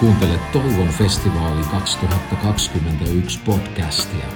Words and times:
Kuuntelet 0.00 0.52
Toivon 0.52 0.88
festivaali 0.88 1.62
2021 1.70 3.40
podcastia. 3.44 4.26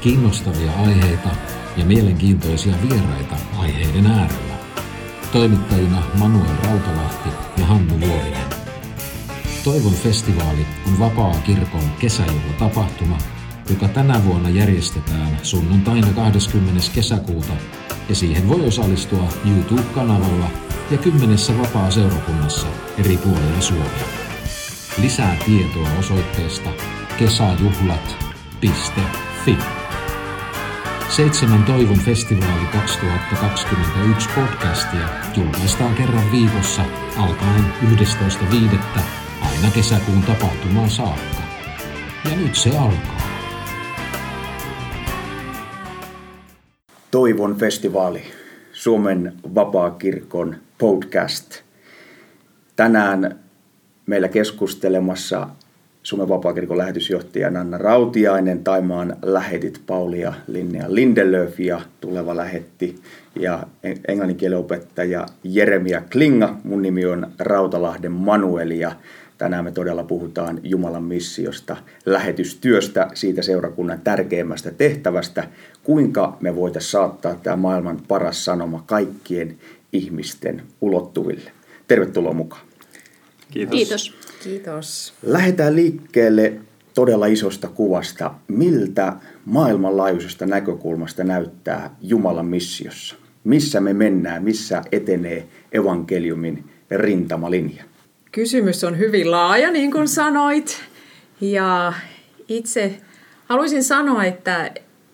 Kiinnostavia 0.00 0.72
aiheita 0.72 1.28
ja 1.76 1.84
mielenkiintoisia 1.84 2.74
vieraita 2.82 3.36
aiheiden 3.58 4.06
äärellä. 4.06 4.54
Toimittajina 5.32 6.02
Manuel 6.18 6.56
Rautalahti 6.64 7.28
ja 7.56 7.66
Hannu 7.66 8.00
Vuorinen. 8.00 8.46
Toivon 9.64 9.92
festivaali 9.92 10.66
on 10.86 10.98
vapaa 10.98 11.34
kirkon 11.46 11.90
kesäjuhlatapahtuma, 11.98 13.18
joka 13.70 13.88
tänä 13.88 14.24
vuonna 14.24 14.48
järjestetään 14.48 15.38
sunnuntaina 15.42 16.12
20. 16.12 16.80
kesäkuuta 16.94 17.52
ja 18.08 18.14
siihen 18.14 18.48
voi 18.48 18.66
osallistua 18.66 19.28
YouTube-kanavalla 19.44 20.50
ja 20.90 20.98
kymmenessä 20.98 21.58
vapaa-seurakunnassa 21.58 22.66
eri 22.98 23.16
puolilla 23.16 23.60
Suomea. 23.60 24.23
Lisää 25.02 25.36
tietoa 25.46 25.88
osoitteesta 25.98 26.70
kesäjuhlat.fi. 27.18 29.56
Seitsemän 31.08 31.64
Toivon 31.64 31.98
festivaali 31.98 32.66
2021 32.72 34.28
podcastia 34.34 35.08
julkaistaan 35.36 35.94
kerran 35.94 36.32
viikossa 36.32 36.82
alkaen 37.16 37.64
11.5. 37.82 37.90
aina 39.42 39.70
kesäkuun 39.74 40.22
tapahtumaan 40.22 40.90
saakka. 40.90 41.42
Ja 42.30 42.36
nyt 42.36 42.54
se 42.54 42.78
alkaa. 42.78 43.22
Toivon 47.10 47.56
festivaali, 47.56 48.22
Suomen 48.72 49.32
vapaakirkon 49.54 50.56
podcast. 50.78 51.62
Tänään 52.76 53.43
meillä 54.06 54.28
keskustelemassa 54.28 55.48
Suomen 56.02 56.28
vapaakirkon 56.28 56.78
lähetysjohtaja 56.78 57.50
Nanna 57.50 57.78
Rautiainen, 57.78 58.64
Taimaan 58.64 59.16
lähetit 59.22 59.80
Paulia 59.86 60.34
Linnea 60.46 60.84
Lindelöf 60.88 61.60
ja 61.60 61.80
tuleva 62.00 62.36
lähetti 62.36 62.96
ja 63.40 63.66
englanninkielen 64.08 64.58
opettaja 64.58 65.26
Jeremia 65.44 66.02
Klinga. 66.12 66.56
Mun 66.64 66.82
nimi 66.82 67.06
on 67.06 67.26
Rautalahden 67.38 68.12
Manuel 68.12 68.70
ja 68.70 68.92
tänään 69.38 69.64
me 69.64 69.70
todella 69.70 70.04
puhutaan 70.04 70.60
Jumalan 70.62 71.02
missiosta, 71.04 71.76
lähetystyöstä, 72.06 73.08
siitä 73.14 73.42
seurakunnan 73.42 74.00
tärkeimmästä 74.04 74.70
tehtävästä, 74.70 75.48
kuinka 75.82 76.36
me 76.40 76.56
voitaisiin 76.56 76.90
saattaa 76.90 77.34
tämä 77.34 77.56
maailman 77.56 78.00
paras 78.08 78.44
sanoma 78.44 78.84
kaikkien 78.86 79.56
ihmisten 79.92 80.62
ulottuville. 80.80 81.50
Tervetuloa 81.88 82.32
mukaan. 82.32 82.62
Kiitos. 83.54 83.76
Kiitos. 83.76 84.14
Kiitos. 84.42 85.14
Lähdetään 85.22 85.76
liikkeelle 85.76 86.52
todella 86.94 87.26
isosta 87.26 87.68
kuvasta. 87.68 88.34
Miltä 88.48 89.12
maailmanlaajuisesta 89.44 90.46
näkökulmasta 90.46 91.24
näyttää 91.24 91.96
Jumalan 92.02 92.46
missiossa? 92.46 93.16
Missä 93.44 93.80
me 93.80 93.92
mennään? 93.92 94.44
Missä 94.44 94.82
etenee 94.92 95.46
evankeliumin 95.72 96.64
rintamalinja? 96.90 97.84
Kysymys 98.32 98.84
on 98.84 98.98
hyvin 98.98 99.30
laaja, 99.30 99.70
niin 99.70 99.92
kuin 99.92 100.08
sanoit. 100.08 100.80
Ja 101.40 101.92
itse 102.48 103.00
haluaisin 103.46 103.84
sanoa, 103.84 104.24
että, 104.24 104.70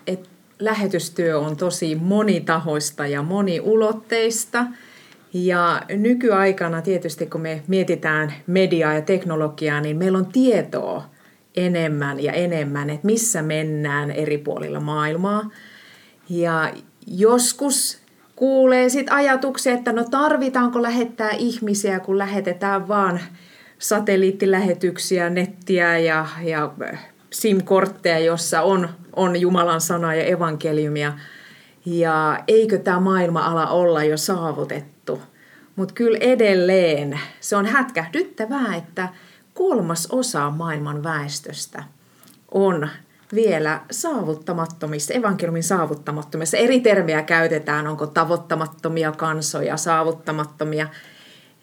että 0.06 0.28
lähetystyö 0.58 1.38
on 1.38 1.56
tosi 1.56 1.94
monitahoista 1.94 3.06
ja 3.06 3.22
moniulotteista– 3.22 4.66
ja 5.33 5.83
nykyaikana 5.97 6.83
tietysti, 6.83 7.27
kun 7.27 7.41
me 7.41 7.62
mietitään 7.69 8.34
mediaa 8.47 8.95
ja 8.95 9.03
teknologiaa, 9.03 9.81
niin 9.81 9.97
meillä 9.97 10.19
on 10.19 10.27
tietoa 10.27 11.05
enemmän 11.56 12.20
ja 12.20 12.33
enemmän, 12.33 12.91
että 12.91 13.06
missä 13.06 13.42
mennään 13.42 14.11
eri 14.11 14.39
puolilla 14.39 14.81
maailmaa. 14.81 15.51
Ja 16.29 16.73
joskus 17.07 17.98
kuulee 18.36 18.89
sit 18.89 19.07
ajatuksia, 19.11 19.73
että 19.73 19.92
no 19.92 20.05
tarvitaanko 20.11 20.83
lähettää 20.83 21.30
ihmisiä, 21.30 22.01
kun 22.01 22.18
lähetetään 22.18 22.89
vaan 22.89 23.20
satelliittilähetyksiä, 23.79 25.30
nettiä 25.30 25.98
ja, 25.98 26.27
ja 26.42 26.73
SIM-kortteja, 27.30 28.18
jossa 28.18 28.62
on, 28.62 28.89
on 29.17 29.41
Jumalan 29.41 29.80
sana 29.80 30.14
ja 30.14 30.24
evankeliumia. 30.24 31.12
Ja 31.86 32.39
eikö 32.48 32.79
tämä 32.79 33.01
maailma-ala 33.01 33.67
olla 33.67 34.05
jo 34.05 34.17
saavutettu? 34.17 34.89
Mutta 35.77 35.95
kyllä 35.95 36.19
edelleen 36.20 37.20
se 37.41 37.57
on 37.57 37.67
hätkähdyttävää, 37.67 38.77
että 38.77 39.08
kolmas 39.55 40.08
osa 40.11 40.51
maailman 40.51 41.03
väestöstä 41.03 41.85
on 42.51 42.89
vielä 43.35 43.80
saavuttamattomissa, 43.91 45.14
evankeliumin 45.14 45.63
saavuttamattomissa. 45.63 46.57
Eri 46.57 46.80
termiä 46.80 47.23
käytetään, 47.23 47.86
onko 47.86 48.07
tavoittamattomia 48.07 49.13
kansoja, 49.13 49.77
saavuttamattomia. 49.77 50.89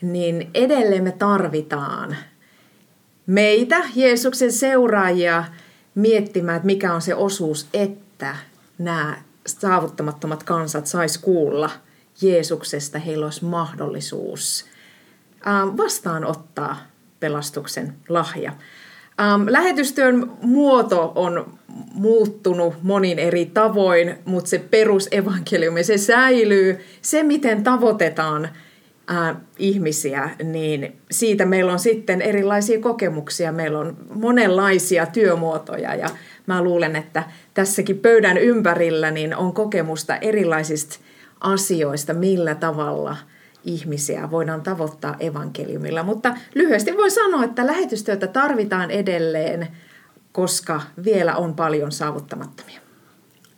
Niin 0.01 0.49
edelleen 0.53 1.03
me 1.03 1.11
tarvitaan 1.11 2.15
meitä, 3.25 3.77
Jeesuksen 3.95 4.51
seuraajia, 4.51 5.43
miettimään, 5.95 6.55
että 6.55 6.65
mikä 6.65 6.93
on 6.93 7.01
se 7.01 7.15
osuus, 7.15 7.67
että 7.73 8.35
nämä 8.77 9.17
saavuttamattomat 9.47 10.43
kansat 10.43 10.87
sais 10.87 11.17
kuulla– 11.17 11.69
Jeesuksesta 12.21 12.99
heillä 12.99 13.25
olisi 13.25 13.45
mahdollisuus 13.45 14.65
ähm, 15.47 15.77
vastaanottaa 15.77 16.77
pelastuksen 17.19 17.93
lahja. 18.09 18.53
Ähm, 19.21 19.41
lähetystyön 19.47 20.31
muoto 20.41 21.11
on 21.15 21.59
muuttunut 21.93 22.73
monin 22.83 23.19
eri 23.19 23.45
tavoin, 23.45 24.15
mutta 24.25 24.49
se 24.49 24.59
perusevankeliumi, 24.59 25.83
se 25.83 25.97
säilyy. 25.97 26.79
Se, 27.01 27.23
miten 27.23 27.63
tavoitetaan 27.63 28.49
äh, 29.11 29.35
ihmisiä, 29.59 30.29
niin 30.43 30.97
siitä 31.11 31.45
meillä 31.45 31.71
on 31.71 31.79
sitten 31.79 32.21
erilaisia 32.21 32.79
kokemuksia. 32.79 33.51
Meillä 33.51 33.79
on 33.79 33.97
monenlaisia 34.13 35.05
työmuotoja 35.05 35.95
ja 35.95 36.09
mä 36.45 36.61
luulen, 36.61 36.95
että 36.95 37.23
tässäkin 37.53 37.99
pöydän 37.99 38.37
ympärillä 38.37 39.11
niin 39.11 39.35
on 39.35 39.53
kokemusta 39.53 40.15
erilaisista 40.15 40.99
asioista, 41.39 42.13
millä 42.13 42.55
tavalla 42.55 43.17
ihmisiä 43.63 44.31
voidaan 44.31 44.61
tavoittaa 44.61 45.15
evankeliumilla. 45.19 46.03
Mutta 46.03 46.35
lyhyesti 46.55 46.97
voi 46.97 47.11
sanoa, 47.11 47.43
että 47.43 47.67
lähetystyötä 47.67 48.27
tarvitaan 48.27 48.91
edelleen, 48.91 49.67
koska 50.31 50.81
vielä 51.03 51.35
on 51.35 51.53
paljon 51.53 51.91
saavuttamattomia. 51.91 52.81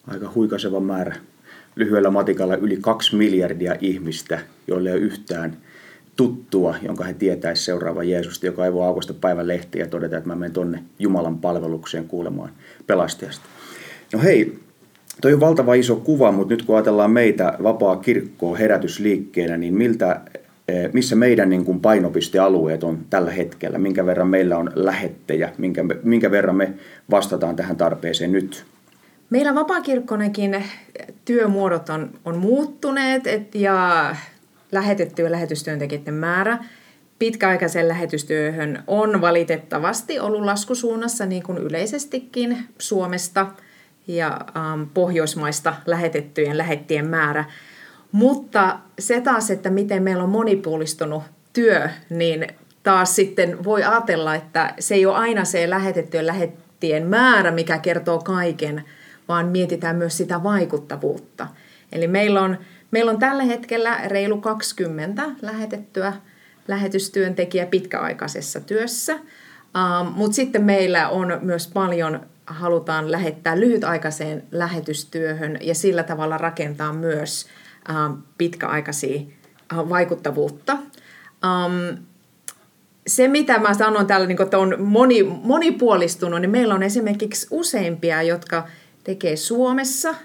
Aika 0.07 0.31
huikaseva 0.35 0.79
määrä. 0.79 1.15
Lyhyellä 1.75 2.09
matikalla 2.09 2.55
yli 2.55 2.77
kaksi 2.81 3.15
miljardia 3.15 3.75
ihmistä, 3.81 4.39
joille 4.67 4.89
ei 4.89 4.95
ole 4.95 5.01
yhtään 5.01 5.57
tuttua, 6.15 6.75
jonka 6.81 7.03
he 7.03 7.13
tietäisi 7.13 7.63
seuraava 7.63 8.03
Jeesusta, 8.03 8.45
joka 8.45 8.65
ei 8.65 8.73
voi 8.73 8.85
aukosta 8.85 9.13
päivän 9.13 9.47
lehtiä 9.47 9.83
ja 9.83 9.89
todeta, 9.89 10.17
että 10.17 10.29
mä 10.29 10.35
menen 10.35 10.53
tonne 10.53 10.83
Jumalan 10.99 11.37
palvelukseen 11.37 12.07
kuulemaan 12.07 12.51
pelastajasta. 12.87 13.45
No 14.13 14.19
hei, 14.19 14.59
Toi 15.21 15.33
on 15.33 15.39
valtava 15.39 15.73
iso 15.73 15.95
kuva, 15.95 16.31
mutta 16.31 16.53
nyt 16.53 16.63
kun 16.63 16.75
ajatellaan 16.75 17.11
meitä 17.11 17.53
vapaa 17.63 17.95
kirkkoa 17.95 18.57
herätysliikkeenä, 18.57 19.57
niin 19.57 19.73
miltä, 19.73 20.21
eh, 20.67 20.89
missä 20.93 21.15
meidän 21.15 21.49
niin 21.49 21.65
kuin 21.65 21.79
painopistealueet 21.79 22.83
on 22.83 22.99
tällä 23.09 23.31
hetkellä? 23.31 23.77
Minkä 23.77 24.05
verran 24.05 24.27
meillä 24.27 24.57
on 24.57 24.71
lähettejä? 24.75 25.49
Minkä, 25.57 25.85
minkä 26.03 26.31
verran 26.31 26.55
me 26.55 26.73
vastataan 27.11 27.55
tähän 27.55 27.77
tarpeeseen 27.77 28.31
nyt? 28.31 28.65
Meillä 29.29 29.55
vapaakirkkonekin 29.55 30.63
työmuodot 31.25 31.89
on, 31.89 32.09
on 32.25 32.37
muuttuneet 32.37 33.27
et, 33.27 33.55
ja 33.55 34.15
lähetettyjen 34.71 35.31
lähetystyöntekijöiden 35.31 36.13
määrä 36.13 36.57
pitkäaikaisen 37.19 37.87
lähetystyöhön 37.87 38.83
on 38.87 39.21
valitettavasti 39.21 40.19
ollut 40.19 40.41
laskusuunnassa 40.41 41.25
niin 41.25 41.43
kuin 41.43 41.57
yleisestikin 41.57 42.57
Suomesta– 42.77 43.47
ja 44.09 44.39
ähm, 44.57 44.83
pohjoismaista 44.93 45.75
lähetettyjen 45.85 46.57
lähettien 46.57 47.07
määrä. 47.07 47.45
Mutta 48.11 48.79
se 48.99 49.21
taas, 49.21 49.51
että 49.51 49.69
miten 49.69 50.03
meillä 50.03 50.23
on 50.23 50.29
monipuolistunut 50.29 51.23
työ, 51.53 51.89
niin 52.09 52.47
taas 52.83 53.15
sitten 53.15 53.63
voi 53.63 53.83
ajatella, 53.83 54.35
että 54.35 54.73
se 54.79 54.95
ei 54.95 55.05
ole 55.05 55.15
aina 55.17 55.45
se 55.45 55.69
lähetettyjen 55.69 56.27
lähettien 56.27 57.07
määrä, 57.07 57.51
mikä 57.51 57.77
kertoo 57.77 58.19
kaiken, 58.19 58.83
vaan 59.27 59.45
mietitään 59.47 59.95
myös 59.95 60.17
sitä 60.17 60.43
vaikuttavuutta. 60.43 61.47
Eli 61.91 62.07
meillä 62.07 62.41
on, 62.41 62.57
meillä 62.91 63.11
on 63.11 63.19
tällä 63.19 63.43
hetkellä 63.43 63.99
reilu 64.05 64.37
20 64.37 65.23
lähetettyä 65.41 66.13
lähetystyöntekijä 66.67 67.65
pitkäaikaisessa 67.65 68.59
työssä, 68.59 69.13
um, 69.15 70.07
mutta 70.07 70.35
sitten 70.35 70.63
meillä 70.63 71.09
on 71.09 71.39
myös 71.41 71.67
paljon 71.67 72.19
halutaan 72.49 73.11
lähettää 73.11 73.59
lyhytaikaiseen 73.59 74.43
lähetystyöhön 74.51 75.57
ja 75.61 75.75
sillä 75.75 76.03
tavalla 76.03 76.37
rakentaa 76.37 76.93
myös 76.93 77.47
pitkäaikaisia 78.37 79.21
vaikuttavuutta. 79.75 80.77
se, 83.07 83.27
mitä 83.27 83.59
mä 83.59 83.73
sanon 83.73 84.07
täällä, 84.07 84.27
niin 84.27 84.41
että 84.41 84.57
on 84.57 84.75
moni, 84.79 85.23
monipuolistunut, 85.23 86.41
niin 86.41 86.51
meillä 86.51 86.75
on 86.75 86.83
esimerkiksi 86.83 87.47
useimpia, 87.51 88.21
jotka 88.21 88.67
tekee 89.03 89.35
Suomessa 89.35 90.15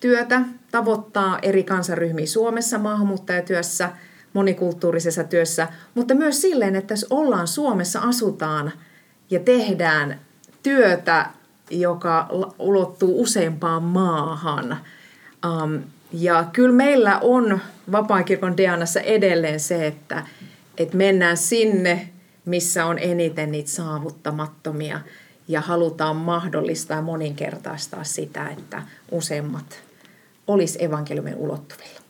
työtä, 0.00 0.42
tavoittaa 0.70 1.38
eri 1.42 1.64
kansaryhmiä 1.64 2.26
Suomessa 2.26 2.78
maahanmuuttajatyössä, 2.78 3.90
monikulttuurisessa 4.32 5.24
työssä, 5.24 5.68
mutta 5.94 6.14
myös 6.14 6.40
silleen, 6.40 6.76
että 6.76 6.92
jos 6.92 7.06
ollaan 7.10 7.48
Suomessa, 7.48 8.00
asutaan 8.00 8.72
ja 9.30 9.40
tehdään 9.40 10.20
työtä, 10.62 11.26
joka 11.72 12.28
ulottuu 12.58 13.22
useampaan 13.22 13.82
maahan. 13.82 14.76
Um, 15.46 15.80
ja 16.12 16.44
kyllä 16.52 16.72
meillä 16.72 17.18
on 17.18 17.60
vapaan 17.92 18.24
kirkon 18.24 18.56
Dianassa 18.56 19.00
edelleen 19.00 19.60
se, 19.60 19.86
että, 19.86 20.26
että 20.78 20.96
mennään 20.96 21.36
sinne, 21.36 22.08
missä 22.44 22.86
on 22.86 22.98
eniten 22.98 23.52
niitä 23.52 23.70
saavuttamattomia 23.70 25.00
ja 25.48 25.60
halutaan 25.60 26.16
mahdollistaa 26.16 26.96
ja 26.96 27.02
moninkertaistaa 27.02 28.04
sitä, 28.04 28.48
että 28.48 28.82
useimmat 29.10 29.82
olisi 30.46 30.84
evankeliumin 30.84 31.34
ulottuvilla. 31.34 32.00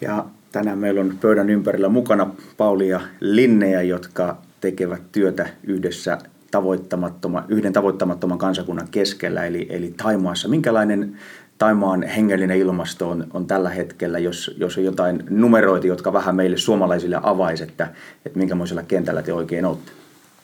Ja 0.00 0.24
tänään 0.52 0.78
meillä 0.78 1.00
on 1.00 1.18
pöydän 1.20 1.50
ympärillä 1.50 1.88
mukana 1.88 2.30
Pauli 2.56 2.88
ja 2.88 3.00
Linnejä, 3.20 3.82
jotka 3.82 4.36
tekevät 4.60 5.02
työtä 5.12 5.48
yhdessä 5.64 6.18
tavoittamattoman, 6.54 7.44
yhden 7.48 7.72
tavoittamattoman 7.72 8.38
kansakunnan 8.38 8.88
keskellä, 8.90 9.44
eli, 9.44 9.66
eli 9.70 9.94
Taimaassa. 9.96 10.48
Minkälainen 10.48 11.16
Taimaan 11.58 12.02
hengellinen 12.02 12.58
ilmasto 12.58 13.10
on, 13.10 13.26
on 13.32 13.46
tällä 13.46 13.70
hetkellä, 13.70 14.18
jos, 14.18 14.54
jos 14.58 14.78
on 14.78 14.84
jotain 14.84 15.24
numeroita, 15.30 15.86
jotka 15.86 16.12
vähän 16.12 16.36
meille 16.36 16.56
suomalaisille 16.56 17.20
avaisi, 17.22 17.62
että, 17.62 17.88
että 18.26 18.38
minkämoisella 18.38 18.82
kentällä 18.82 19.22
te 19.22 19.32
oikein 19.32 19.64
olette? 19.64 19.92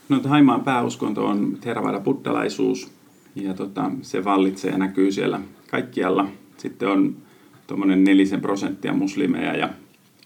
No 0.08 0.20
Taimaan 0.20 0.60
pääuskonto 0.60 1.26
on 1.26 1.56
Theravada 1.60 2.00
buddhalaisuus 2.00 2.90
ja 3.34 3.54
tota, 3.54 3.90
se 4.02 4.24
vallitsee 4.24 4.70
ja 4.70 4.78
näkyy 4.78 5.12
siellä 5.12 5.40
kaikkialla. 5.70 6.28
Sitten 6.56 6.88
on 6.88 7.16
tuommoinen 7.66 8.04
nelisen 8.04 8.40
prosenttia 8.40 8.92
muslimeja 8.92 9.56
ja 9.56 9.68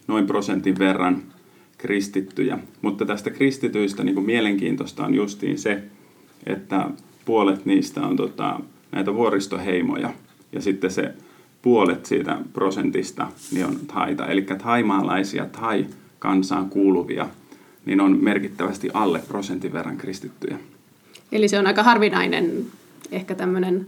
noin 0.07 0.27
prosentin 0.27 0.79
verran 0.79 1.23
kristittyjä. 1.85 2.59
Mutta 2.81 3.05
tästä 3.05 3.29
kristityistä 3.29 4.03
niin 4.03 4.15
kuin 4.15 4.25
mielenkiintoista 4.25 5.05
on 5.05 5.15
justiin 5.15 5.57
se, 5.57 5.83
että 6.45 6.89
puolet 7.25 7.65
niistä 7.65 8.01
on 8.01 8.15
tota, 8.15 8.59
näitä 8.91 9.13
vuoristoheimoja– 9.13 10.13
ja 10.55 10.61
sitten 10.61 10.91
se 10.91 11.13
puolet 11.61 12.05
siitä 12.05 12.37
prosentista 12.53 13.27
niin 13.51 13.65
on 13.65 13.79
taita. 13.93 14.27
Eli 14.27 14.41
thaimaalaisia 14.41 15.45
tai 15.45 15.85
kansaan 16.19 16.69
kuuluvia 16.69 17.29
niin 17.85 18.01
on 18.01 18.23
merkittävästi 18.23 18.89
alle 18.93 19.21
prosentin 19.27 19.73
verran 19.73 19.97
kristittyjä. 19.97 20.57
Eli 21.31 21.47
se 21.47 21.59
on 21.59 21.67
aika 21.67 21.83
harvinainen 21.83 22.65
ehkä 23.11 23.35
tämmöinen 23.35 23.87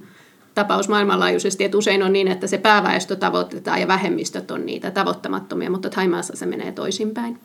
tapaus 0.55 0.89
maailmanlaajuisesti, 0.89 1.63
että 1.63 1.77
usein 1.77 2.03
on 2.03 2.13
niin, 2.13 2.27
että 2.27 2.47
se 2.47 2.57
pääväestö 2.57 3.15
tavoitetaan 3.15 3.81
ja 3.81 3.87
vähemmistöt 3.87 4.51
on 4.51 4.65
niitä 4.65 4.91
tavoittamattomia, 4.91 5.71
mutta 5.71 5.89
Thaimaassa 5.89 6.35
se 6.35 6.45
menee 6.45 6.71
toisinpäin. 6.71 7.39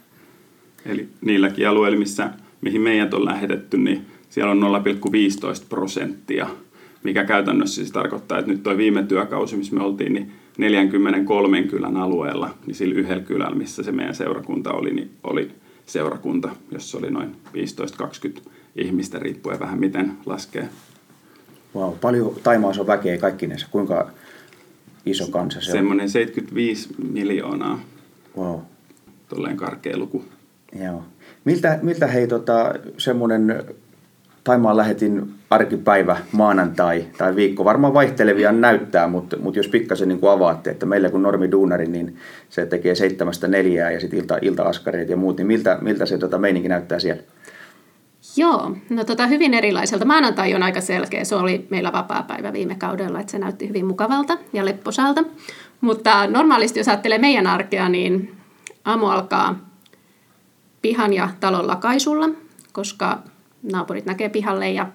Eli 0.86 1.08
niilläkin 1.20 1.68
alueilla, 1.68 1.98
missä, 1.98 2.30
mihin 2.60 2.80
meidät 2.80 3.14
on 3.14 3.24
lähetetty, 3.24 3.78
niin 3.78 4.06
siellä 4.30 4.52
on 4.52 4.62
0,15 4.62 5.66
prosenttia 5.68 6.46
mikä 7.02 7.24
käytännössä 7.24 7.74
siis 7.74 7.92
tarkoittaa, 7.92 8.38
että 8.38 8.50
nyt 8.50 8.62
tuo 8.62 8.76
viime 8.76 9.02
työkausi, 9.02 9.56
missä 9.56 9.74
me 9.74 9.82
oltiin, 9.82 10.12
niin 10.12 10.32
43 10.58 11.62
kylän 11.62 11.96
alueella, 11.96 12.54
niin 12.66 12.74
sillä 12.74 12.94
yhdellä 12.94 13.22
kylällä, 13.22 13.56
missä 13.56 13.82
se 13.82 13.92
meidän 13.92 14.14
seurakunta 14.14 14.72
oli, 14.72 14.94
niin 14.94 15.10
oli 15.22 15.50
seurakunta, 15.86 16.50
jossa 16.70 16.98
oli 16.98 17.10
noin 17.10 17.36
15-20 18.38 18.40
ihmistä, 18.76 19.18
riippuen 19.18 19.60
vähän 19.60 19.80
miten 19.80 20.12
laskee. 20.26 20.68
Wow, 21.74 21.94
paljon 22.00 22.34
Taimaassa 22.42 22.80
on 22.80 22.86
väkeä 22.86 23.18
kaikkinensa. 23.18 23.66
Kuinka 23.70 24.10
iso 25.06 25.26
kansa 25.26 25.60
se 25.60 25.70
on? 25.70 25.76
Semmoinen 25.76 26.10
75 26.10 26.88
miljoonaa. 27.12 27.80
Wow. 28.36 28.60
Tolleen 29.28 29.56
karkea 29.56 29.98
luku. 29.98 30.24
Joo. 30.80 31.04
Miltä, 31.44 31.78
miltä 31.82 32.06
hei 32.06 32.26
tota, 32.26 32.74
semmoinen 32.98 33.64
Taimaan 34.44 34.76
lähetin 34.76 35.34
arkipäivä, 35.50 36.16
maanantai 36.32 37.04
tai 37.18 37.36
viikko. 37.36 37.64
Varmaan 37.64 37.94
vaihtelevia 37.94 38.52
näyttää, 38.52 39.08
mutta, 39.08 39.36
mutta 39.38 39.58
jos 39.58 39.68
pikkasen 39.68 40.08
niin 40.08 40.18
avaatte, 40.30 40.70
että 40.70 40.86
meillä 40.86 41.10
kun 41.10 41.22
normi 41.22 41.50
duunari, 41.50 41.86
niin 41.86 42.16
se 42.48 42.66
tekee 42.66 42.94
seitsemästä 42.94 43.48
neljää 43.48 43.90
ja 43.90 44.00
sitten 44.00 44.18
ilta, 44.18 44.38
ilta-askareet 44.42 45.08
ja 45.08 45.16
muut, 45.16 45.36
niin 45.36 45.46
miltä, 45.46 45.78
miltä 45.80 46.06
se 46.06 46.18
tota, 46.18 46.38
meininki 46.38 46.68
näyttää 46.68 46.98
siellä? 46.98 47.22
Joo, 48.36 48.76
no 48.90 49.04
tota, 49.04 49.26
hyvin 49.26 49.54
erilaiselta. 49.54 50.04
Maanantai 50.04 50.54
on 50.54 50.62
aika 50.62 50.80
selkeä. 50.80 51.24
Se 51.24 51.34
oli 51.34 51.66
meillä 51.70 51.92
vapaa-päivä 51.92 52.52
viime 52.52 52.74
kaudella, 52.74 53.20
että 53.20 53.32
se 53.32 53.38
näytti 53.38 53.68
hyvin 53.68 53.86
mukavalta 53.86 54.38
ja 54.52 54.64
lepposalta. 54.64 55.24
Mutta 55.80 56.26
normaalisti, 56.26 56.80
jos 56.80 56.88
ajattelee 56.88 57.18
meidän 57.18 57.46
arkea, 57.46 57.88
niin 57.88 58.34
aamu 58.84 59.06
alkaa 59.06 59.71
pihan 60.82 61.12
ja 61.12 61.28
talon 61.40 61.66
lakaisulla, 61.66 62.28
koska 62.72 63.18
naapurit 63.72 64.06
näkee 64.06 64.28
pihalle 64.28 64.70
ja 64.70 64.86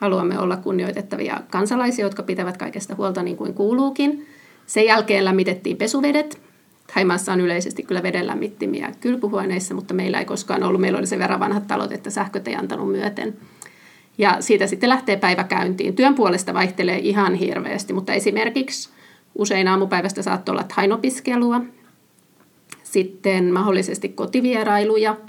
haluamme 0.00 0.38
olla 0.38 0.56
kunnioitettavia 0.56 1.40
kansalaisia, 1.50 2.04
jotka 2.04 2.22
pitävät 2.22 2.56
kaikesta 2.56 2.94
huolta 2.94 3.22
niin 3.22 3.36
kuin 3.36 3.54
kuuluukin. 3.54 4.26
Sen 4.66 4.86
jälkeen 4.86 5.24
lämmitettiin 5.24 5.76
pesuvedet. 5.76 6.40
Thaimaassa 6.92 7.32
on 7.32 7.40
yleisesti 7.40 7.82
kyllä 7.82 8.02
veden 8.02 8.26
lämmittimiä 8.26 8.92
kylpyhuoneissa, 9.00 9.74
mutta 9.74 9.94
meillä 9.94 10.18
ei 10.18 10.24
koskaan 10.24 10.62
ollut. 10.62 10.80
Meillä 10.80 10.98
oli 10.98 11.06
sen 11.06 11.18
verran 11.18 11.40
vanhat 11.40 11.66
talot, 11.66 11.92
että 11.92 12.10
sähköt 12.10 12.48
ei 12.48 12.54
antanut 12.54 12.92
myöten. 12.92 13.36
Ja 14.18 14.36
siitä 14.40 14.66
sitten 14.66 14.88
lähtee 14.88 15.16
päivä 15.16 15.44
käyntiin. 15.44 15.96
Työn 15.96 16.14
puolesta 16.14 16.54
vaihtelee 16.54 16.98
ihan 16.98 17.34
hirveästi, 17.34 17.92
mutta 17.92 18.12
esimerkiksi 18.12 18.90
usein 19.34 19.68
aamupäivästä 19.68 20.22
saattoi 20.22 20.52
olla 20.52 20.64
hainopiskelua, 20.72 21.60
sitten 22.92 23.52
mahdollisesti 23.52 24.08
kotivierailuja– 24.08 25.16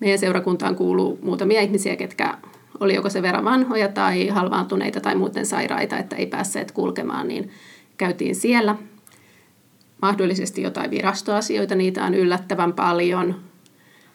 meidän 0.00 0.18
seurakuntaan 0.18 0.76
kuuluu 0.76 1.18
muutamia 1.22 1.60
ihmisiä, 1.60 1.96
ketkä 1.96 2.38
oli 2.80 2.94
joko 2.94 3.10
sen 3.10 3.22
verran 3.22 3.44
vanhoja 3.44 3.88
tai 3.88 4.28
halvaantuneita 4.28 5.00
tai 5.00 5.14
muuten 5.14 5.46
sairaita, 5.46 5.98
että 5.98 6.16
ei 6.16 6.26
päässeet 6.26 6.72
kulkemaan, 6.72 7.28
niin 7.28 7.50
käytiin 7.96 8.34
siellä. 8.34 8.76
Mahdollisesti 10.02 10.62
jotain 10.62 10.90
virastoasioita, 10.90 11.74
niitä 11.74 12.04
on 12.04 12.14
yllättävän 12.14 12.72
paljon. 12.72 13.34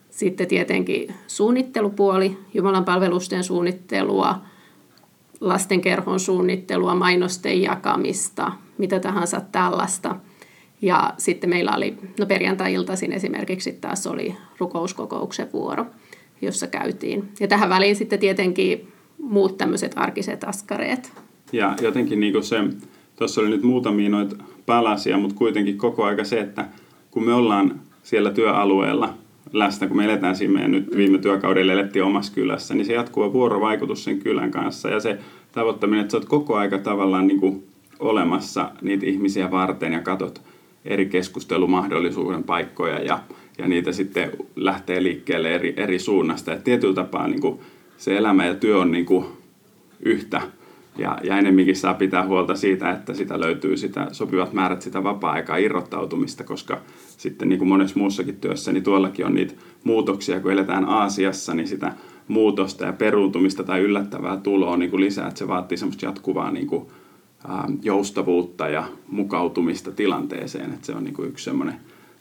Sitten 0.10 0.48
tietenkin 0.48 1.14
suunnittelupuoli, 1.28 2.38
Jumalan 2.54 2.86
palvelusten 2.86 3.44
suunnittelua, 3.44 4.42
lastenkerhon 5.42 6.20
suunnittelua, 6.20 6.96
mainosten 6.96 7.62
jakamista, 7.62 8.52
mitä 8.78 9.00
tahansa 9.00 9.42
tällaista– 9.52 10.16
ja 10.86 11.14
sitten 11.18 11.50
meillä 11.50 11.72
oli, 11.76 11.98
no 12.20 12.26
perjantai-iltaisin 12.26 13.12
esimerkiksi 13.12 13.72
taas 13.82 14.08
oli 14.08 14.36
rukouskokouksen 14.58 15.48
vuoro, 15.54 15.86
jossa 16.42 16.68
käytiin. 16.68 17.30
Ja 17.40 17.48
tähän 17.48 17.70
väliin 17.70 17.96
sitten 17.96 18.20
tietenkin 18.20 18.88
muut 19.18 19.58
tämmöiset 19.58 19.92
arkiset 19.96 20.44
askareet. 20.44 21.14
Ja 21.54 21.76
jotenkin 21.82 22.20
niin 22.20 22.44
se, 22.44 22.58
tuossa 23.16 23.42
oli 23.42 23.50
nyt 23.50 23.64
muutamia 23.64 24.10
noita 24.10 24.36
palasia, 24.66 25.18
mutta 25.18 25.36
kuitenkin 25.36 25.78
koko 25.78 26.04
aika 26.04 26.24
se, 26.24 26.40
että 26.40 26.66
kun 27.12 27.26
me 27.26 27.34
ollaan 27.34 27.82
siellä 28.04 28.32
työalueella 28.32 29.14
läsnä, 29.54 29.88
kun 29.88 29.98
me 29.98 30.06
eletään 30.06 30.36
siinä 30.36 30.54
meidän 30.54 30.72
nyt 30.72 30.96
viime 30.96 31.18
työkaudella 31.18 31.74
elettiin 31.74 32.06
omassa 32.06 32.34
kylässä, 32.34 32.74
niin 32.74 32.86
se 32.86 32.94
jatkuva 32.94 33.34
vuorovaikutus 33.34 34.04
sen 34.04 34.20
kylän 34.20 34.52
kanssa 34.52 34.90
ja 34.90 35.00
se 35.00 35.18
tavoittaminen, 35.52 36.02
että 36.02 36.12
sä 36.12 36.18
oot 36.18 36.26
koko 36.26 36.56
aika 36.56 36.78
tavallaan 36.78 37.28
niin 37.28 37.40
kuin 37.40 37.64
olemassa 38.00 38.72
niitä 38.82 39.06
ihmisiä 39.06 39.52
varten 39.52 39.94
ja 39.94 40.00
katot 40.00 40.42
eri 40.86 41.06
keskustelumahdollisuuden 41.06 42.44
paikkoja 42.44 43.00
ja, 43.00 43.20
ja 43.58 43.68
niitä 43.68 43.92
sitten 43.92 44.32
lähtee 44.56 45.04
liikkeelle 45.04 45.56
eri, 45.56 45.74
eri 45.78 46.00
suunnasta. 46.00 46.54
Et 46.54 46.64
tietyllä 46.64 46.94
tapaa 46.94 47.28
niin 47.28 47.42
kuin 47.42 47.60
se 47.98 48.18
elämä 48.18 48.46
ja 48.46 48.56
työ 48.56 48.80
on 48.80 48.92
niin 48.92 49.06
kuin 49.06 49.26
yhtä 50.00 50.42
ja, 50.98 51.18
ja 51.24 51.38
enemminkin 51.38 51.76
saa 51.76 51.94
pitää 51.94 52.26
huolta 52.26 52.56
siitä, 52.56 52.92
että 52.92 53.14
sitä 53.14 53.40
löytyy 53.40 53.78
sitä 53.78 54.08
sopivat 54.12 54.54
määrät 54.54 54.82
sitä 54.82 55.04
vapaa-aikaa 55.04 55.58
irrottautumista, 55.58 56.44
koska 56.44 56.82
sitten 57.18 57.50
niin 57.50 57.60
kuin 57.60 57.70
monessa 57.70 58.00
muussakin 58.00 58.36
työssä, 58.36 58.72
niin 58.72 58.84
tuollakin 58.84 59.26
on 59.26 59.34
niitä 59.34 59.54
muutoksia, 59.84 60.40
kun 60.40 60.52
eletään 60.52 60.86
Aasiassa, 60.86 61.54
niin 61.54 61.68
sitä 61.68 61.94
muutosta 62.28 62.86
ja 62.86 62.94
peruuntumista 62.94 63.64
tai 63.64 63.80
yllättävää 63.80 64.38
tuloa 64.38 64.78
niin 64.78 64.92
kuin 64.92 65.02
lisää, 65.02 65.28
että 65.28 65.40
se 65.40 65.48
vaatii 65.48 65.78
semmoista 65.78 66.06
jatkuvaa 66.06 66.52
niin 66.52 66.68
kuin 66.68 66.88
joustavuutta 67.82 68.70
ja 68.70 68.84
mukautumista 69.08 69.92
tilanteeseen. 69.92 70.74
Että 70.74 70.86
se 70.86 70.92
on 70.92 71.04
niin 71.04 71.14
kuin 71.14 71.30
yksi 71.30 71.46
semmoinen 71.46 71.76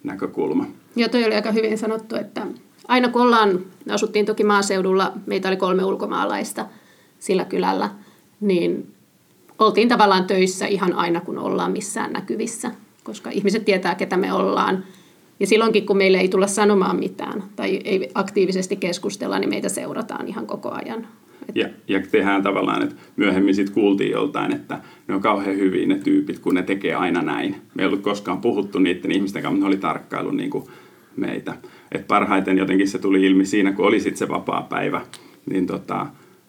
näkökulma. 0.04 0.66
Joo, 0.97 1.09
toi 1.09 1.25
oli 1.25 1.35
aika 1.35 1.52
hyvin 1.52 1.78
sanottu, 1.78 2.16
että 2.16 2.47
aina 2.88 3.09
kun 3.09 3.23
ollaan, 3.23 3.61
asuttiin 3.90 4.26
toki 4.26 4.45
maaseudulla, 4.45 5.12
meitä 5.26 5.49
oli 5.49 5.57
kolme 5.57 5.85
ulkomaalaista 5.85 6.66
sillä 7.19 7.45
kylällä, 7.45 7.90
niin 8.40 8.95
oltiin 9.59 9.88
tavallaan 9.88 10.25
töissä 10.25 10.66
ihan 10.66 10.93
aina 10.93 11.21
kun 11.21 11.38
ollaan 11.38 11.73
missään 11.73 12.12
näkyvissä, 12.12 12.71
koska 13.04 13.31
ihmiset 13.31 13.64
tietää, 13.64 13.95
ketä 13.95 14.16
me 14.16 14.33
ollaan. 14.33 14.85
Ja 15.40 15.47
silloinkin, 15.47 15.87
kun 15.87 15.97
meille 15.97 16.19
ei 16.19 16.28
tulla 16.28 16.47
sanomaan 16.47 16.97
mitään 16.97 17.43
tai 17.57 17.81
ei 17.85 18.11
aktiivisesti 18.14 18.76
keskustella, 18.76 19.38
niin 19.38 19.50
meitä 19.50 19.69
seurataan 19.69 20.28
ihan 20.28 20.47
koko 20.47 20.71
ajan. 20.71 21.09
Ja, 21.54 21.68
ja 21.88 22.00
tehdään 22.10 22.42
tavallaan, 22.42 22.82
että 22.82 22.94
myöhemmin 23.16 23.54
sitten 23.54 23.74
kuultiin 23.74 24.10
joltain, 24.10 24.52
että 24.54 24.80
ne 25.08 25.14
on 25.14 25.20
kauhean 25.20 25.56
hyviä 25.56 25.86
ne 25.86 25.98
tyypit, 25.98 26.38
kun 26.38 26.54
ne 26.54 26.62
tekee 26.62 26.94
aina 26.94 27.22
näin. 27.22 27.56
Me 27.74 27.82
ei 27.82 27.86
ollut 27.86 28.02
koskaan 28.02 28.40
puhuttu 28.40 28.78
niiden 28.78 29.12
ihmisten 29.12 29.42
kanssa, 29.42 29.54
mutta 29.54 29.64
ne 29.64 29.68
oli 29.68 29.80
tarkkailu 29.80 30.30
niin 30.30 30.50
kuin 30.50 30.64
meitä. 31.16 31.54
Et 31.92 32.08
parhaiten 32.08 32.58
jotenkin 32.58 32.88
se 32.88 32.98
tuli 32.98 33.26
ilmi 33.26 33.44
siinä, 33.44 33.72
kun 33.72 33.86
oli 33.86 34.00
sitten 34.00 34.18
se 34.18 34.28
vapaa 34.28 34.62
päivä, 34.62 35.00
niin 35.50 35.66
tota, 35.66 36.06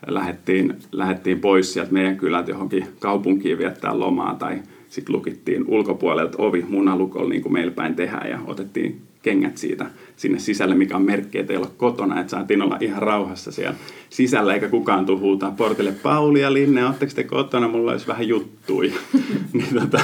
lähdettiin, 0.07 0.75
lähdettiin 0.91 1.39
pois 1.39 1.73
sieltä 1.73 1.93
meidän 1.93 2.17
kylältä 2.17 2.51
johonkin 2.51 2.87
kaupunkiin 2.99 3.57
viettää 3.57 3.99
lomaa 3.99 4.35
tai 4.35 4.59
sitten 4.89 5.15
lukittiin 5.15 5.65
ulkopuolelta 5.67 6.37
ovi 6.37 6.65
munalukolla 6.69 7.29
niin 7.29 7.41
kuin 7.41 7.53
meillä 7.53 7.71
päin 7.71 7.95
tehdään 7.95 8.29
ja 8.29 8.39
otettiin 8.47 9.01
kengät 9.25 9.57
siitä 9.57 9.85
sinne 10.15 10.39
sisälle, 10.39 10.75
mikä 10.75 10.95
on 10.95 11.01
merkki, 11.01 11.37
että 11.39 11.53
ei 11.53 11.57
ole 11.57 11.67
kotona, 11.77 12.19
että 12.19 12.31
saatiin 12.31 12.61
olla 12.61 12.77
ihan 12.81 13.01
rauhassa 13.01 13.51
siellä 13.51 13.75
sisällä, 14.09 14.53
eikä 14.53 14.69
kukaan 14.69 15.05
tuu 15.05 15.19
huutaa 15.19 15.51
portille, 15.51 15.91
Pauli 15.91 16.41
ja 16.41 16.53
Linne, 16.53 16.85
ootteko 16.85 17.11
te 17.15 17.23
kotona, 17.23 17.67
mulla 17.67 17.91
olisi 17.91 18.07
vähän 18.07 18.27
juttui, 18.27 18.93
niin 19.53 19.75
tota, 19.81 20.01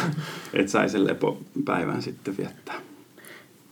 että 0.54 0.72
sai 0.72 0.90
sen 0.90 1.08
lepopäivän 1.08 2.02
sitten 2.02 2.38
viettää. 2.38 2.76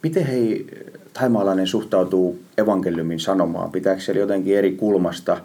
Miten 0.04 0.26
hei 0.26 0.66
taimaalainen 1.14 1.68
suhtautuu 1.68 2.40
evankeliumin 2.58 3.20
sanomaan? 3.20 3.72
Pitääkö 3.72 4.02
siellä 4.02 4.20
jotenkin 4.20 4.58
eri 4.58 4.72
kulmasta 4.72 5.38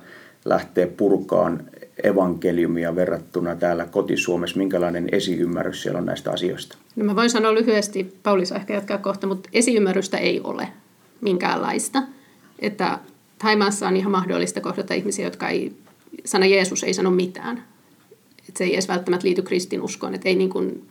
lähteä 0.44 0.86
purkaan 0.86 1.60
evankeliumia 2.02 2.94
verrattuna 2.94 3.56
täällä 3.56 3.86
kotisuomessa? 3.86 4.58
Minkälainen 4.58 5.08
esiymmärrys 5.12 5.82
siellä 5.82 5.98
on 5.98 6.06
näistä 6.06 6.30
asioista? 6.30 6.78
No 6.96 7.04
mä 7.04 7.16
voin 7.16 7.30
sanoa 7.30 7.54
lyhyesti, 7.54 8.16
Pauli 8.22 8.46
saa 8.46 8.58
ehkä 8.58 8.74
jatkaa 8.74 8.98
kohta, 8.98 9.26
mutta 9.26 9.48
esiymmärrystä 9.52 10.18
ei 10.18 10.40
ole 10.44 10.68
minkäänlaista. 11.20 12.02
Että 12.58 12.98
Taimaassa 13.38 13.88
on 13.88 13.96
ihan 13.96 14.12
mahdollista 14.12 14.60
kohdata 14.60 14.94
ihmisiä, 14.94 15.24
jotka 15.24 15.48
ei, 15.48 15.72
sana 16.24 16.46
Jeesus 16.46 16.84
ei 16.84 16.94
sano 16.94 17.10
mitään. 17.10 17.64
Että 18.48 18.58
se 18.58 18.64
ei 18.64 18.74
edes 18.74 18.88
välttämättä 18.88 19.26
liity 19.26 19.42
kristinuskoon. 19.42 20.14
Että 20.14 20.28
ei 20.28 20.34
niin 20.34 20.50
kuin, 20.50 20.88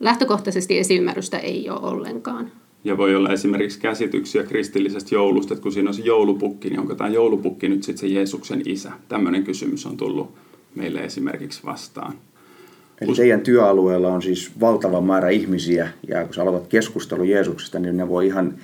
lähtökohtaisesti 0.00 0.78
esiymmärrystä 0.78 1.38
ei 1.38 1.70
ole 1.70 1.80
ollenkaan. 1.80 2.52
Ja 2.84 2.96
voi 2.96 3.14
olla 3.14 3.32
esimerkiksi 3.32 3.80
käsityksiä 3.80 4.42
kristillisestä 4.42 5.14
joulusta, 5.14 5.54
että 5.54 5.62
kun 5.62 5.72
siinä 5.72 5.90
on 5.90 5.94
se 5.94 6.02
joulupukki, 6.02 6.70
niin 6.70 6.80
onko 6.80 6.94
tämä 6.94 7.10
joulupukki 7.10 7.68
nyt 7.68 7.82
sitten 7.82 8.08
se 8.08 8.14
Jeesuksen 8.14 8.62
isä? 8.64 8.92
Tämmöinen 9.08 9.44
kysymys 9.44 9.86
on 9.86 9.96
tullut 9.96 10.34
meille 10.74 11.04
esimerkiksi 11.04 11.60
vastaan. 11.64 12.14
Eli 13.00 13.14
teidän 13.14 13.40
työalueella 13.40 14.08
on 14.08 14.22
siis 14.22 14.60
valtava 14.60 15.00
määrä 15.00 15.28
ihmisiä, 15.28 15.88
ja 16.08 16.24
kun 16.24 16.34
sä 16.34 16.42
aloitat 16.42 16.66
keskustelun 16.68 17.28
Jeesuksesta, 17.28 17.78
niin 17.78 17.96
ne 17.96 18.08
voi 18.08 18.26
ihan 18.26 18.54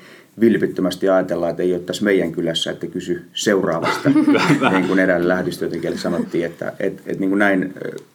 vilpittömästi 0.41 1.09
ajatella, 1.09 1.51
että 1.51 1.63
ei 1.63 1.73
ole 1.73 1.81
tässä 1.81 2.05
meidän 2.05 2.33
kylässä, 2.33 2.71
että 2.71 2.87
kysy 2.87 3.23
seuraavasta, 3.33 4.11
niin 4.73 4.87
kuin 4.89 4.99
eräällä 4.99 5.29
lähetystyöntekijälle 5.29 5.99
sanottiin, 5.99 6.45
että 6.45 6.73
et, 6.79 7.03
et 7.07 7.19
niin 7.19 7.31
kuin 7.31 7.39
näin, 7.39 7.75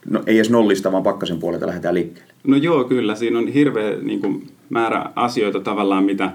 no, 0.10 0.24
ei 0.28 0.36
edes 0.36 0.50
nollista, 0.50 0.92
vaan 0.92 1.04
pakkasen 1.04 1.40
puolelta 1.40 1.68
lähdetään 1.68 1.96
liikkeelle. 1.96 2.34
No 2.44 2.58
joo, 2.58 2.84
kyllä. 2.84 3.16
Siinä 3.16 3.40
on 3.40 3.48
hirveä 3.48 3.98
niin 4.02 4.20
kuin, 4.20 4.48
määrä 4.72 5.06
asioita 5.16 5.60
tavallaan, 5.60 6.04
mitä 6.04 6.32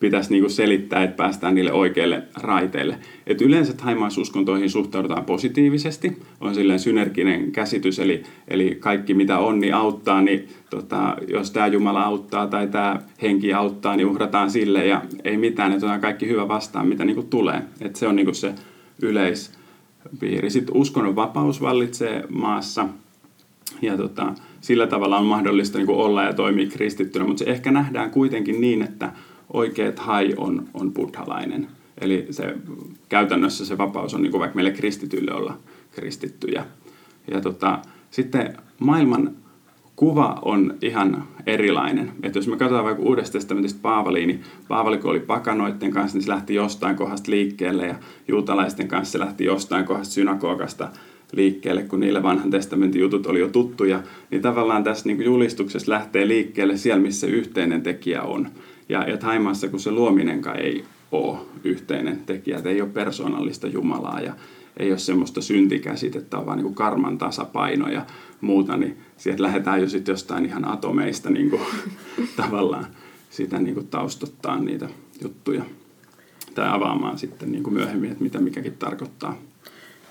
pitäisi 0.00 0.30
niin 0.30 0.42
kuin 0.42 0.50
selittää, 0.50 1.02
että 1.02 1.16
päästään 1.16 1.54
niille 1.54 1.72
oikeille 1.72 2.22
raiteille. 2.36 2.98
Et 3.26 3.40
yleensä 3.40 3.72
taimaisuskontoihin 3.72 4.70
suhtaudutaan 4.70 5.24
positiivisesti, 5.24 6.18
on 6.40 6.54
silleen 6.54 6.80
synerginen 6.80 7.52
käsitys, 7.52 7.98
eli, 7.98 8.22
eli 8.48 8.76
kaikki 8.80 9.14
mitä 9.14 9.38
on, 9.38 9.60
niin 9.60 9.74
auttaa, 9.74 10.22
niin 10.22 10.48
tota, 10.70 11.16
jos 11.28 11.50
tämä 11.50 11.66
Jumala 11.66 12.02
auttaa 12.02 12.46
tai 12.46 12.66
tämä 12.66 13.00
henki 13.22 13.52
auttaa, 13.52 13.96
niin 13.96 14.06
uhrataan 14.06 14.50
sille 14.50 14.86
ja 14.86 15.02
ei 15.24 15.36
mitään, 15.36 15.72
että 15.72 15.86
otetaan 15.86 16.00
kaikki 16.00 16.28
hyvä 16.28 16.48
vastaan, 16.48 16.86
mitä 16.86 17.04
niin 17.04 17.16
kuin 17.16 17.28
tulee. 17.28 17.62
Et 17.80 17.96
se 17.96 18.06
on 18.06 18.16
niin 18.16 18.26
kuin 18.26 18.34
se 18.34 18.54
yleispiiri. 19.02 20.50
Sitten 20.50 20.76
uskonnon 20.76 21.16
vapaus 21.16 21.60
vallitsee 21.60 22.24
maassa 22.28 22.88
ja 23.82 23.96
tota, 23.96 24.34
sillä 24.60 24.86
tavalla 24.86 25.18
on 25.18 25.26
mahdollista 25.26 25.78
niin 25.78 25.90
olla 25.90 26.22
ja 26.22 26.32
toimia 26.32 26.66
kristittynä, 26.66 27.24
mutta 27.24 27.44
se 27.44 27.50
ehkä 27.50 27.70
nähdään 27.70 28.10
kuitenkin 28.10 28.60
niin, 28.60 28.82
että 28.82 29.12
oikea 29.52 29.92
hai 29.96 30.34
on, 30.36 30.68
on 30.74 30.92
buddhalainen. 30.92 31.66
Eli 32.00 32.26
se, 32.30 32.56
käytännössä 33.08 33.64
se 33.64 33.78
vapaus 33.78 34.14
on 34.14 34.22
niin 34.22 34.30
kuin 34.30 34.40
vaikka 34.40 34.54
meille 34.54 34.70
kristityille 34.70 35.32
olla 35.32 35.58
kristittyjä. 35.92 36.64
Ja 37.30 37.40
tota, 37.40 37.78
sitten 38.10 38.56
maailman 38.78 39.30
kuva 40.00 40.38
on 40.42 40.74
ihan 40.82 41.24
erilainen. 41.46 42.12
Että 42.22 42.38
jos 42.38 42.48
me 42.48 42.56
katsotaan 42.56 42.84
vaikka 42.84 43.02
Uudesta 43.02 43.32
testamentista 43.32 43.78
Paavaliin, 43.82 44.28
niin 44.28 44.42
Paavali 44.68 44.98
kun 44.98 45.10
oli 45.10 45.20
pakanoiden 45.20 45.90
kanssa, 45.90 46.18
niin 46.18 46.24
se 46.24 46.30
lähti 46.30 46.54
jostain 46.54 46.96
kohdasta 46.96 47.30
liikkeelle 47.30 47.86
ja 47.86 47.94
juutalaisten 48.28 48.88
kanssa 48.88 49.12
se 49.12 49.18
lähti 49.18 49.44
jostain 49.44 49.84
kohdasta 49.84 50.14
synagogasta 50.14 50.88
liikkeelle, 51.32 51.82
kun 51.82 52.00
niille 52.00 52.22
vanhan 52.22 52.50
testamentin 52.50 53.00
jutut 53.00 53.26
oli 53.26 53.40
jo 53.40 53.48
tuttuja, 53.48 54.02
niin 54.30 54.42
tavallaan 54.42 54.84
tässä 54.84 55.06
niin 55.06 55.24
julistuksessa 55.24 55.92
lähtee 55.92 56.28
liikkeelle 56.28 56.76
siellä, 56.76 57.02
missä 57.02 57.26
yhteinen 57.26 57.82
tekijä 57.82 58.22
on. 58.22 58.48
Ja, 58.88 59.08
ja 59.10 59.16
Taimaassa, 59.16 59.68
kun 59.68 59.80
se 59.80 59.90
luominenkaan 59.90 60.60
ei 60.60 60.84
ole 61.12 61.38
yhteinen 61.64 62.22
tekijä, 62.26 62.56
että 62.56 62.70
ei 62.70 62.80
ole 62.80 62.90
persoonallista 62.90 63.66
Jumalaa 63.66 64.20
ja 64.20 64.34
ei 64.76 64.90
ole 64.90 64.98
semmoista 64.98 65.42
syntikäsitettä, 65.42 66.46
vaan 66.46 66.58
niin 66.58 66.74
karman 66.74 67.18
tasapaino 67.18 67.88
ja 67.88 68.06
muuta, 68.40 68.76
niin 68.76 68.98
sieltä 69.16 69.42
lähdetään 69.42 69.80
jo 69.80 69.88
sitten 69.88 70.12
jostain 70.12 70.46
ihan 70.46 70.64
atomeista 70.64 71.30
niin 71.30 71.50
kuin, 71.50 71.62
tavallaan 72.36 72.86
sitä 73.30 73.58
niin 73.58 73.74
kuin 73.74 73.86
taustottaa 73.86 74.58
niitä 74.58 74.88
juttuja 75.22 75.64
tai 76.54 76.68
avaamaan 76.68 77.18
sitten 77.18 77.52
niin 77.52 77.62
kuin 77.62 77.74
myöhemmin, 77.74 78.10
että 78.10 78.22
mitä 78.22 78.38
mikäkin 78.38 78.76
tarkoittaa. 78.78 79.36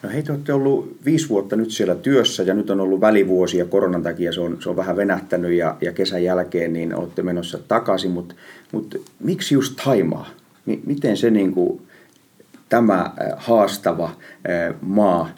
No 0.04 0.10
hei, 0.10 0.24
te 0.24 0.32
olette 0.32 0.54
ollut 0.54 0.98
viisi 1.06 1.30
vuotta 1.30 1.56
nyt 1.56 1.72
siellä 1.72 1.96
työssä 1.96 2.44
ja 2.44 2.54
nyt 2.54 2.70
on 2.70 2.80
ollut 2.80 3.02
välivuosi 3.02 3.58
ja 3.58 3.66
koronan 3.66 4.04
takia 4.04 4.34
se 4.34 4.42
on, 4.42 4.58
se 4.62 4.70
on 4.70 4.76
vähän 4.76 4.96
venähtänyt 4.96 5.52
ja, 5.52 5.78
ja 5.82 5.94
kesän 5.94 6.24
jälkeen 6.24 6.74
niin 6.74 6.96
olette 6.96 7.22
menossa 7.24 7.60
takaisin, 7.68 8.12
mutta 8.12 8.36
mut 8.72 9.02
miksi 9.20 9.54
just 9.54 9.76
Taimaa? 9.84 10.30
M- 10.66 10.86
miten 10.86 11.18
se 11.18 11.30
niin 11.30 11.52
kuin, 11.54 11.82
tämä 12.70 13.14
haastava 13.38 14.12
maa, 14.82 15.30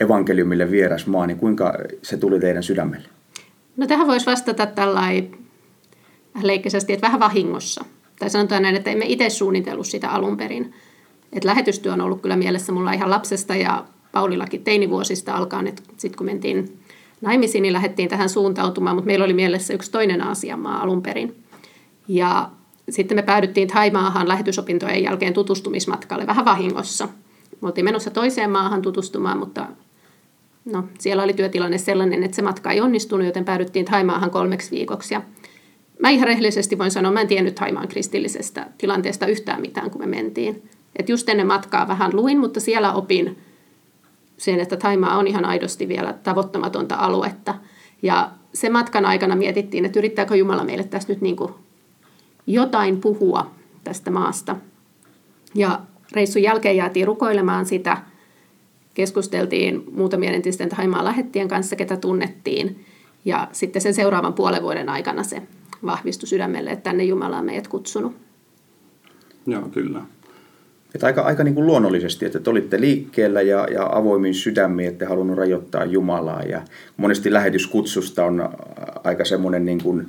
evankeliumille 0.00 0.70
vieras 0.70 1.06
maa, 1.06 1.26
niin 1.26 1.38
kuinka 1.38 1.74
se 2.02 2.16
tuli 2.16 2.40
teidän 2.40 2.62
sydämelle? 2.62 3.08
No 3.76 3.86
tähän 3.86 4.06
voisi 4.06 4.26
vastata 4.26 4.66
tällainen 4.66 5.30
leikkisesti, 6.42 6.92
että 6.92 7.06
vähän 7.06 7.20
vahingossa. 7.20 7.84
Tai 8.18 8.30
sanotaan 8.30 8.62
näin, 8.62 8.76
että 8.76 8.90
emme 8.90 9.04
itse 9.08 9.30
suunnitellut 9.30 9.86
sitä 9.86 10.08
alun 10.08 10.36
perin 10.36 10.74
et 11.32 11.44
lähetystyö 11.44 11.92
on 11.92 12.00
ollut 12.00 12.22
kyllä 12.22 12.36
mielessä 12.36 12.72
mulla 12.72 12.92
ihan 12.92 13.10
lapsesta 13.10 13.54
ja 13.54 13.84
Paulillakin 14.12 14.64
teinivuosista 14.64 15.34
alkaen, 15.34 15.66
että 15.66 15.82
sitten 15.96 16.18
kun 16.18 16.26
mentiin 16.26 16.78
naimisiin, 17.20 17.62
niin 17.62 17.72
lähdettiin 17.72 18.08
tähän 18.08 18.28
suuntautumaan, 18.28 18.96
mutta 18.96 19.06
meillä 19.06 19.24
oli 19.24 19.34
mielessä 19.34 19.74
yksi 19.74 19.90
toinen 19.90 20.22
Aasiamaa 20.22 20.82
alun 20.82 21.02
perin. 21.02 21.36
Ja 22.08 22.50
sitten 22.90 23.18
me 23.18 23.22
päädyttiin 23.22 23.68
Taimaahan 23.68 24.28
lähetysopintojen 24.28 25.02
jälkeen 25.02 25.34
tutustumismatkalle 25.34 26.26
vähän 26.26 26.44
vahingossa. 26.44 27.08
Me 27.60 27.66
oltiin 27.68 27.84
menossa 27.84 28.10
toiseen 28.10 28.50
maahan 28.50 28.82
tutustumaan, 28.82 29.38
mutta 29.38 29.66
no, 30.64 30.84
siellä 30.98 31.22
oli 31.22 31.32
työtilanne 31.32 31.78
sellainen, 31.78 32.22
että 32.22 32.34
se 32.34 32.42
matka 32.42 32.70
ei 32.70 32.80
onnistunut, 32.80 33.26
joten 33.26 33.44
päädyttiin 33.44 33.84
Taimaahan 33.84 34.30
kolmeksi 34.30 34.70
viikoksi. 34.70 35.14
Ja 35.14 35.22
mä 35.98 36.10
ihan 36.10 36.26
rehellisesti 36.26 36.78
voin 36.78 36.90
sanoa, 36.90 37.12
mä 37.12 37.20
en 37.20 37.28
tiennyt 37.28 37.54
Taimaan 37.54 37.88
kristillisestä 37.88 38.66
tilanteesta 38.78 39.26
yhtään 39.26 39.60
mitään, 39.60 39.90
kun 39.90 40.00
me 40.00 40.06
mentiin. 40.06 40.62
Et 40.98 41.08
just 41.08 41.28
ennen 41.28 41.46
matkaa 41.46 41.88
vähän 41.88 42.16
luin, 42.16 42.38
mutta 42.38 42.60
siellä 42.60 42.92
opin 42.92 43.38
sen, 44.36 44.60
että 44.60 44.76
Taimaa 44.76 45.16
on 45.18 45.26
ihan 45.26 45.44
aidosti 45.44 45.88
vielä 45.88 46.12
tavoittamatonta 46.12 46.94
aluetta. 46.94 47.54
Ja 48.02 48.30
sen 48.54 48.72
matkan 48.72 49.06
aikana 49.06 49.36
mietittiin, 49.36 49.84
että 49.84 49.98
yrittääkö 49.98 50.36
Jumala 50.36 50.64
meille 50.64 50.84
tässä 50.84 51.12
nyt 51.12 51.20
niin 51.20 51.36
kuin 51.36 51.52
jotain 52.46 53.00
puhua 53.00 53.50
tästä 53.84 54.10
maasta. 54.10 54.56
Ja 55.54 55.80
reissun 56.12 56.42
jälkeen 56.42 56.76
jäätiin 56.76 57.06
rukoilemaan 57.06 57.66
sitä. 57.66 57.96
Keskusteltiin 58.94 59.84
muutamien 59.92 60.34
entisten 60.34 60.68
Taimaan 60.68 61.04
lähettien 61.04 61.48
kanssa, 61.48 61.76
ketä 61.76 61.96
tunnettiin. 61.96 62.84
Ja 63.24 63.48
sitten 63.52 63.82
sen 63.82 63.94
seuraavan 63.94 64.34
puolen 64.34 64.62
vuoden 64.62 64.88
aikana 64.88 65.22
se 65.22 65.42
vahvistui 65.86 66.26
sydämelle, 66.26 66.70
että 66.70 66.82
tänne 66.82 67.04
Jumala 67.04 67.38
on 67.38 67.44
meidät 67.44 67.68
kutsunut. 67.68 68.16
Joo, 69.46 69.68
kyllä. 69.68 70.02
Että 70.94 71.06
aika, 71.06 71.22
aika 71.22 71.44
niin 71.44 71.54
kuin 71.54 71.66
luonnollisesti, 71.66 72.26
että 72.26 72.40
te 72.40 72.50
olitte 72.50 72.80
liikkeellä 72.80 73.42
ja, 73.42 73.66
ja 73.70 73.88
avoimin 73.92 74.34
sydämiin, 74.34 74.88
että 74.88 75.08
halunnut 75.08 75.36
rajoittaa 75.36 75.84
Jumalaa. 75.84 76.42
Ja 76.42 76.62
monesti 76.96 77.32
lähetyskutsusta 77.32 78.24
on 78.24 78.48
aika 79.04 79.24
semmoinen, 79.24 79.64
niin 79.64 79.82
kuin, 79.82 80.08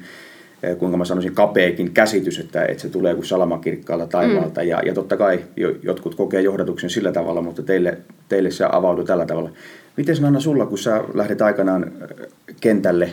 eh, 0.63 0.77
kuinka 0.77 0.97
mä 0.97 1.05
sanoisin, 1.05 1.35
kapeakin 1.35 1.91
käsitys, 1.91 2.39
että, 2.39 2.65
että 2.65 2.81
se 2.81 2.89
tulee 2.89 3.15
kuin 3.15 3.25
salamakirkkaalla 3.25 4.07
taivaalta. 4.07 4.61
Mm. 4.61 4.67
Ja, 4.67 4.81
ja 4.85 4.93
totta 4.93 5.17
kai 5.17 5.39
jotkut 5.83 6.15
kokee 6.15 6.41
johdatuksen 6.41 6.89
sillä 6.89 7.11
tavalla, 7.11 7.41
mutta 7.41 7.63
teille, 7.63 7.97
teille 8.29 8.51
se 8.51 8.65
avautui 8.71 9.05
tällä 9.05 9.25
tavalla. 9.25 9.49
Miten 9.97 10.25
Anna 10.25 10.39
sulla, 10.39 10.65
kun 10.65 10.77
sä 10.77 11.03
lähdet 11.13 11.41
aikanaan 11.41 11.83
eh, 11.83 12.27
kentälle 12.61 13.09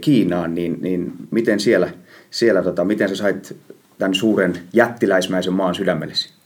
Kiinaan, 0.00 0.54
niin, 0.54 0.78
niin 0.80 1.12
miten 1.30 1.60
siellä 1.60 1.90
siellä 2.30 2.62
tota, 2.62 2.84
miten 2.84 3.08
sä 3.08 3.16
sait 3.16 3.56
tämän 3.98 4.14
suuren 4.14 4.52
jättiläismäisen 4.72 5.52
maan 5.52 5.74
sydämellesi? 5.74 6.37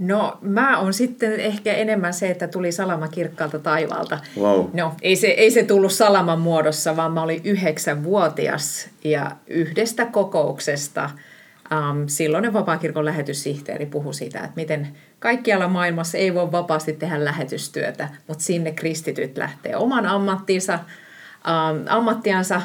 No 0.00 0.38
mä 0.40 0.78
on 0.78 0.94
sitten 0.94 1.40
ehkä 1.40 1.72
enemmän 1.72 2.14
se, 2.14 2.30
että 2.30 2.48
tuli 2.48 2.72
salama 2.72 3.08
kirkkaalta 3.08 3.58
taivaalta. 3.58 4.18
Wow. 4.38 4.66
No 4.72 4.94
ei 5.02 5.16
se, 5.16 5.26
ei 5.26 5.50
se 5.50 5.62
tullut 5.62 5.92
salaman 5.92 6.40
muodossa, 6.40 6.96
vaan 6.96 7.12
mä 7.12 7.22
olin 7.22 7.40
yhdeksänvuotias 7.44 8.88
ja 9.04 9.30
yhdestä 9.46 10.06
kokouksesta 10.06 11.10
um, 11.72 12.08
silloinen 12.08 12.52
vapaakirkon 12.52 13.04
lähetyssihteeri 13.04 13.86
puhui 13.86 14.14
siitä, 14.14 14.38
että 14.38 14.52
miten 14.56 14.88
kaikkialla 15.18 15.68
maailmassa 15.68 16.18
ei 16.18 16.34
voi 16.34 16.52
vapaasti 16.52 16.92
tehdä 16.92 17.24
lähetystyötä, 17.24 18.08
mutta 18.26 18.44
sinne 18.44 18.72
kristityt 18.72 19.38
lähtee 19.38 19.76
oman 19.76 20.06
ammattinsa, 20.06 20.74
um, 20.74 21.84
ammattiansa 21.88 22.62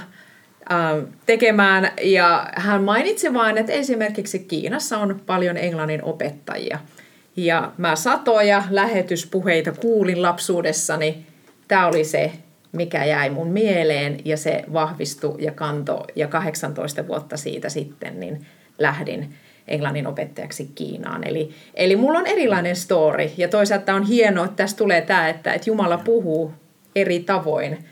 um, 0.72 1.08
tekemään. 1.26 1.92
Ja 2.02 2.50
hän 2.56 2.84
mainitsi 2.84 3.34
vain, 3.34 3.58
että 3.58 3.72
esimerkiksi 3.72 4.40
Kiinassa 4.40 4.98
on 4.98 5.22
paljon 5.26 5.58
englannin 5.58 6.04
opettajia– 6.04 6.80
ja 7.38 7.72
mä 7.78 7.96
satoja 7.96 8.64
lähetyspuheita 8.70 9.72
kuulin 9.72 10.22
lapsuudessani. 10.22 11.26
Tämä 11.68 11.88
oli 11.88 12.04
se, 12.04 12.32
mikä 12.72 13.06
jäi 13.06 13.30
mun 13.30 13.48
mieleen 13.48 14.18
ja 14.26 14.38
se 14.38 14.64
vahvistui 14.74 15.36
ja 15.40 15.52
kanto. 15.52 16.06
Ja 16.16 16.28
18 16.28 17.08
vuotta 17.08 17.38
siitä 17.38 17.70
sitten 17.70 18.20
niin 18.20 18.46
lähdin 18.80 19.34
englannin 19.68 20.08
opettajaksi 20.08 20.72
Kiinaan. 20.76 21.28
Eli, 21.28 21.50
eli 21.74 21.96
mulla 21.96 22.20
on 22.20 22.28
erilainen 22.28 22.76
story 22.76 23.30
ja 23.38 23.48
toisaalta 23.48 23.94
on 23.94 24.04
hienoa, 24.04 24.46
että 24.46 24.56
tässä 24.56 24.78
tulee 24.78 25.02
tämä, 25.02 25.30
että, 25.30 25.54
että 25.54 25.70
Jumala 25.70 25.98
puhuu 25.98 26.54
eri 26.96 27.20
tavoin. 27.20 27.86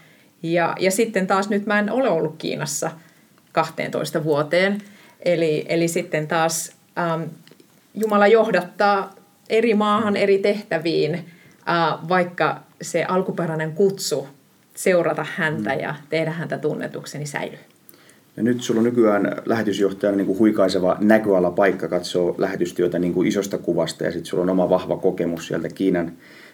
Ja, 0.44 0.76
ja 0.80 0.92
sitten 0.92 1.28
taas 1.28 1.50
nyt 1.50 1.66
mä 1.66 1.80
en 1.80 1.92
ole 1.92 2.10
ollut 2.10 2.36
Kiinassa 2.38 2.92
12 3.52 4.24
vuoteen. 4.24 4.82
Eli, 5.26 5.66
eli 5.70 5.88
sitten 5.88 6.28
taas 6.28 6.76
ähm, 6.98 7.22
Jumala 7.94 8.28
johdattaa 8.28 9.14
eri 9.50 9.74
maahan, 9.74 10.16
eri 10.16 10.38
tehtäviin, 10.38 11.26
vaikka 12.10 12.64
se 12.82 13.04
alkuperäinen 13.04 13.72
kutsu 13.72 14.28
seurata 14.76 15.26
häntä 15.36 15.74
mm. 15.74 15.80
ja 15.80 15.96
tehdä 16.10 16.32
häntä 16.32 16.58
tunnetuksi, 16.58 17.18
niin 17.18 17.28
säilyy. 17.28 17.60
Ja 18.38 18.44
nyt 18.44 18.62
sulla 18.62 18.80
on 18.80 18.84
nykyään 18.84 19.42
lähetysjohtajana 19.46 20.18
niin 20.18 20.28
kuin 20.28 20.40
huikaiseva 20.40 20.98
näköala 21.00 21.52
paikka 21.52 21.88
katsoa 21.88 22.36
lähetystyötä 22.38 23.00
niin 23.00 23.14
kuin 23.14 23.28
isosta 23.28 23.58
kuvasta 23.58 24.04
ja 24.04 24.12
sitten 24.12 24.26
sulla 24.26 24.44
on 24.44 24.50
oma 24.50 24.70
vahva 24.70 24.98
kokemus 24.98 25.48
sieltä 25.48 25.70
Kiinan 25.70 26.12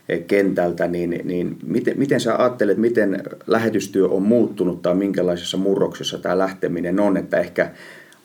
eh, 0.09 0.25
kentältä, 0.27 0.87
niin, 0.87 1.21
niin 1.23 1.57
miten, 1.63 1.99
miten 1.99 2.19
sä 2.19 2.35
ajattelet, 2.35 2.77
miten 2.77 3.23
lähetystyö 3.47 4.07
on 4.07 4.21
muuttunut 4.21 4.81
tai 4.81 4.95
minkälaisessa 4.95 5.57
murroksessa 5.57 6.17
tämä 6.17 6.37
lähteminen 6.37 6.99
on, 6.99 7.17
että 7.17 7.37
ehkä 7.37 7.71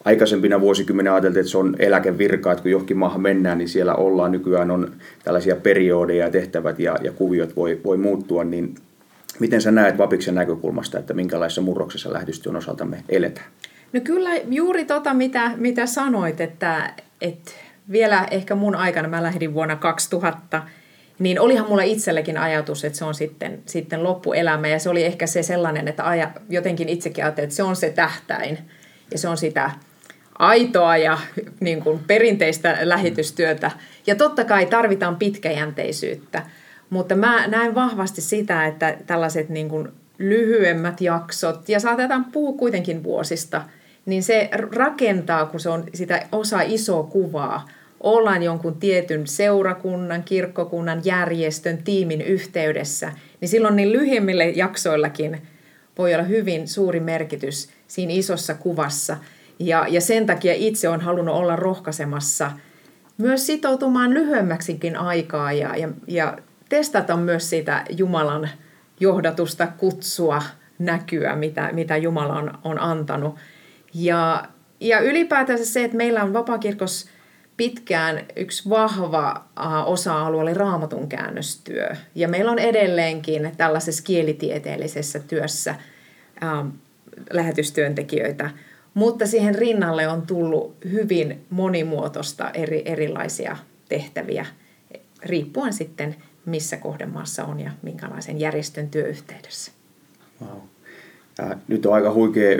aikaisempina 0.04 0.60
vuosikymmenen 0.60 1.12
ajateltiin, 1.12 1.40
että 1.40 1.50
se 1.50 1.58
on 1.58 1.76
eläkevirka, 1.78 2.52
että 2.52 2.62
kun 2.62 2.70
johonkin 2.70 2.96
maahan 2.96 3.20
mennään, 3.20 3.58
niin 3.58 3.68
siellä 3.68 3.94
ollaan. 3.94 4.32
Nykyään 4.32 4.70
on 4.70 4.92
tällaisia 5.24 5.56
periodeja 5.56 6.24
ja 6.24 6.30
tehtävät 6.30 6.78
ja, 6.78 6.96
ja 7.02 7.12
kuviot 7.12 7.56
voi, 7.56 7.80
voi 7.84 7.96
muuttua, 7.96 8.44
niin 8.44 8.74
miten 9.38 9.62
sä 9.62 9.70
näet 9.70 9.98
Vapiksen 9.98 10.34
näkökulmasta, 10.34 10.98
että 10.98 11.14
minkälaisessa 11.14 11.62
murroksessa 11.62 12.12
lähetystyön 12.12 12.56
osalta 12.56 12.84
me 12.84 13.04
eletään? 13.08 13.46
No 13.92 14.00
kyllä 14.00 14.30
juuri 14.48 14.84
tota, 14.84 15.14
mitä, 15.14 15.50
mitä 15.56 15.86
sanoit, 15.86 16.40
että, 16.40 16.94
että 17.20 17.52
vielä 17.90 18.28
ehkä 18.30 18.54
mun 18.54 18.74
aikana, 18.74 19.08
mä 19.08 19.22
lähdin 19.22 19.54
vuonna 19.54 19.76
2000, 19.76 20.62
niin 21.18 21.40
olihan 21.40 21.68
mulla 21.68 21.82
itsellekin 21.82 22.38
ajatus, 22.38 22.84
että 22.84 22.98
se 22.98 23.04
on 23.04 23.14
sitten, 23.14 23.62
sitten 23.66 24.04
loppuelämä. 24.04 24.68
Ja 24.68 24.78
se 24.78 24.90
oli 24.90 25.04
ehkä 25.04 25.26
se 25.26 25.42
sellainen, 25.42 25.88
että 25.88 26.08
aja, 26.08 26.30
jotenkin 26.48 26.88
itsekin 26.88 27.24
ajattelin, 27.24 27.44
että 27.44 27.56
se 27.56 27.62
on 27.62 27.76
se 27.76 27.90
tähtäin. 27.90 28.58
Ja 29.10 29.18
se 29.18 29.28
on 29.28 29.36
sitä 29.36 29.70
aitoa 30.38 30.96
ja 30.96 31.18
niin 31.60 31.82
kuin 31.82 31.98
perinteistä 32.06 32.78
lähetystyötä. 32.80 33.70
Ja 34.06 34.14
totta 34.14 34.44
kai 34.44 34.66
tarvitaan 34.66 35.16
pitkäjänteisyyttä, 35.16 36.42
mutta 36.90 37.14
mä 37.14 37.46
näen 37.46 37.74
vahvasti 37.74 38.20
sitä, 38.20 38.66
että 38.66 38.96
tällaiset 39.06 39.48
niin 39.48 39.68
kuin 39.68 39.88
lyhyemmät 40.18 41.00
jaksot, 41.00 41.68
ja 41.68 41.80
saatetaan 41.80 42.24
puhua 42.24 42.58
kuitenkin 42.58 43.02
vuosista, 43.02 43.62
niin 44.06 44.22
se 44.22 44.48
rakentaa, 44.52 45.46
kun 45.46 45.60
se 45.60 45.68
on 45.68 45.84
sitä 45.94 46.26
osa 46.32 46.60
isoa 46.60 47.02
kuvaa, 47.02 47.68
ollaan 48.00 48.42
jonkun 48.42 48.74
tietyn 48.74 49.26
seurakunnan, 49.26 50.22
kirkkokunnan, 50.22 51.00
järjestön, 51.04 51.78
tiimin 51.78 52.22
yhteydessä, 52.22 53.12
niin 53.40 53.48
silloin 53.48 53.76
niin 53.76 53.92
lyhyemmille 53.92 54.48
jaksoillakin 54.48 55.42
voi 55.98 56.14
olla 56.14 56.24
hyvin 56.24 56.68
suuri 56.68 57.00
merkitys 57.00 57.68
siinä 57.88 58.12
isossa 58.12 58.54
kuvassa– 58.54 59.16
ja, 59.58 59.86
ja 59.88 60.00
sen 60.00 60.26
takia 60.26 60.54
itse 60.54 60.88
olen 60.88 61.00
halunnut 61.00 61.36
olla 61.36 61.56
rohkaisemassa 61.56 62.50
myös 63.18 63.46
sitoutumaan 63.46 64.14
lyhyemmäksikin 64.14 64.96
aikaa 64.96 65.52
ja, 65.52 65.76
ja, 65.76 65.88
ja 66.06 66.38
testata 66.68 67.16
myös 67.16 67.50
sitä 67.50 67.84
Jumalan 67.96 68.48
johdatusta 69.00 69.66
kutsua, 69.66 70.42
näkyä, 70.78 71.36
mitä, 71.36 71.70
mitä 71.72 71.96
Jumala 71.96 72.34
on, 72.34 72.58
on 72.64 72.78
antanut. 72.80 73.36
Ja, 73.94 74.44
ja 74.80 75.00
ylipäätänsä 75.00 75.64
se, 75.64 75.84
että 75.84 75.96
meillä 75.96 76.22
on 76.22 76.32
vapaakirkos 76.32 77.08
pitkään 77.56 78.20
yksi 78.36 78.70
vahva 78.70 79.44
osa-alue 79.86 80.42
oli 80.42 80.54
raamatun 80.54 81.08
käännöstyö. 81.08 81.88
Ja 82.14 82.28
meillä 82.28 82.50
on 82.50 82.58
edelleenkin 82.58 83.52
tällaisessa 83.56 84.04
kielitieteellisessä 84.04 85.18
työssä 85.18 85.74
ää, 86.40 86.66
lähetystyöntekijöitä– 87.32 88.50
mutta 88.94 89.26
siihen 89.26 89.54
rinnalle 89.54 90.08
on 90.08 90.22
tullut 90.22 90.76
hyvin 90.92 91.44
monimuotoista 91.50 92.50
eri, 92.50 92.82
erilaisia 92.84 93.56
tehtäviä, 93.88 94.46
riippuen 95.22 95.72
sitten 95.72 96.16
missä 96.46 96.76
kohdemaassa 96.76 97.44
on 97.44 97.60
ja 97.60 97.70
minkälaisen 97.82 98.40
järjestön 98.40 98.88
työyhteydessä. 98.88 99.72
Wow. 100.42 100.58
Ja 101.38 101.56
nyt 101.68 101.86
on 101.86 101.94
aika 101.94 102.12
huikea 102.12 102.58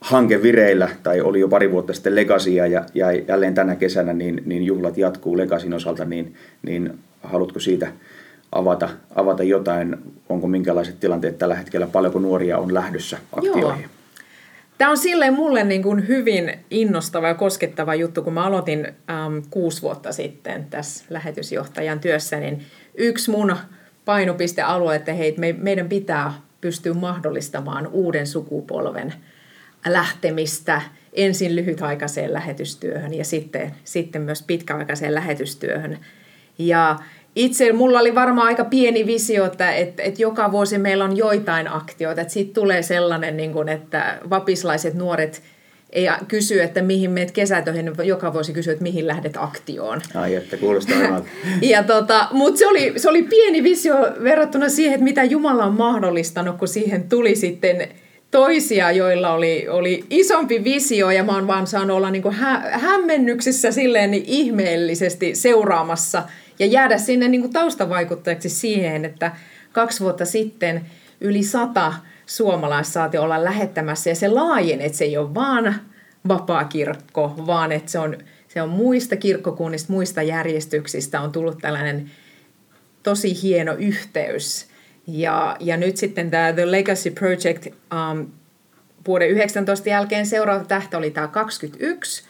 hanke 0.00 0.42
vireillä, 0.42 0.88
tai 1.02 1.20
oli 1.20 1.40
jo 1.40 1.48
pari 1.48 1.70
vuotta 1.70 1.92
sitten 1.92 2.14
Legasia, 2.14 2.66
ja, 2.66 2.84
ja 2.94 3.12
jälleen 3.12 3.54
tänä 3.54 3.76
kesänä 3.76 4.12
niin, 4.12 4.42
niin 4.46 4.62
juhlat 4.62 4.98
jatkuu 4.98 5.36
Legasin 5.36 5.74
osalta, 5.74 6.04
niin, 6.04 6.34
niin 6.62 6.98
haluatko 7.22 7.60
siitä 7.60 7.92
avata, 8.52 8.88
avata 9.14 9.42
jotain? 9.42 9.96
Onko 10.28 10.46
minkälaiset 10.46 11.00
tilanteet 11.00 11.38
tällä 11.38 11.54
hetkellä? 11.54 11.86
Paljonko 11.86 12.18
nuoria 12.18 12.58
on 12.58 12.74
lähdössä 12.74 13.18
aktioihin? 13.32 13.82
Joo. 13.82 13.95
Tämä 14.78 14.90
on 14.90 14.98
silleen 14.98 15.34
mulle 15.34 15.64
niin 15.64 15.82
kuin 15.82 16.08
hyvin 16.08 16.58
innostava 16.70 17.28
ja 17.28 17.34
koskettava 17.34 17.94
juttu, 17.94 18.22
kun 18.22 18.32
mä 18.32 18.44
aloitin 18.44 18.86
äm, 18.86 19.42
kuusi 19.50 19.82
vuotta 19.82 20.12
sitten 20.12 20.64
tässä 20.64 21.04
lähetysjohtajan 21.10 22.00
työssä, 22.00 22.40
niin 22.40 22.62
yksi 22.94 23.30
mun 23.30 23.56
painopistealue, 24.04 24.96
että 24.96 25.12
hei, 25.12 25.34
me, 25.38 25.52
meidän 25.58 25.88
pitää 25.88 26.32
pystyä 26.60 26.94
mahdollistamaan 26.94 27.86
uuden 27.86 28.26
sukupolven 28.26 29.14
lähtemistä 29.86 30.82
ensin 31.12 31.56
lyhytaikaiseen 31.56 32.32
lähetystyöhön 32.32 33.14
ja 33.14 33.24
sitten, 33.24 33.74
sitten 33.84 34.22
myös 34.22 34.42
pitkäaikaiseen 34.42 35.14
lähetystyöhön. 35.14 35.98
Ja 36.58 36.98
itse 37.36 37.72
mulla 37.72 38.00
oli 38.00 38.14
varmaan 38.14 38.46
aika 38.46 38.64
pieni 38.64 39.06
visio, 39.06 39.44
että, 39.44 39.72
että, 39.72 40.02
että 40.02 40.22
joka 40.22 40.52
vuosi 40.52 40.78
meillä 40.78 41.04
on 41.04 41.16
joitain 41.16 41.68
aktioita. 41.68 42.20
Että 42.20 42.32
siitä 42.32 42.54
tulee 42.54 42.82
sellainen, 42.82 43.36
niin 43.36 43.52
kuin, 43.52 43.68
että 43.68 44.18
vapislaiset 44.30 44.94
nuoret 44.94 45.42
ei 45.92 46.08
kysy, 46.28 46.62
että 46.62 46.82
mihin 46.82 47.10
meet 47.10 47.30
kesätöihin, 47.30 47.92
joka 48.04 48.32
vuosi 48.32 48.52
kysyy, 48.52 48.72
että 48.72 48.82
mihin 48.82 49.06
lähdet 49.06 49.36
aktioon. 49.36 50.00
Ai, 50.14 50.34
että 50.34 50.56
kuulostaa 50.56 50.96
ja 51.62 51.82
tota, 51.82 52.28
Mutta 52.32 52.58
se 52.58 52.66
oli, 52.66 52.92
se 52.96 53.08
oli 53.08 53.22
pieni 53.22 53.62
visio 53.62 53.96
verrattuna 54.22 54.68
siihen, 54.68 54.94
että 54.94 55.04
mitä 55.04 55.24
Jumala 55.24 55.64
on 55.64 55.74
mahdollistanut, 55.74 56.56
kun 56.56 56.68
siihen 56.68 57.08
tuli 57.08 57.34
sitten 57.34 57.88
toisia, 58.30 58.90
joilla 58.92 59.32
oli, 59.32 59.66
oli 59.68 60.04
isompi 60.10 60.64
visio 60.64 61.10
ja 61.10 61.24
mä 61.24 61.34
oon 61.34 61.46
vaan 61.46 61.66
saanut 61.66 61.96
olla 61.96 62.10
niin 62.10 62.32
hä, 62.32 62.62
hämmennyksessä 62.70 63.70
silleen 63.70 64.10
niin 64.10 64.24
ihmeellisesti 64.26 65.34
seuraamassa– 65.34 66.22
ja 66.58 66.66
jäädä 66.66 66.98
sinne 66.98 67.28
niin 67.28 67.40
kuin 67.40 67.52
taustavaikuttajaksi 67.52 68.48
siihen, 68.48 69.04
että 69.04 69.32
kaksi 69.72 70.00
vuotta 70.00 70.24
sitten 70.24 70.86
yli 71.20 71.42
sata 71.42 71.94
suomalaista 72.26 72.92
saati 72.92 73.18
olla 73.18 73.44
lähettämässä 73.44 74.10
ja 74.10 74.16
se 74.16 74.28
laajeni, 74.28 74.84
että 74.84 74.98
se 74.98 75.04
ei 75.04 75.16
ole 75.16 75.34
vaan 75.34 75.74
vapaa 76.28 76.64
kirkko, 76.64 77.34
vaan 77.46 77.72
että 77.72 77.90
se 77.90 77.98
on, 77.98 78.18
se 78.48 78.62
on 78.62 78.68
muista 78.68 79.16
kirkkokunnista, 79.16 79.92
muista 79.92 80.22
järjestyksistä 80.22 81.20
on 81.20 81.32
tullut 81.32 81.58
tällainen 81.58 82.10
tosi 83.02 83.42
hieno 83.42 83.74
yhteys. 83.74 84.66
Ja, 85.06 85.56
ja 85.60 85.76
nyt 85.76 85.96
sitten 85.96 86.30
tämä 86.30 86.52
The 86.52 86.70
Legacy 86.70 87.10
Project 87.10 87.66
um, 87.66 88.26
vuoden 89.06 89.30
19 89.30 89.88
jälkeen 89.88 90.26
seuraava 90.26 90.64
tähtä 90.64 90.98
oli 90.98 91.10
tämä 91.10 91.28
21, 91.28 92.24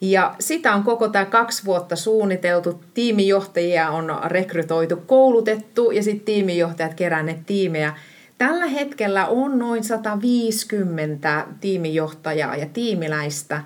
ja 0.00 0.34
sitä 0.40 0.74
on 0.74 0.82
koko 0.82 1.08
tämä 1.08 1.24
kaksi 1.24 1.64
vuotta 1.64 1.96
suunniteltu. 1.96 2.80
Tiimijohtajia 2.94 3.90
on 3.90 4.18
rekrytoitu, 4.24 4.96
koulutettu 4.96 5.90
ja 5.90 6.02
sitten 6.02 6.24
tiimijohtajat 6.24 6.94
keränneet 6.94 7.46
tiimejä 7.46 7.94
tällä 8.38 8.66
hetkellä 8.66 9.26
on 9.26 9.58
noin 9.58 9.84
150 9.84 11.46
tiimijohtajaa 11.60 12.56
ja 12.56 12.66
tiimiläistä 12.72 13.62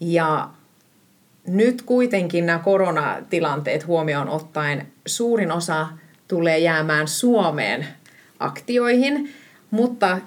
ja 0.00 0.48
nyt 1.46 1.82
kuitenkin 1.82 2.46
nämä 2.46 2.58
koronatilanteet 2.58 3.86
huomioon 3.86 4.28
ottaen 4.28 4.86
suurin 5.06 5.52
osa 5.52 5.86
tulee 6.28 6.58
jäämään 6.58 7.08
Suomeen 7.08 7.86
aktioihin, 8.38 9.32
mutta 9.70 10.18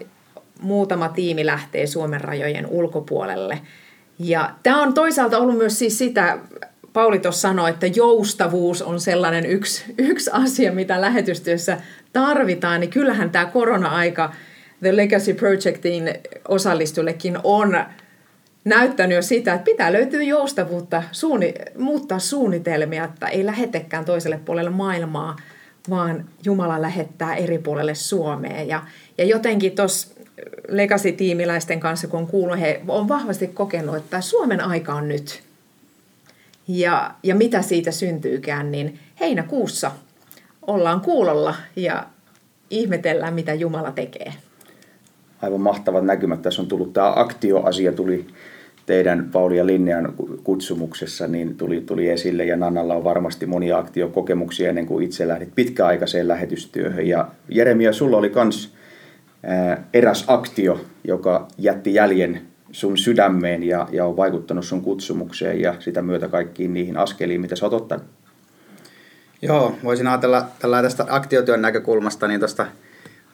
muutama 0.61 1.09
tiimi 1.09 1.45
lähtee 1.45 1.87
Suomen 1.87 2.21
rajojen 2.21 2.67
ulkopuolelle. 2.67 3.61
Ja 4.23 4.49
tämä 4.63 4.81
on 4.81 4.93
toisaalta 4.93 5.37
ollut 5.37 5.57
myös 5.57 5.79
siis 5.79 5.97
sitä, 5.97 6.37
Pauli 6.93 7.19
tuossa 7.19 7.41
sanoi, 7.41 7.69
että 7.69 7.87
joustavuus 7.87 8.81
on 8.81 8.99
sellainen 8.99 9.45
yksi, 9.45 9.83
yksi 9.97 10.29
asia, 10.33 10.71
mitä 10.71 11.01
lähetystyössä 11.01 11.77
tarvitaan, 12.13 12.79
niin 12.79 12.89
kyllähän 12.89 13.29
tämä 13.29 13.45
korona-aika 13.45 14.33
The 14.79 14.95
Legacy 14.95 15.33
Projectin 15.33 16.13
osallistujillekin 16.47 17.37
on 17.43 17.85
näyttänyt 18.65 19.15
jo 19.15 19.21
sitä, 19.21 19.53
että 19.53 19.65
pitää 19.65 19.93
löytyä 19.93 20.21
joustavuutta, 20.21 21.03
suunni, 21.11 21.53
muuttaa 21.77 22.19
suunnitelmia, 22.19 23.03
että 23.03 23.27
ei 23.27 23.45
lähetekään 23.45 24.05
toiselle 24.05 24.39
puolelle 24.45 24.69
maailmaa, 24.69 25.35
vaan 25.89 26.25
Jumala 26.45 26.81
lähettää 26.81 27.35
eri 27.35 27.57
puolelle 27.57 27.95
Suomeen. 27.95 28.67
Ja, 28.67 28.83
ja 29.17 29.25
jotenkin 29.25 29.75
tuossa 29.75 30.20
Legacy-tiimiläisten 30.67 31.79
kanssa, 31.79 32.07
kun 32.07 32.19
on 32.19 32.27
kuullut, 32.27 32.59
he 32.59 32.81
on 32.87 33.07
vahvasti 33.07 33.47
kokenut, 33.47 33.95
että 33.95 34.21
Suomen 34.21 34.61
aika 34.61 34.93
on 34.93 35.07
nyt. 35.07 35.43
Ja, 36.67 37.11
ja 37.23 37.35
mitä 37.35 37.61
siitä 37.61 37.91
syntyykään, 37.91 38.71
niin 38.71 38.99
heinäkuussa 39.19 39.91
ollaan 40.67 41.01
kuulolla 41.01 41.55
ja 41.75 42.05
ihmetellään, 42.69 43.33
mitä 43.33 43.53
Jumala 43.53 43.91
tekee. 43.91 44.33
Aivan 45.41 45.61
mahtavat 45.61 46.05
näkymät. 46.05 46.41
Tässä 46.41 46.61
on 46.61 46.67
tullut 46.67 46.93
tämä 46.93 47.13
aktioasia, 47.15 47.91
tuli 47.91 48.27
teidän 48.85 49.29
Pauli 49.31 49.57
ja 49.57 49.65
Linnean 49.65 50.13
kutsumuksessa, 50.43 51.27
niin 51.27 51.57
tuli, 51.57 51.81
tuli 51.81 52.09
esille. 52.09 52.45
Ja 52.45 52.57
Nannalla 52.57 52.95
on 52.95 53.03
varmasti 53.03 53.45
monia 53.45 53.77
aktiokokemuksia 53.77 54.69
ennen 54.69 54.85
kuin 54.85 55.05
itse 55.05 55.27
lähdit 55.27 55.49
pitkäaikaiseen 55.55 56.27
lähetystyöhön. 56.27 57.07
Ja 57.07 57.27
Jeremia, 57.49 57.93
sulla 57.93 58.17
oli 58.17 58.31
myös 58.35 58.73
eräs 59.93 60.25
aktio, 60.27 60.85
joka 61.03 61.47
jätti 61.57 61.93
jäljen 61.93 62.41
sun 62.71 62.97
sydämeen 62.97 63.63
ja, 63.63 63.87
ja 63.91 64.05
on 64.05 64.17
vaikuttanut 64.17 64.65
sun 64.65 64.81
kutsumukseen 64.81 65.61
ja 65.61 65.75
sitä 65.79 66.01
myötä 66.01 66.27
kaikkiin 66.27 66.73
niihin 66.73 66.97
askeliin, 66.97 67.41
mitä 67.41 67.55
sä 67.55 67.65
oot 67.65 67.73
ottanut. 67.73 68.05
Joo, 69.41 69.75
voisin 69.83 70.07
ajatella 70.07 70.47
tällä 70.59 70.81
tästä 70.81 71.05
aktiotyön 71.09 71.61
näkökulmasta, 71.61 72.27
niin 72.27 72.39
tuosta 72.39 72.65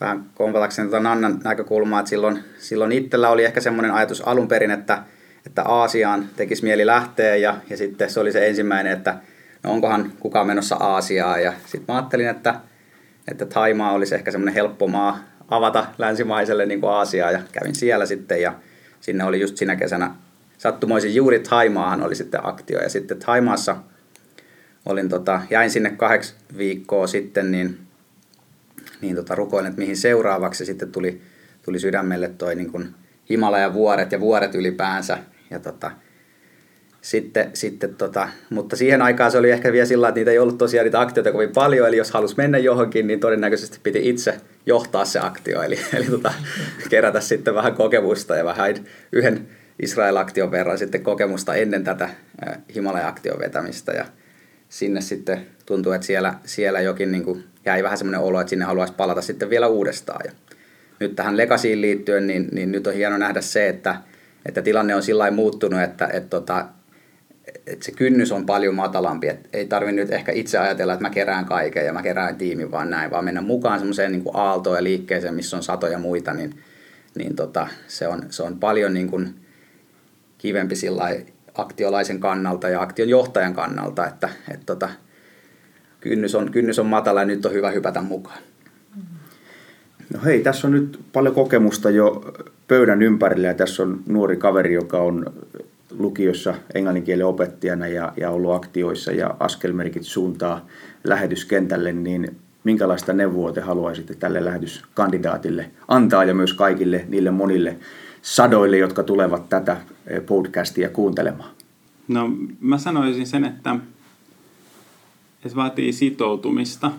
vähän 0.01 0.25
kompatakseni 0.35 0.89
tuota 0.89 1.03
Nannan 1.03 1.39
näkökulmaa, 1.43 1.99
että 1.99 2.09
silloin, 2.09 2.39
silloin 2.57 2.91
itsellä 2.91 3.29
oli 3.29 3.45
ehkä 3.45 3.61
semmoinen 3.61 3.91
ajatus 3.93 4.21
alun 4.21 4.47
perin, 4.47 4.71
että, 4.71 5.03
että 5.45 5.63
Aasiaan 5.63 6.25
tekisi 6.35 6.63
mieli 6.63 6.85
lähteä 6.85 7.35
ja, 7.35 7.57
ja 7.69 7.77
sitten 7.77 8.09
se 8.09 8.19
oli 8.19 8.31
se 8.31 8.47
ensimmäinen, 8.47 8.93
että 8.93 9.15
no 9.63 9.71
onkohan 9.71 10.11
kukaan 10.19 10.47
menossa 10.47 10.75
Aasiaan 10.75 11.43
ja 11.43 11.53
sitten 11.65 11.85
mä 11.87 11.95
ajattelin, 11.95 12.27
että, 12.27 12.55
että 13.31 13.45
Taimaa 13.45 13.91
olisi 13.91 14.15
ehkä 14.15 14.31
semmoinen 14.31 14.53
helppo 14.53 14.87
maa 14.87 15.19
avata 15.47 15.85
länsimaiselle 15.97 16.65
niin 16.65 16.81
kuin 16.81 16.91
Aasiaa 16.91 17.31
ja 17.31 17.39
kävin 17.51 17.75
siellä 17.75 18.05
sitten 18.05 18.41
ja 18.41 18.53
sinne 19.01 19.23
oli 19.23 19.41
just 19.41 19.57
sinä 19.57 19.75
kesänä 19.75 20.15
sattumoisin 20.57 21.15
juuri 21.15 21.39
Taimaahan 21.39 22.03
oli 22.03 22.15
sitten 22.15 22.45
aktio 22.45 22.81
ja 22.81 22.89
sitten 22.89 23.19
Taimaassa 23.19 23.77
olin 24.85 25.09
tota, 25.09 25.41
jäin 25.49 25.71
sinne 25.71 25.89
kahdeksi 25.89 26.35
viikkoa 26.57 27.07
sitten, 27.07 27.51
niin, 27.51 27.77
niin 29.01 29.15
tota, 29.15 29.35
rukoilin, 29.35 29.69
että 29.69 29.79
mihin 29.79 29.97
seuraavaksi. 29.97 30.65
Sitten 30.65 30.91
tuli, 30.91 31.21
tuli 31.65 31.79
sydämelle 31.79 32.29
toi 32.29 32.55
niin 32.55 32.71
kuin 32.71 32.95
Himalajan 33.29 33.73
vuoret 33.73 34.11
ja 34.11 34.19
vuoret 34.19 34.55
ylipäänsä. 34.55 35.17
Ja 35.49 35.59
tota, 35.59 35.91
sitten, 37.07 37.49
sitten 37.53 37.95
tota, 37.95 38.29
mutta 38.49 38.75
siihen 38.75 39.01
aikaan 39.01 39.31
se 39.31 39.37
oli 39.37 39.51
ehkä 39.51 39.71
vielä 39.71 39.85
sillä, 39.85 40.07
että 40.07 40.19
niitä 40.19 40.31
ei 40.31 40.39
ollut 40.39 40.57
tosiaan 40.57 40.85
niitä 40.85 40.99
aktioita 40.99 41.31
kovin 41.31 41.51
paljon, 41.53 41.87
eli 41.87 41.97
jos 41.97 42.11
halusi 42.11 42.33
mennä 42.37 42.57
johonkin, 42.57 43.07
niin 43.07 43.19
todennäköisesti 43.19 43.79
piti 43.83 44.09
itse 44.09 44.37
johtaa 44.65 45.05
se 45.05 45.19
aktio, 45.19 45.61
eli, 45.61 45.79
eli 45.97 46.05
tota, 46.05 46.33
kerätä 46.89 47.19
sitten 47.19 47.55
vähän 47.55 47.73
kokemusta 47.73 48.35
ja 48.35 48.45
vähän 48.45 48.75
yhden 49.11 49.47
Israel-aktion 49.79 50.51
verran 50.51 50.77
sitten 50.77 51.03
kokemusta 51.03 51.55
ennen 51.55 51.83
tätä 51.83 52.09
Himalaya-aktion 52.75 53.39
vetämistä. 53.39 53.91
Ja 53.91 54.05
sinne 54.69 55.01
sitten 55.01 55.47
tuntuu, 55.65 55.91
että 55.91 56.07
siellä, 56.07 56.33
siellä 56.45 56.81
jokin 56.81 57.11
niin 57.11 57.23
kuin 57.23 57.43
jäi 57.65 57.83
vähän 57.83 57.97
semmoinen 57.97 58.21
olo, 58.21 58.41
että 58.41 58.49
sinne 58.49 58.65
haluaisi 58.65 58.93
palata 58.93 59.21
sitten 59.21 59.49
vielä 59.49 59.67
uudestaan. 59.67 60.21
Ja 60.25 60.31
nyt 60.99 61.15
tähän 61.15 61.37
Legasiin 61.37 61.81
liittyen, 61.81 62.27
niin, 62.27 62.49
niin 62.51 62.71
nyt 62.71 62.87
on 62.87 62.93
hieno 62.93 63.17
nähdä 63.17 63.41
se, 63.41 63.67
että, 63.67 63.95
että 64.45 64.61
tilanne 64.61 64.95
on 64.95 65.03
sillä 65.03 65.31
muuttunut, 65.31 65.81
että, 65.81 66.07
että, 66.13 66.29
tota, 66.29 66.65
että 67.47 67.85
se 67.85 67.91
kynnys 67.91 68.31
on 68.31 68.45
paljon 68.45 68.75
matalampi. 68.75 69.27
Että 69.27 69.49
ei 69.53 69.65
tarvitse 69.65 69.95
nyt 69.95 70.11
ehkä 70.11 70.31
itse 70.31 70.57
ajatella, 70.57 70.93
että 70.93 71.05
mä 71.05 71.09
kerään 71.09 71.45
kaiken 71.45 71.85
ja 71.85 71.93
mä 71.93 72.03
kerään 72.03 72.35
tiimin, 72.35 72.71
vaan 72.71 72.89
näin, 72.89 73.11
vaan 73.11 73.25
mennä 73.25 73.41
mukaan 73.41 73.79
semmoiseen 73.79 74.11
niin 74.11 74.23
aaltoon 74.33 74.75
ja 74.75 74.83
liikkeeseen, 74.83 75.35
missä 75.35 75.57
on 75.57 75.63
satoja 75.63 75.99
muita, 75.99 76.33
niin, 76.33 76.59
niin 77.15 77.35
tota, 77.35 77.67
se, 77.87 78.07
on, 78.07 78.23
se 78.29 78.43
on 78.43 78.59
paljon 78.59 78.93
niin 78.93 79.09
kuin 79.09 79.35
kivempi 80.37 80.75
sillä 80.75 81.09
aktiolaisen 81.53 82.19
kannalta 82.19 82.69
ja 82.69 82.81
aktion 82.81 83.09
johtajan 83.09 83.53
kannalta, 83.53 84.07
että, 84.07 84.29
että 84.51 84.65
tota, 84.65 84.89
kynnys, 85.99 86.35
on, 86.35 86.51
kynnys 86.51 86.79
on 86.79 86.85
matala 86.85 87.19
ja 87.19 87.25
nyt 87.25 87.45
on 87.45 87.53
hyvä 87.53 87.71
hypätä 87.71 88.01
mukaan. 88.01 88.39
No 90.13 90.19
hei, 90.25 90.41
tässä 90.41 90.67
on 90.67 90.73
nyt 90.73 90.99
paljon 91.13 91.35
kokemusta 91.35 91.89
jo 91.89 92.33
pöydän 92.67 93.01
ympärillä 93.01 93.47
ja 93.47 93.53
tässä 93.53 93.83
on 93.83 94.03
nuori 94.07 94.37
kaveri, 94.37 94.73
joka 94.73 94.99
on 94.99 95.33
lukiossa 95.97 96.53
englanninkielen 96.73 97.25
opettajana 97.25 97.87
ja, 97.87 98.13
ja 98.17 98.29
ollut 98.29 98.53
aktioissa 98.53 99.11
ja 99.11 99.35
askelmerkit 99.39 100.03
suuntaa 100.03 100.65
lähetyskentälle, 101.03 101.93
niin 101.93 102.37
minkälaista 102.63 103.13
neuvoa 103.13 103.51
te 103.51 103.61
haluaisitte 103.61 104.15
tälle 104.15 104.45
lähetyskandidaatille 104.45 105.71
antaa 105.87 106.23
ja 106.23 106.33
myös 106.33 106.53
kaikille 106.53 107.05
niille 107.07 107.31
monille 107.31 107.77
sadoille, 108.21 108.77
jotka 108.77 109.03
tulevat 109.03 109.49
tätä 109.49 109.77
eh, 110.07 110.25
podcastia 110.25 110.89
kuuntelemaan? 110.89 111.49
No 112.07 112.31
mä 112.59 112.77
sanoisin 112.77 113.27
sen, 113.27 113.45
että 113.45 113.75
se 115.47 115.55
vaatii 115.55 115.93
sitoutumista, 115.93 116.91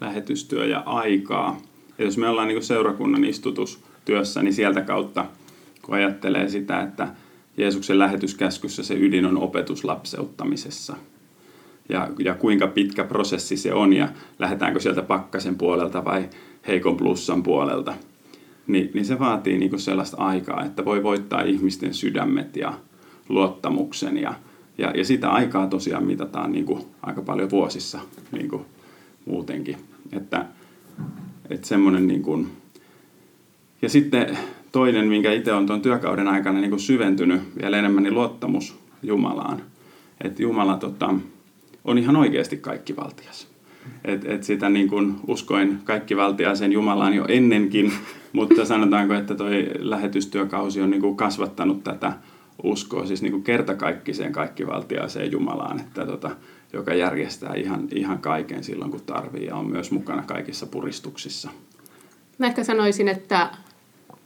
lähetystyö 0.00 0.66
ja 0.66 0.78
aikaa. 0.86 1.60
Ja 1.98 2.04
jos 2.04 2.18
me 2.18 2.28
ollaan 2.28 2.48
niin 2.48 2.62
seurakunnan 2.62 3.24
istutustyössä, 3.24 4.42
niin 4.42 4.54
sieltä 4.54 4.80
kautta, 4.80 5.26
kun 5.82 5.94
ajattelee 5.94 6.48
sitä, 6.48 6.80
että 6.80 7.08
Jeesuksen 7.56 7.98
lähetyskäskyssä 7.98 8.82
se 8.82 8.94
ydin 8.94 9.26
on 9.26 9.38
opetus 9.38 9.84
lapseuttamisessa. 9.84 10.96
Ja, 11.88 12.10
ja 12.18 12.34
kuinka 12.34 12.66
pitkä 12.66 13.04
prosessi 13.04 13.56
se 13.56 13.74
on 13.74 13.92
ja 13.92 14.08
lähdetäänkö 14.38 14.80
sieltä 14.80 15.02
pakkasen 15.02 15.58
puolelta 15.58 16.04
vai 16.04 16.28
heikon 16.66 16.96
plussan 16.96 17.42
puolelta– 17.42 17.94
niin, 18.66 18.90
niin 18.94 19.04
se 19.04 19.18
vaatii 19.18 19.58
niin 19.58 19.80
sellaista 19.80 20.16
aikaa, 20.16 20.64
että 20.64 20.84
voi 20.84 21.02
voittaa 21.02 21.42
ihmisten 21.42 21.94
sydämet 21.94 22.56
ja 22.56 22.78
luottamuksen 23.28 24.18
ja, 24.18 24.34
ja, 24.78 24.90
ja 24.90 25.04
sitä 25.04 25.30
aikaa 25.30 25.66
tosiaan 25.66 26.04
mitataan 26.04 26.52
niin 26.52 26.64
kuin 26.64 26.84
aika 27.02 27.22
paljon 27.22 27.50
vuosissa 27.50 28.00
niin 28.32 28.48
kuin 28.48 28.62
muutenkin. 29.24 29.76
Että, 30.12 30.46
että 31.50 31.66
semmoinen 31.66 32.06
niin 32.06 32.22
kuin, 32.22 32.48
ja 33.82 33.88
sitten 33.88 34.38
toinen, 34.76 35.08
minkä 35.08 35.32
itse 35.32 35.52
on 35.52 35.66
tuon 35.66 35.82
työkauden 35.82 36.28
aikana 36.28 36.60
niin 36.60 36.70
kuin 36.70 36.80
syventynyt 36.80 37.40
vielä 37.62 37.78
enemmän, 37.78 38.02
niin 38.02 38.14
luottamus 38.14 38.78
Jumalaan. 39.02 39.62
Että 40.24 40.42
Jumala 40.42 40.76
tota, 40.76 41.14
on 41.84 41.98
ihan 41.98 42.16
oikeasti 42.16 42.56
kaikki 42.56 42.96
valtias. 42.96 43.48
Et, 44.04 44.24
et 44.24 44.44
sitä 44.44 44.68
niin 44.68 44.88
kuin 44.88 45.16
uskoin 45.26 45.78
kaikki 45.84 46.16
valtiaisen 46.16 46.72
Jumalaan 46.72 47.14
jo 47.14 47.24
ennenkin, 47.28 47.92
mutta 48.32 48.64
sanotaanko, 48.64 49.14
että 49.14 49.34
toi 49.34 49.70
lähetystyökausi 49.78 50.82
on 50.82 50.90
niin 50.90 51.00
kuin 51.00 51.16
kasvattanut 51.16 51.84
tätä 51.84 52.12
uskoa, 52.62 53.06
siis 53.06 53.22
niin 53.22 53.32
kuin 53.32 53.44
kertakaikkiseen 53.44 54.32
kaikkivaltiaiseen 54.32 55.32
Jumalaan, 55.32 55.80
että 55.80 56.06
tota, 56.06 56.30
joka 56.72 56.94
järjestää 56.94 57.54
ihan, 57.54 57.88
ihan 57.94 58.18
kaiken 58.18 58.64
silloin, 58.64 58.90
kun 58.90 59.00
tarvii 59.06 59.46
ja 59.46 59.56
on 59.56 59.70
myös 59.70 59.90
mukana 59.90 60.22
kaikissa 60.22 60.66
puristuksissa. 60.66 61.50
Mä 62.38 62.46
ehkä 62.46 62.64
sanoisin, 62.64 63.08
että 63.08 63.50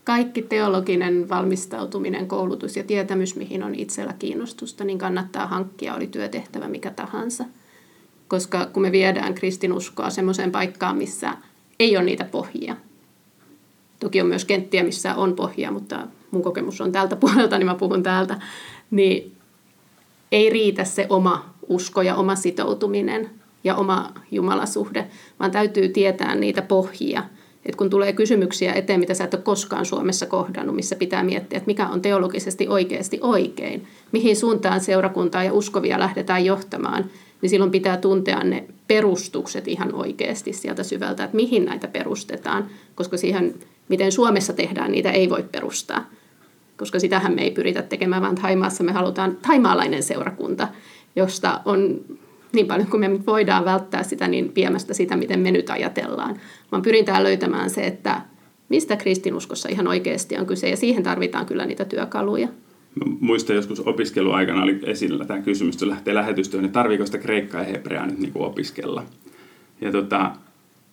kaikki 0.03 0.41
teologinen 0.41 1.29
valmistautuminen, 1.29 2.27
koulutus 2.27 2.77
ja 2.77 2.83
tietämys, 2.83 3.35
mihin 3.35 3.63
on 3.63 3.75
itsellä 3.75 4.13
kiinnostusta, 4.13 4.83
niin 4.83 4.97
kannattaa 4.97 5.47
hankkia, 5.47 5.95
oli 5.95 6.07
työtehtävä 6.07 6.67
mikä 6.67 6.91
tahansa. 6.91 7.45
Koska 8.27 8.65
kun 8.65 8.81
me 8.81 8.91
viedään 8.91 9.33
kristinuskoa 9.33 10.09
semmoiseen 10.09 10.51
paikkaan, 10.51 10.97
missä 10.97 11.37
ei 11.79 11.97
ole 11.97 12.05
niitä 12.05 12.25
pohjia, 12.25 12.75
Toki 14.01 14.21
on 14.21 14.27
myös 14.27 14.45
kenttiä, 14.45 14.83
missä 14.83 15.15
on 15.15 15.35
pohja, 15.35 15.71
mutta 15.71 16.07
mun 16.31 16.43
kokemus 16.43 16.81
on 16.81 16.91
tältä 16.91 17.15
puolelta, 17.21 17.57
niin 17.57 17.65
mä 17.65 17.75
puhun 17.75 18.03
täältä. 18.03 18.39
Niin 18.91 19.35
ei 20.31 20.49
riitä 20.49 20.83
se 20.83 21.05
oma 21.09 21.53
usko 21.67 22.01
ja 22.01 22.15
oma 22.15 22.35
sitoutuminen 22.35 23.29
ja 23.63 23.75
oma 23.75 24.13
jumalasuhde, 24.31 25.07
vaan 25.39 25.51
täytyy 25.51 25.89
tietää 25.89 26.35
niitä 26.35 26.61
pohjia, 26.61 27.23
että 27.65 27.77
kun 27.77 27.89
tulee 27.89 28.13
kysymyksiä 28.13 28.73
eteen, 28.73 28.99
mitä 28.99 29.13
sä 29.13 29.23
et 29.23 29.33
ole 29.33 29.41
koskaan 29.41 29.85
Suomessa 29.85 30.25
kohdannut, 30.25 30.75
missä 30.75 30.95
pitää 30.95 31.23
miettiä, 31.23 31.57
että 31.57 31.67
mikä 31.67 31.87
on 31.87 32.01
teologisesti 32.01 32.67
oikeasti 32.67 33.19
oikein, 33.21 33.87
mihin 34.11 34.35
suuntaan 34.35 34.81
seurakuntaa 34.81 35.43
ja 35.43 35.53
uskovia 35.53 35.99
lähdetään 35.99 36.45
johtamaan, 36.45 37.05
niin 37.41 37.49
silloin 37.49 37.71
pitää 37.71 37.97
tuntea 37.97 38.43
ne 38.43 38.63
perustukset 38.87 39.67
ihan 39.67 39.93
oikeasti 39.93 40.53
sieltä 40.53 40.83
syvältä, 40.83 41.23
että 41.23 41.35
mihin 41.35 41.65
näitä 41.65 41.87
perustetaan, 41.87 42.67
koska 42.95 43.17
siihen, 43.17 43.55
miten 43.89 44.11
Suomessa 44.11 44.53
tehdään, 44.53 44.91
niitä 44.91 45.11
ei 45.11 45.29
voi 45.29 45.45
perustaa. 45.51 46.09
Koska 46.77 46.99
sitähän 46.99 47.35
me 47.35 47.41
ei 47.41 47.51
pyritä 47.51 47.81
tekemään, 47.81 48.21
vaan 48.21 48.35
Taimaassa 48.35 48.83
me 48.83 48.91
halutaan 48.91 49.37
taimaalainen 49.47 50.03
seurakunta, 50.03 50.67
josta 51.15 51.61
on 51.65 51.99
niin 52.53 52.67
paljon 52.67 52.87
kuin 52.87 52.99
me 52.99 53.25
voidaan 53.25 53.65
välttää 53.65 54.03
sitä, 54.03 54.27
niin 54.27 54.51
viemästä 54.55 54.93
sitä, 54.93 55.17
miten 55.17 55.39
me 55.39 55.51
nyt 55.51 55.69
ajatellaan. 55.69 56.35
Vaan 56.71 56.81
pyritään 56.81 57.23
löytämään 57.23 57.69
se, 57.69 57.81
että 57.81 58.21
mistä 58.69 58.95
kristinuskossa 58.95 59.69
ihan 59.69 59.87
oikeasti 59.87 60.37
on 60.37 60.45
kyse, 60.45 60.69
ja 60.69 60.77
siihen 60.77 61.03
tarvitaan 61.03 61.45
kyllä 61.45 61.65
niitä 61.65 61.85
työkaluja. 61.85 62.47
Mä 62.95 63.13
muistan 63.19 63.55
joskus 63.55 63.79
opiskeluaikana 63.79 64.63
oli 64.63 64.79
esillä 64.83 65.25
tämä 65.25 65.41
kysymys, 65.41 65.75
että 65.75 65.89
lähtee 65.89 66.13
lähetystyöhön, 66.13 66.63
niin 66.63 66.73
tarviiko 66.73 67.05
sitä 67.05 67.17
kreikkaa 67.17 67.61
ja 67.61 67.67
hebreaa 67.67 68.05
nyt 68.07 68.19
niin 68.19 68.33
kuin 68.33 68.45
opiskella. 68.45 69.03
Ja 69.81 69.91
tota, 69.91 70.31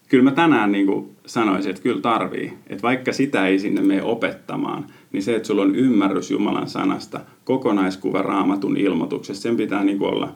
kyllä 0.09 0.25
mä 0.25 0.31
tänään 0.31 0.73
niin 0.73 0.87
kuin 0.87 1.11
sanoisin, 1.27 1.71
että 1.71 1.83
kyllä 1.83 2.01
tarvii. 2.01 2.53
Että 2.67 2.83
vaikka 2.83 3.13
sitä 3.13 3.47
ei 3.47 3.59
sinne 3.59 3.81
mene 3.81 4.03
opettamaan, 4.03 4.87
niin 5.13 5.23
se, 5.23 5.37
että 5.37 5.47
sulla 5.47 5.63
on 5.63 5.77
ymmärrys 5.77 6.31
Jumalan 6.31 6.69
sanasta, 6.69 7.21
kokonaiskuva 7.45 8.23
raamatun 8.23 8.77
ilmoituksessa, 8.77 9.43
sen 9.43 9.57
pitää 9.57 9.85
niin 9.85 9.99
kuin 9.99 10.15
olla 10.15 10.33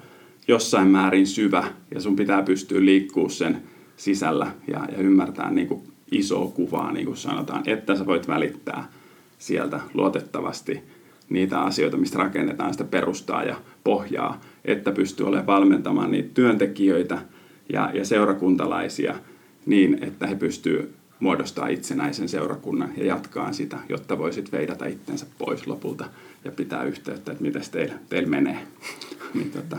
jossain 0.48 0.88
määrin 0.88 1.26
syvä 1.26 1.64
ja 1.94 2.00
sun 2.00 2.16
pitää 2.16 2.42
pystyä 2.42 2.84
liikkuu 2.84 3.28
sen 3.28 3.62
sisällä 3.96 4.52
ja, 4.68 4.86
ja 4.92 4.98
ymmärtää 4.98 5.50
niin 5.50 5.68
kuin 5.68 5.82
isoa 6.10 6.50
kuvaa, 6.50 6.92
niin 6.92 7.06
kuin 7.06 7.16
sanotaan, 7.16 7.62
että 7.66 7.96
sä 7.96 8.06
voit 8.06 8.28
välittää 8.28 8.88
sieltä 9.38 9.80
luotettavasti 9.94 10.82
niitä 11.28 11.60
asioita, 11.60 11.96
mistä 11.96 12.18
rakennetaan 12.18 12.72
sitä 12.72 12.84
perustaa 12.84 13.42
ja 13.42 13.56
pohjaa, 13.84 14.40
että 14.64 14.92
pystyy 14.92 15.26
olemaan 15.26 15.46
valmentamaan 15.46 16.10
niitä 16.10 16.30
työntekijöitä 16.34 17.18
ja, 17.72 17.90
ja 17.94 18.04
seurakuntalaisia 18.04 19.14
niin, 19.66 19.98
että 20.00 20.26
he 20.26 20.34
pystyvät 20.34 20.88
muodostaa 21.20 21.68
itsenäisen 21.68 22.28
seurakunnan 22.28 22.92
ja 22.96 23.06
jatkaa 23.06 23.52
sitä, 23.52 23.78
jotta 23.88 24.18
voisit 24.18 24.52
veidata 24.52 24.86
itsensä 24.86 25.26
pois 25.38 25.66
lopulta 25.66 26.04
ja 26.44 26.50
pitää 26.50 26.84
yhteyttä, 26.84 27.32
että 27.32 27.42
miten 27.42 27.62
teillä, 27.70 27.94
teillä 28.08 28.28
menee. 28.28 28.58
niin 29.34 29.50
tota, 29.50 29.76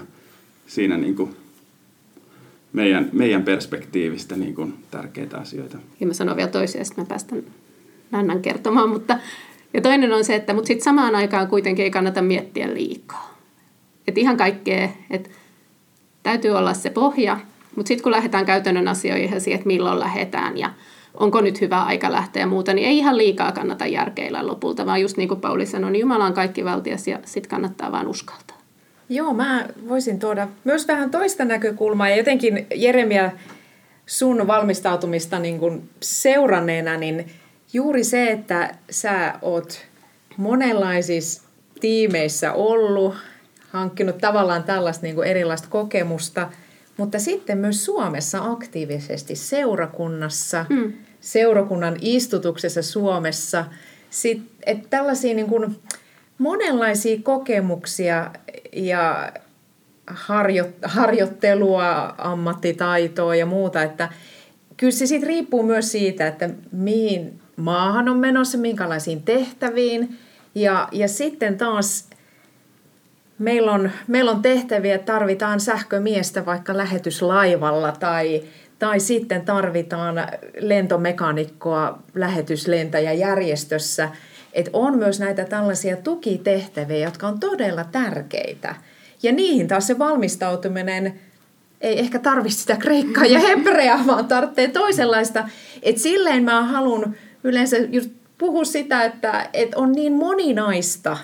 siinä 0.67 0.97
niin 0.97 1.15
kuin 1.15 1.36
meidän, 2.73 3.10
meidän 3.13 3.43
perspektiivistä 3.43 4.36
niin 4.36 4.56
kuin 4.56 4.73
tärkeitä 4.91 5.38
asioita. 5.38 5.78
Ja 5.99 6.08
mä 6.08 6.13
sanon 6.13 6.38
vielä 6.38 6.49
toisia, 6.49 6.82
että 6.82 7.02
mä 7.02 7.06
päästän 7.06 7.43
Nannan 8.12 8.41
kertomaan, 8.41 8.89
mutta 8.89 9.19
ja 9.73 9.82
toinen 9.82 10.13
on 10.13 10.26
se, 10.26 10.36
että 10.36 10.54
mutta 10.54 10.67
sitten 10.67 10.84
samaan 10.84 11.15
aikaan 11.15 11.47
kuitenkin 11.47 11.84
ei 11.84 11.91
kannata 11.91 12.21
miettiä 12.21 12.73
liikaa. 12.73 13.38
Että 14.08 14.19
ihan 14.19 14.38
kaikkea, 14.38 14.89
että 15.10 15.30
täytyy 16.23 16.52
olla 16.52 16.73
se 16.73 16.89
pohja, 16.89 17.39
mutta 17.76 17.88
sitten 17.88 18.04
kun 18.04 18.12
lähdetään 18.12 18.45
käytännön 18.45 18.88
asioihin 18.88 19.41
siihen, 19.41 19.58
että 19.58 19.67
milloin 19.67 19.99
lähdetään 19.99 20.58
ja 20.58 20.73
onko 21.13 21.41
nyt 21.41 21.62
hyvä 21.62 21.84
aika 21.84 22.12
lähteä 22.12 22.43
ja 22.43 22.47
muuta, 22.47 22.73
niin 22.73 22.88
ei 22.88 22.97
ihan 22.97 23.17
liikaa 23.17 23.52
kannata 23.52 23.86
järkeillä 23.86 24.47
lopulta, 24.47 24.86
vaan 24.86 25.02
just 25.02 25.17
niin 25.17 25.30
kuin 25.30 25.41
Pauli 25.41 25.65
sanoi, 25.65 25.91
niin 25.91 25.99
Jumala 26.02 26.26
on 26.26 26.34
kaikki 26.34 26.65
valtias 26.65 27.08
ja 27.08 27.19
sitten 27.26 27.49
kannattaa 27.49 27.91
vaan 27.91 28.08
uskaltaa. 28.08 28.52
Joo, 29.13 29.34
mä 29.34 29.67
voisin 29.89 30.19
tuoda 30.19 30.47
myös 30.63 30.88
vähän 30.88 31.12
toista 31.12 31.45
näkökulmaa 31.45 32.10
ja 32.10 32.15
jotenkin 32.15 32.67
Jeremia 32.76 33.32
sun 34.06 34.47
valmistautumista 34.47 35.39
niin 35.39 35.60
kuin 35.60 35.89
seuranneena, 36.02 36.97
niin 36.97 37.32
juuri 37.73 38.04
se, 38.04 38.32
että 38.32 38.76
sä 38.89 39.34
oot 39.41 39.86
monenlaisissa 40.38 41.41
tiimeissä 41.80 42.54
ollut, 42.54 43.15
hankkinut 43.69 44.17
tavallaan 44.17 44.63
tällaista 44.63 45.04
niin 45.04 45.15
kuin 45.15 45.28
erilaista 45.28 45.67
kokemusta, 45.69 46.49
mutta 46.97 47.19
sitten 47.19 47.58
myös 47.58 47.86
Suomessa 47.86 48.43
aktiivisesti 48.43 49.36
seurakunnassa, 49.36 50.65
hmm. 50.69 50.93
seurakunnan 51.21 51.97
istutuksessa 52.02 52.82
Suomessa, 52.82 53.65
sit, 54.10 54.41
että 54.65 54.88
tällaisia 54.89 55.34
niin 55.34 55.47
kuin 55.47 55.76
monenlaisia 56.43 57.19
kokemuksia 57.23 58.32
ja 58.73 59.32
harjo, 60.08 60.65
harjoittelua, 60.84 62.15
ammattitaitoa 62.17 63.36
ja 63.36 63.45
muuta, 63.45 63.84
että 63.84 64.10
kyllä 64.77 64.91
se 64.91 65.06
sitten 65.06 65.27
riippuu 65.27 65.63
myös 65.63 65.91
siitä, 65.91 66.27
että 66.27 66.49
mihin 66.71 67.39
maahan 67.56 68.10
on 68.10 68.17
menossa, 68.17 68.58
minkälaisiin 68.58 69.23
tehtäviin. 69.23 70.17
Ja, 70.56 70.88
ja 70.91 71.08
sitten 71.08 71.58
taas 71.58 72.10
meillä 73.39 73.71
on, 73.71 73.91
meillä 74.08 74.32
on 74.32 74.41
tehtäviä, 74.41 74.95
että 74.95 75.13
tarvitaan 75.13 75.60
sähkömiestä 75.60 76.45
vaikka 76.45 76.77
lähetyslaivalla 76.77 77.91
tai, 77.91 78.43
tai 78.79 78.99
sitten 78.99 79.41
tarvitaan 79.41 80.27
lentomekanikkoa 80.60 81.99
lähetyslentäjäjärjestössä. 82.15 84.10
Että 84.53 84.71
on 84.73 84.97
myös 84.97 85.19
näitä 85.19 85.45
tällaisia 85.45 85.97
tukitehtäviä, 85.97 86.97
jotka 86.97 87.27
on 87.27 87.39
todella 87.39 87.83
tärkeitä. 87.83 88.75
Ja 89.23 89.31
niihin 89.31 89.67
taas 89.67 89.87
se 89.87 89.99
valmistautuminen 89.99 91.19
ei 91.81 91.99
ehkä 91.99 92.19
tarvitse 92.19 92.59
sitä 92.59 92.75
kreikkaa 92.75 93.25
ja 93.25 93.39
hebreaa, 93.39 94.07
vaan 94.07 94.27
tarvitsee 94.27 94.67
toisenlaista. 94.67 95.49
Että 95.81 96.01
silleen 96.01 96.43
mä 96.43 96.63
haluan 96.63 97.15
yleensä 97.43 97.77
just 97.77 98.09
puhua 98.37 98.63
sitä, 98.65 99.03
että, 99.03 99.49
että 99.53 99.79
on 99.79 99.91
niin 99.91 100.13
moninaista 100.13 101.17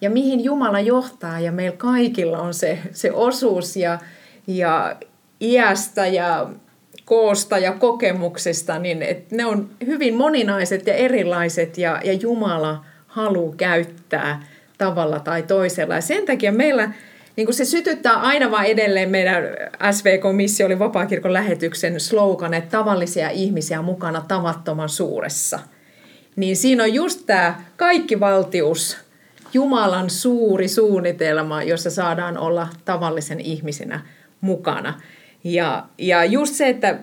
ja 0.00 0.10
mihin 0.10 0.44
Jumala 0.44 0.80
johtaa 0.80 1.40
ja 1.40 1.52
meillä 1.52 1.76
kaikilla 1.76 2.38
on 2.38 2.54
se, 2.54 2.78
se 2.92 3.12
osuus 3.12 3.76
ja, 3.76 3.98
ja 4.46 4.96
iästä 5.40 6.06
ja 6.06 6.50
koosta 7.04 7.58
ja 7.58 7.72
kokemuksesta, 7.72 8.78
niin 8.78 9.02
että 9.02 9.36
ne 9.36 9.46
on 9.46 9.70
hyvin 9.86 10.14
moninaiset 10.14 10.86
ja 10.86 10.94
erilaiset 10.94 11.78
ja, 11.78 12.00
ja 12.04 12.12
Jumala 12.12 12.84
haluaa 13.06 13.54
käyttää 13.56 14.46
tavalla 14.78 15.20
tai 15.20 15.42
toisella. 15.42 15.94
Ja 15.94 16.00
sen 16.00 16.26
takia 16.26 16.52
meillä 16.52 16.92
niin 17.36 17.46
kuin 17.46 17.54
se 17.54 17.64
sytyttää 17.64 18.14
aina 18.14 18.50
vaan 18.50 18.64
edelleen 18.64 19.10
meidän 19.10 19.44
SV-komissio 19.90 20.66
oli 20.66 20.78
Vapaakirkon 20.78 21.32
lähetyksen 21.32 22.00
slogan, 22.00 22.54
että 22.54 22.78
tavallisia 22.78 23.30
ihmisiä 23.30 23.82
mukana 23.82 24.24
tavattoman 24.28 24.88
suuressa. 24.88 25.58
Niin 26.36 26.56
siinä 26.56 26.82
on 26.82 26.94
just 26.94 27.26
tämä 27.26 27.62
kaikki 27.76 28.20
valtius, 28.20 28.96
Jumalan 29.54 30.10
suuri 30.10 30.68
suunnitelma, 30.68 31.62
jossa 31.62 31.90
saadaan 31.90 32.38
olla 32.38 32.68
tavallisen 32.84 33.40
ihmisenä 33.40 34.00
mukana. 34.40 35.00
Ja, 35.44 35.86
ja 35.98 36.24
just 36.24 36.54
se, 36.54 36.68
että 36.68 36.98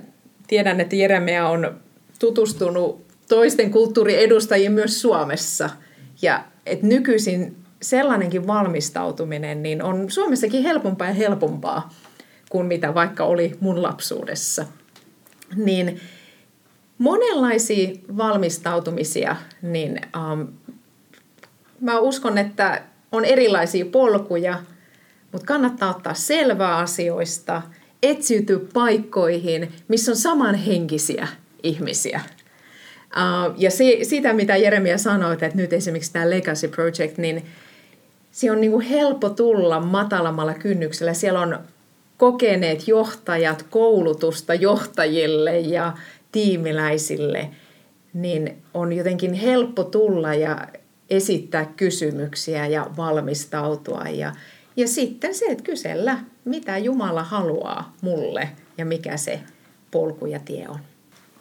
tiedän, 0.47 0.81
että 0.81 0.95
Jeremia 0.95 1.47
on 1.47 1.79
tutustunut 2.19 3.05
toisten 3.27 3.71
kulttuuriedustajien 3.71 4.71
myös 4.71 5.01
Suomessa. 5.01 5.69
Ja 6.21 6.43
että 6.65 6.87
nykyisin 6.87 7.55
sellainenkin 7.81 8.47
valmistautuminen 8.47 9.63
niin 9.63 9.83
on 9.83 10.11
Suomessakin 10.11 10.63
helpompaa 10.63 11.07
ja 11.07 11.13
helpompaa 11.13 11.93
kuin 12.49 12.65
mitä 12.65 12.93
vaikka 12.93 13.23
oli 13.23 13.57
mun 13.59 13.83
lapsuudessa. 13.83 14.65
Niin 15.55 15.99
monenlaisia 16.97 17.89
valmistautumisia, 18.17 19.35
niin 19.61 20.01
um, 20.31 20.47
mä 21.81 21.99
uskon, 21.99 22.37
että 22.37 22.81
on 23.11 23.25
erilaisia 23.25 23.85
polkuja, 23.85 24.59
mutta 25.31 25.47
kannattaa 25.47 25.95
ottaa 25.95 26.13
selvää 26.13 26.77
asioista, 26.77 27.61
etsiytyä 28.03 28.59
paikkoihin, 28.73 29.71
missä 29.87 30.11
on 30.11 30.17
samanhenkisiä 30.17 31.27
ihmisiä. 31.63 32.21
Uh, 33.15 33.53
ja 33.57 33.71
se, 33.71 33.97
sitä, 34.03 34.33
mitä 34.33 34.57
Jeremia 34.57 34.97
sanoi, 34.97 35.33
että 35.33 35.51
nyt 35.53 35.73
esimerkiksi 35.73 36.13
tämä 36.13 36.29
Legacy 36.29 36.67
Project, 36.67 37.17
niin 37.17 37.45
se 38.31 38.51
on 38.51 38.61
niin 38.61 38.71
kuin 38.71 38.85
helppo 38.85 39.29
tulla 39.29 39.79
matalammalla 39.79 40.53
kynnyksellä. 40.53 41.13
Siellä 41.13 41.39
on 41.39 41.59
kokeneet 42.17 42.87
johtajat 42.87 43.65
koulutusta 43.69 44.53
johtajille 44.53 45.59
ja 45.59 45.93
tiimiläisille, 46.31 47.49
niin 48.13 48.57
on 48.73 48.93
jotenkin 48.93 49.33
helppo 49.33 49.83
tulla 49.83 50.33
ja 50.33 50.67
esittää 51.09 51.65
kysymyksiä 51.77 52.67
ja 52.67 52.87
valmistautua. 52.97 54.03
Ja, 54.03 54.33
ja 54.79 54.87
sitten 54.87 55.35
se, 55.35 55.45
että 55.45 55.63
kysellä, 55.63 56.19
mitä 56.45 56.77
Jumala 56.77 57.23
haluaa 57.23 57.93
mulle 58.01 58.49
ja 58.77 58.85
mikä 58.85 59.17
se 59.17 59.39
polku 59.91 60.25
ja 60.25 60.39
tie 60.39 60.67
on. 60.69 60.79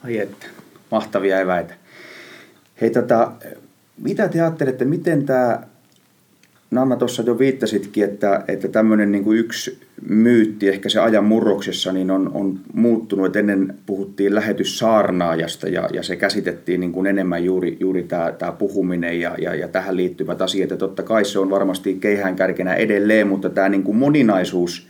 Ai 0.03 0.17
että, 0.17 0.45
mahtavia 0.91 1.39
eväitä. 1.39 1.73
Hei, 2.81 2.89
tota, 2.89 3.31
mitä 3.97 4.27
te 4.27 4.41
ajattelette, 4.41 4.85
miten 4.85 5.25
tämä 5.25 5.63
Nanna 6.71 6.95
tuossa 6.95 7.23
jo 7.23 7.39
viittasitkin, 7.39 8.03
että, 8.03 8.43
että 8.47 8.67
tämmöinen 8.67 9.11
niin 9.11 9.23
kuin 9.23 9.39
yksi 9.39 9.79
myytti 10.07 10.67
ehkä 10.67 10.89
se 10.89 10.99
ajan 10.99 11.23
murroksessa 11.23 11.91
niin 11.91 12.11
on, 12.11 12.31
on 12.33 12.59
muuttunut, 12.73 13.25
että 13.25 13.39
ennen 13.39 13.75
puhuttiin 13.85 14.35
lähetyssaarnaajasta 14.35 15.67
ja, 15.67 15.89
ja 15.93 16.03
se 16.03 16.15
käsitettiin 16.15 16.79
niin 16.79 16.91
kuin 16.91 17.07
enemmän 17.07 17.45
juuri, 17.45 17.77
juuri 17.79 18.03
tämä, 18.03 18.31
tämä 18.31 18.51
puhuminen 18.51 19.19
ja, 19.19 19.35
ja, 19.41 19.55
ja 19.55 19.67
tähän 19.67 19.97
liittyvät 19.97 20.41
asiat. 20.41 20.69
Ja 20.69 20.77
totta 20.77 21.03
kai 21.03 21.25
se 21.25 21.39
on 21.39 21.49
varmasti 21.49 21.93
keihään 21.93 22.35
kärkenä 22.35 22.73
edelleen, 22.73 23.27
mutta 23.27 23.49
tämä 23.49 23.69
niin 23.69 23.83
kuin 23.83 23.97
moninaisuus 23.97 24.87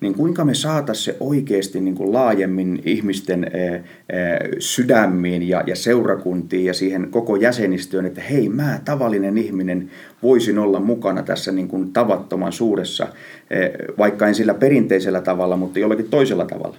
niin 0.00 0.14
kuinka 0.14 0.44
me 0.44 0.54
saataisiin 0.54 1.04
se 1.04 1.16
oikeasti 1.20 1.80
niin 1.80 1.94
kuin 1.94 2.12
laajemmin 2.12 2.82
ihmisten 2.84 3.44
ää, 3.44 3.74
ää, 3.74 4.38
sydämiin 4.58 5.48
ja, 5.48 5.64
ja 5.66 5.76
seurakuntiin 5.76 6.64
ja 6.64 6.74
siihen 6.74 7.08
koko 7.10 7.36
jäsenistöön, 7.36 8.06
että 8.06 8.20
hei, 8.20 8.48
mä 8.48 8.80
tavallinen 8.84 9.38
ihminen 9.38 9.90
voisin 10.22 10.58
olla 10.58 10.80
mukana 10.80 11.22
tässä 11.22 11.52
niin 11.52 11.68
kuin 11.68 11.92
tavattoman 11.92 12.52
suuressa, 12.52 13.04
ää, 13.04 13.60
vaikka 13.98 14.26
en 14.26 14.34
sillä 14.34 14.54
perinteisellä 14.54 15.20
tavalla, 15.20 15.56
mutta 15.56 15.78
jollakin 15.78 16.08
toisella 16.08 16.44
tavalla. 16.44 16.76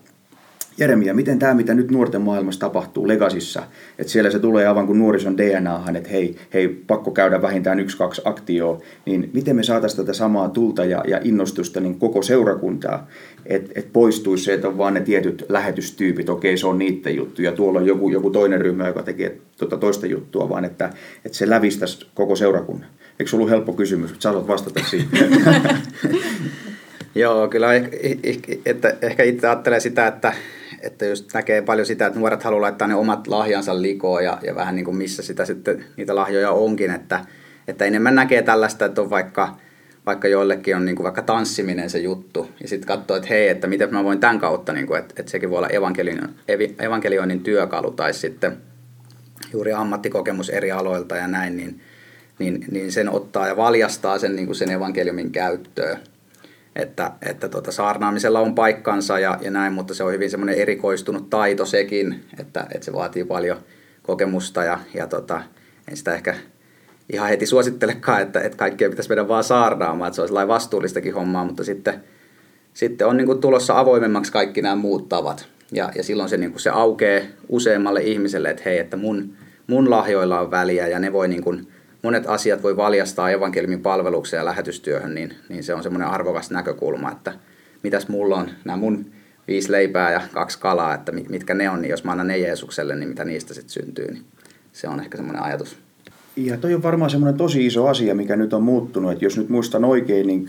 Jeremia, 0.78 1.14
miten 1.14 1.40
tämä, 1.40 1.54
mitä 1.54 1.74
nyt 1.74 1.92
nuorten 1.92 2.22
maailmassa 2.22 2.60
tapahtuu 2.60 3.08
Legasissa, 3.08 3.64
että 4.00 4.12
siellä 4.12 4.32
se 4.32 4.40
tulee 4.40 4.68
aivan 4.68 4.88
kuin 4.88 5.00
nuorison 5.00 5.38
DNAhan, 5.38 5.96
että 5.96 6.10
hei, 6.10 6.36
hei, 6.54 6.68
pakko 6.68 7.12
käydä 7.12 7.42
vähintään 7.42 7.80
yksi, 7.80 7.98
kaksi 7.98 8.22
aktioa, 8.26 8.82
niin 9.06 9.30
miten 9.34 9.56
me 9.56 9.64
saataisiin 9.64 10.06
tätä 10.06 10.14
samaa 10.14 10.50
tulta 10.50 10.86
ja, 10.86 11.04
ja 11.08 11.20
innostusta 11.24 11.80
niin 11.80 12.00
koko 12.00 12.22
seurakuntaa, 12.22 13.08
että 13.46 13.72
et 13.76 13.94
poistuisi 13.94 14.44
se, 14.44 14.54
että 14.54 14.68
on 14.68 14.78
vaan 14.78 14.94
ne 14.94 15.02
tietyt 15.02 15.46
lähetystyypit, 15.50 16.30
okei 16.30 16.58
se 16.58 16.68
on 16.68 16.80
niiden 16.80 17.16
juttu, 17.16 17.42
ja 17.42 17.52
tuolla 17.52 17.80
on 17.80 17.86
joku, 17.86 18.10
joku 18.10 18.30
toinen 18.30 18.62
ryhmä, 18.62 18.88
joka 18.88 19.04
tekee 19.04 19.38
tuota 19.58 19.78
toista 19.78 20.06
juttua, 20.06 20.50
vaan 20.50 20.66
että, 20.66 20.90
että 21.26 21.38
se 21.38 21.50
lävistäisi 21.50 22.08
koko 22.14 22.36
seurakunnan. 22.36 22.90
Eikö 23.20 23.30
se 23.30 23.36
ollut 23.36 23.50
helppo 23.50 23.74
kysymys, 23.74 24.12
että 24.12 24.24
sä 24.24 24.48
vastata 24.48 24.80
siihen? 24.90 25.10
Joo, 27.16 27.48
kyllä 27.48 27.68
että 28.66 28.96
ehkä 29.02 29.24
itse 29.24 29.48
ajattelee 29.48 29.80
sitä, 29.80 30.08
että 30.08 30.34
että 30.82 31.06
just 31.06 31.34
näkee 31.34 31.62
paljon 31.62 31.86
sitä, 31.86 32.06
että 32.06 32.20
nuoret 32.20 32.44
haluaa 32.44 32.62
laittaa 32.62 32.88
ne 32.88 32.96
omat 32.96 33.28
lahjansa 33.28 33.82
likoon 33.82 34.24
ja, 34.24 34.38
ja 34.44 34.56
vähän 34.56 34.76
niin 34.76 34.86
kuin 34.86 34.98
missä 34.98 35.24
sitä 35.24 35.46
sitten 35.46 35.86
niitä 35.98 36.16
lahjoja 36.16 36.52
onkin, 36.52 36.92
että, 36.92 37.26
että 37.68 37.86
enemmän 37.86 38.16
näkee 38.16 38.42
tällaista, 38.42 38.86
että 38.86 39.02
on 39.02 39.10
vaikka, 39.10 39.58
vaikka 40.06 40.28
joillekin 40.28 40.76
on 40.76 40.86
niin 40.86 40.96
kuin 40.96 41.04
vaikka 41.04 41.22
tanssiminen 41.22 41.90
se 41.90 42.00
juttu 42.00 42.50
ja 42.62 42.68
sitten 42.68 42.88
katsoo, 42.88 43.18
että 43.18 43.30
hei, 43.30 43.48
että 43.48 43.68
miten 43.68 43.92
mä 43.92 44.04
voin 44.04 44.20
tämän 44.20 44.40
kautta, 44.40 44.74
niin 44.74 44.88
kuin, 44.88 45.00
että, 45.00 45.14
että 45.18 45.32
sekin 45.32 45.50
voi 45.50 45.58
olla 45.58 45.70
evankelioinnin 46.80 47.44
työkalu 47.44 47.92
tai 47.92 48.14
sitten 48.14 48.58
juuri 49.54 49.74
ammattikokemus 49.74 50.50
eri 50.50 50.72
aloilta 50.72 51.16
ja 51.16 51.28
näin, 51.28 51.58
niin, 51.58 51.82
niin, 52.40 52.66
niin 52.72 52.92
sen 52.92 53.10
ottaa 53.10 53.48
ja 53.48 53.58
valjastaa 53.58 54.20
sen, 54.20 54.36
niin 54.36 54.46
kuin 54.46 54.56
sen 54.56 54.72
evankeliumin 54.72 55.32
käyttöön 55.32 55.98
että, 56.76 57.12
että 57.22 57.50
tota, 57.50 57.72
saarnaamisella 57.72 58.40
on 58.40 58.56
paikkansa 58.56 59.20
ja, 59.20 59.38
ja 59.42 59.52
näin, 59.52 59.74
mutta 59.74 59.94
se 59.94 60.04
on 60.04 60.14
hyvin 60.14 60.30
semmoinen 60.30 60.56
erikoistunut 60.56 61.30
taito 61.30 61.66
sekin, 61.66 62.24
että, 62.40 62.68
että 62.76 62.86
se 62.86 62.94
vaatii 62.94 63.24
paljon 63.24 63.58
kokemusta 64.04 64.64
ja, 64.64 64.80
ja 64.94 65.08
tota, 65.08 65.42
en 65.88 65.98
sitä 65.98 66.14
ehkä 66.14 66.36
ihan 67.14 67.30
heti 67.30 67.46
suosittelekaan, 67.46 68.22
että, 68.22 68.42
että 68.42 68.58
kaikkea 68.58 68.90
pitäisi 68.90 69.10
mennä 69.10 69.28
vaan 69.28 69.44
saarnaamaan, 69.44 70.08
että 70.08 70.16
se 70.16 70.22
olisi 70.22 70.34
vastuullistakin 70.34 71.14
hommaa, 71.14 71.46
mutta 71.46 71.64
sitten, 71.64 72.04
sitten 72.74 73.08
on 73.08 73.18
niin 73.18 73.28
kuin 73.28 73.42
tulossa 73.42 73.80
avoimemmaksi 73.80 74.32
kaikki 74.32 74.62
nämä 74.62 74.76
muut 74.76 75.10
tavat. 75.10 75.48
Ja, 75.72 75.92
ja 75.96 76.04
silloin 76.04 76.30
se, 76.30 76.38
niin 76.38 76.52
kuin 76.52 76.62
se 76.62 76.70
aukeaa 76.70 77.26
useammalle 77.50 78.02
ihmiselle, 78.02 78.50
että 78.50 78.64
hei, 78.66 78.80
että 78.80 78.98
mun, 78.98 79.34
mun 79.68 79.90
lahjoilla 79.90 80.40
on 80.40 80.52
väliä 80.52 80.88
ja 80.88 81.00
ne 81.00 81.14
voi 81.14 81.28
niin 81.28 81.44
kuin 81.44 81.68
monet 82.02 82.24
asiat 82.28 82.64
voi 82.64 82.78
valjastaa 82.78 83.30
evankeliumin 83.30 83.82
palvelukseen 83.82 84.42
ja 84.42 84.46
lähetystyöhön, 84.46 85.16
niin, 85.16 85.36
niin 85.50 85.64
se 85.64 85.74
on 85.74 85.84
semmoinen 85.84 86.08
arvokas 86.08 86.52
näkökulma, 86.52 87.12
että 87.12 87.34
mitäs 87.84 88.08
mulla 88.08 88.36
on 88.36 88.50
nämä 88.66 88.78
mun 88.78 89.06
viisi 89.48 89.72
leipää 89.72 90.12
ja 90.12 90.22
kaksi 90.34 90.60
kalaa, 90.60 90.94
että 90.94 91.12
mitkä 91.12 91.54
ne 91.54 91.70
on, 91.70 91.82
niin 91.82 91.90
jos 91.90 92.04
mä 92.04 92.12
annan 92.12 92.28
ne 92.28 92.38
Jeesukselle, 92.38 92.96
niin 92.96 93.10
mitä 93.10 93.26
niistä 93.26 93.54
sitten 93.54 93.70
syntyy, 93.70 94.12
niin 94.12 94.26
se 94.72 94.88
on 94.88 95.00
ehkä 95.00 95.18
semmoinen 95.18 95.44
ajatus. 95.44 95.78
Ja 96.36 96.58
toi 96.58 96.74
on 96.74 96.84
varmaan 96.84 97.12
semmoinen 97.12 97.38
tosi 97.38 97.66
iso 97.66 97.88
asia, 97.88 98.16
mikä 98.16 98.36
nyt 98.36 98.54
on 98.54 98.64
muuttunut, 98.64 99.12
että 99.12 99.26
jos 99.26 99.38
nyt 99.38 99.50
muistan 99.50 99.86
oikein, 99.86 100.28
niin 100.28 100.48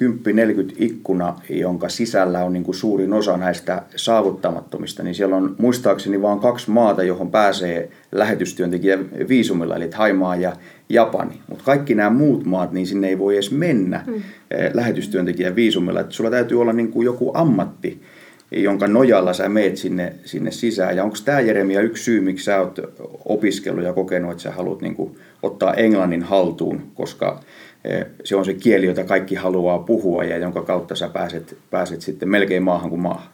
10-40 0.71 0.75
ikkuna, 0.79 1.37
jonka 1.51 1.89
sisällä 1.89 2.45
on 2.45 2.53
niin 2.53 2.65
kuin 2.65 2.75
suurin 2.75 3.13
osa 3.13 3.37
näistä 3.37 3.83
saavuttamattomista, 3.97 5.03
niin 5.03 5.15
siellä 5.15 5.37
on 5.37 5.55
muistaakseni 5.59 6.23
vain 6.23 6.41
kaksi 6.41 6.71
maata, 6.71 7.03
johon 7.03 7.31
pääsee 7.31 7.91
lähetystyöntekijä 8.13 8.99
viisumilla, 9.29 9.77
eli 9.77 9.89
Thaimaa 9.89 10.37
ja 10.37 10.57
Japani. 10.89 11.41
Mutta 11.49 11.65
kaikki 11.65 11.95
nämä 11.95 12.11
muut 12.11 12.45
maat, 12.45 12.73
niin 12.73 12.87
sinne 12.87 13.09
ei 13.09 13.19
voi 13.19 13.35
edes 13.35 13.51
mennä 13.51 14.05
mm. 14.07 14.15
Eh, 14.51 14.71
lähetystyöntekijän 14.75 15.57
viisumilla. 15.57 16.01
Että 16.01 16.15
sulla 16.15 16.31
täytyy 16.31 16.61
olla 16.61 16.73
niin 16.73 16.91
kuin 16.91 17.05
joku 17.05 17.31
ammatti, 17.35 18.03
jonka 18.53 18.87
nojalla 18.87 19.33
sä 19.33 19.49
meet 19.49 19.77
sinne, 19.77 20.15
sinne 20.25 20.51
sisään. 20.51 20.97
Ja 20.97 21.05
onko 21.05 21.17
tämä 21.25 21.41
Jeremia 21.41 21.81
yksi 21.81 22.05
syy, 22.05 22.21
miksi 22.21 22.45
sä 22.45 22.61
oot 22.61 22.79
opiskellut 23.25 23.85
ja 23.85 23.93
kokenut, 23.93 24.31
että 24.31 24.43
sä 24.43 24.51
haluat 24.51 24.81
niin 24.81 24.95
kuin 24.95 25.19
ottaa 25.43 25.75
englannin 25.75 26.23
haltuun, 26.23 26.83
koska 26.95 27.41
eh, 27.85 28.07
se 28.25 28.37
on 28.37 28.45
se 28.45 28.55
kieli, 28.55 28.87
jota 28.87 29.05
kaikki 29.05 29.35
haluaa 29.35 29.79
puhua 29.79 30.25
ja 30.25 30.39
jonka 30.39 30.63
kautta 30.63 30.95
sä 30.95 31.09
pääset, 31.09 31.57
pääset 31.71 32.01
sitten 32.01 32.29
melkein 32.29 32.63
maahan 32.63 32.91
kuin 32.91 33.01
maahan. 33.01 33.29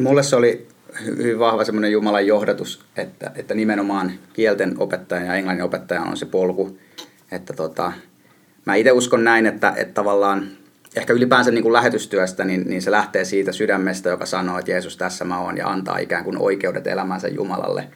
Mulle 0.00 0.22
se 0.22 0.36
oli 0.36 0.66
hyvin 1.04 1.38
vahva 1.38 1.64
semmoinen 1.64 1.92
Jumalan 1.92 2.26
johdatus, 2.26 2.84
että, 2.96 3.32
että 3.36 3.54
nimenomaan 3.54 4.12
kielten 4.32 4.74
opettaja 4.78 5.24
ja 5.24 5.34
englannin 5.34 5.64
opettaja 5.64 6.02
on 6.02 6.16
se 6.16 6.26
polku. 6.26 6.78
Että 7.32 7.52
tota, 7.52 7.92
mä 8.64 8.74
itse 8.74 8.92
uskon 8.92 9.24
näin, 9.24 9.46
että, 9.46 9.74
että 9.76 9.94
tavallaan 9.94 10.48
ehkä 10.96 11.12
ylipäänsä 11.12 11.50
niin 11.50 11.62
kuin 11.62 11.72
lähetystyöstä, 11.72 12.44
niin, 12.44 12.64
niin 12.68 12.82
se 12.82 12.90
lähtee 12.90 13.24
siitä 13.24 13.52
sydämestä, 13.52 14.10
joka 14.10 14.26
sanoo, 14.26 14.58
että 14.58 14.70
Jeesus 14.70 14.96
tässä 14.96 15.24
mä 15.24 15.40
oon 15.40 15.56
ja 15.56 15.68
antaa 15.68 15.98
ikään 15.98 16.24
kuin 16.24 16.38
oikeudet 16.38 16.86
elämänsä 16.86 17.28
Jumalalle. 17.28 17.88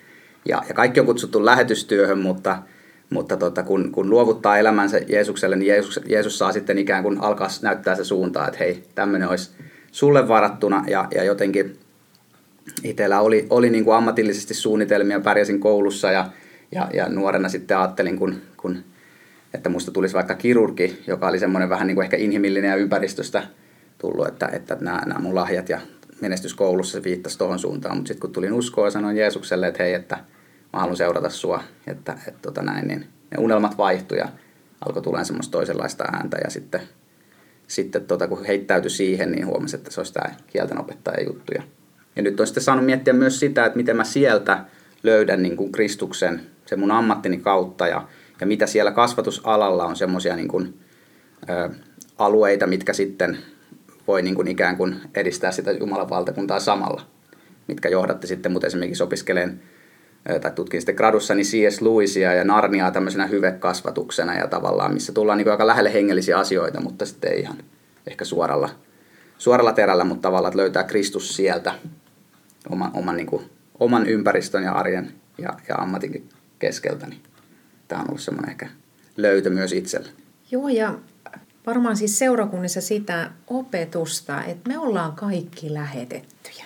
Ja, 0.48 0.62
ja 0.68 0.74
kaikki 0.74 1.00
on 1.00 1.06
kutsuttu 1.06 1.44
lähetystyöhön, 1.44 2.18
mutta, 2.18 2.62
mutta 3.10 3.36
tota, 3.36 3.62
kun, 3.62 3.92
kun 3.92 4.10
luovuttaa 4.10 4.58
elämänsä 4.58 5.00
Jeesukselle, 5.08 5.56
niin 5.56 5.68
Jeesus, 5.68 6.00
Jeesus 6.08 6.38
saa 6.38 6.52
sitten 6.52 6.78
ikään 6.78 7.02
kuin 7.02 7.20
alkaa 7.20 7.48
näyttää 7.62 7.94
se 7.94 8.04
suuntaan, 8.04 8.48
että 8.48 8.58
hei, 8.58 8.82
tämmöinen 8.94 9.28
olisi 9.28 9.50
sulle 9.92 10.28
varattuna 10.28 10.84
ja, 10.86 11.08
ja 11.14 11.24
jotenkin 11.24 11.78
itsellä 12.84 13.20
oli, 13.20 13.46
oli 13.50 13.70
niin 13.70 13.84
kuin 13.84 13.96
ammatillisesti 13.96 14.54
suunnitelmia, 14.54 15.20
pärjäsin 15.20 15.60
koulussa 15.60 16.12
ja, 16.12 16.26
ja, 16.72 16.88
ja 16.94 17.08
nuorena 17.08 17.48
sitten 17.48 17.78
ajattelin, 17.78 18.18
kun, 18.18 18.34
kun, 18.56 18.84
että 19.54 19.68
musta 19.68 19.90
tulisi 19.90 20.14
vaikka 20.14 20.34
kirurgi, 20.34 21.02
joka 21.06 21.28
oli 21.28 21.38
semmoinen 21.38 21.68
vähän 21.68 21.86
niin 21.86 21.94
kuin 21.94 22.04
ehkä 22.04 22.16
inhimillinen 22.16 22.70
ja 22.70 22.76
ympäristöstä 22.76 23.42
tullut, 23.98 24.28
että, 24.28 24.48
että 24.52 24.76
nämä, 24.80 25.02
nämä 25.06 25.20
mun 25.20 25.34
lahjat 25.34 25.68
ja 25.68 25.80
menestys 26.20 26.54
koulussa 26.54 27.02
viittasi 27.02 27.38
tuohon 27.38 27.58
suuntaan, 27.58 27.96
mutta 27.96 28.08
sitten 28.08 28.20
kun 28.20 28.32
tulin 28.32 28.52
uskoon 28.52 28.86
ja 28.86 28.90
sanoin 28.90 29.16
Jeesukselle, 29.16 29.68
että 29.68 29.82
hei, 29.82 29.94
että 29.94 30.16
mä 30.72 30.80
haluan 30.80 30.96
seurata 30.96 31.30
sua, 31.30 31.64
että, 31.86 32.12
että 32.26 32.40
tota 32.42 32.62
näin, 32.62 32.88
niin 32.88 33.00
ne 33.00 33.38
unelmat 33.38 33.78
vaihtui 33.78 34.18
ja 34.18 34.28
alkoi 34.86 35.02
tulla 35.02 35.24
semmoista 35.24 35.52
toisenlaista 35.52 36.04
ääntä. 36.04 36.36
Ja 36.44 36.50
sitten, 36.50 36.80
sitten 37.66 38.04
tota, 38.04 38.28
kun 38.28 38.44
heittäytyi 38.44 38.90
siihen, 38.90 39.32
niin 39.32 39.46
huomasi, 39.46 39.76
että 39.76 39.90
se 39.90 40.00
olisi 40.00 40.12
tämä 40.12 40.34
kieltenopettajan 40.46 41.26
juttu. 41.26 41.52
Ja 41.54 41.62
ja 42.18 42.22
nyt 42.22 42.40
on 42.40 42.46
sitten 42.46 42.62
saanut 42.62 42.86
miettiä 42.86 43.14
myös 43.14 43.40
sitä, 43.40 43.66
että 43.66 43.76
miten 43.76 43.96
mä 43.96 44.04
sieltä 44.04 44.64
löydän 45.02 45.42
niin 45.42 45.56
kuin 45.56 45.72
Kristuksen, 45.72 46.40
se 46.66 46.76
mun 46.76 46.90
ammattini 46.90 47.36
kautta. 47.36 47.86
Ja, 47.86 48.08
ja 48.40 48.46
mitä 48.46 48.66
siellä 48.66 48.90
kasvatusalalla 48.90 49.84
on 49.84 49.96
semmoisia 49.96 50.36
niin 50.36 50.48
kuin, 50.48 50.80
ö, 51.50 51.70
alueita, 52.18 52.66
mitkä 52.66 52.92
sitten 52.92 53.38
voi 54.06 54.22
niin 54.22 54.34
kuin 54.34 54.48
ikään 54.48 54.76
kuin 54.76 54.96
edistää 55.14 55.52
sitä 55.52 55.72
Jumalan 55.72 56.10
valtakuntaa 56.10 56.60
samalla, 56.60 57.02
mitkä 57.66 57.88
johdatti 57.88 58.26
sitten 58.26 58.52
mut 58.52 58.64
esimerkiksi 58.64 59.02
opiskeleen 59.02 59.60
tai 60.40 60.50
tutkin 60.50 60.80
sitten 60.80 60.94
gradussa 60.94 61.34
niin 61.34 61.46
C.S. 61.46 61.80
Lewisia 61.80 62.34
ja 62.34 62.44
Narniaa 62.44 62.90
tämmöisenä 62.90 63.26
hyvekasvatuksena 63.26 64.34
ja 64.34 64.46
tavallaan, 64.46 64.94
missä 64.94 65.12
tullaan 65.12 65.38
niin 65.38 65.50
aika 65.50 65.66
lähelle 65.66 65.92
hengellisiä 65.92 66.38
asioita, 66.38 66.80
mutta 66.80 67.06
sitten 67.06 67.32
ei 67.32 67.40
ihan 67.40 67.56
ehkä 68.06 68.24
suoralla, 68.24 68.70
suoralla 69.38 69.72
terällä, 69.72 70.04
mutta 70.04 70.22
tavallaan, 70.22 70.50
että 70.50 70.60
löytää 70.60 70.84
Kristus 70.84 71.36
sieltä 71.36 71.74
oman, 72.70 72.90
oman, 72.94 73.16
niin 73.16 73.26
kuin, 73.26 73.50
oman 73.80 74.06
ympäristön 74.06 74.62
ja 74.62 74.72
arjen 74.72 75.12
ja, 75.38 75.52
ja 75.68 75.74
ammatin 75.74 76.28
keskeltä, 76.58 77.06
niin 77.06 77.20
tämä 77.88 78.02
on 78.02 78.08
ollut 78.08 78.20
semmoinen 78.20 78.50
ehkä 78.50 78.68
löytö 79.16 79.50
myös 79.50 79.72
itselle. 79.72 80.08
Joo, 80.50 80.68
ja 80.68 80.98
varmaan 81.66 81.96
siis 81.96 82.18
seurakunnissa 82.18 82.80
sitä 82.80 83.30
opetusta, 83.46 84.44
että 84.44 84.68
me 84.68 84.78
ollaan 84.78 85.12
kaikki 85.12 85.74
lähetettyjä. 85.74 86.64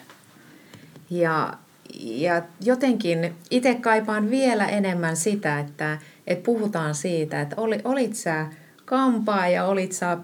Ja, 1.11 1.55
ja 2.01 2.43
jotenkin 2.61 3.33
itse 3.51 3.75
kaipaan 3.75 4.31
vielä 4.31 4.66
enemmän 4.66 5.16
sitä, 5.16 5.59
että, 5.59 5.99
että 6.27 6.45
puhutaan 6.45 6.95
siitä, 6.95 7.41
että 7.41 7.57
oli, 7.59 7.79
olit 7.85 8.14
sä 8.14 8.47
kampaaja, 8.85 9.64
olit 9.64 9.93
sä 9.93 10.18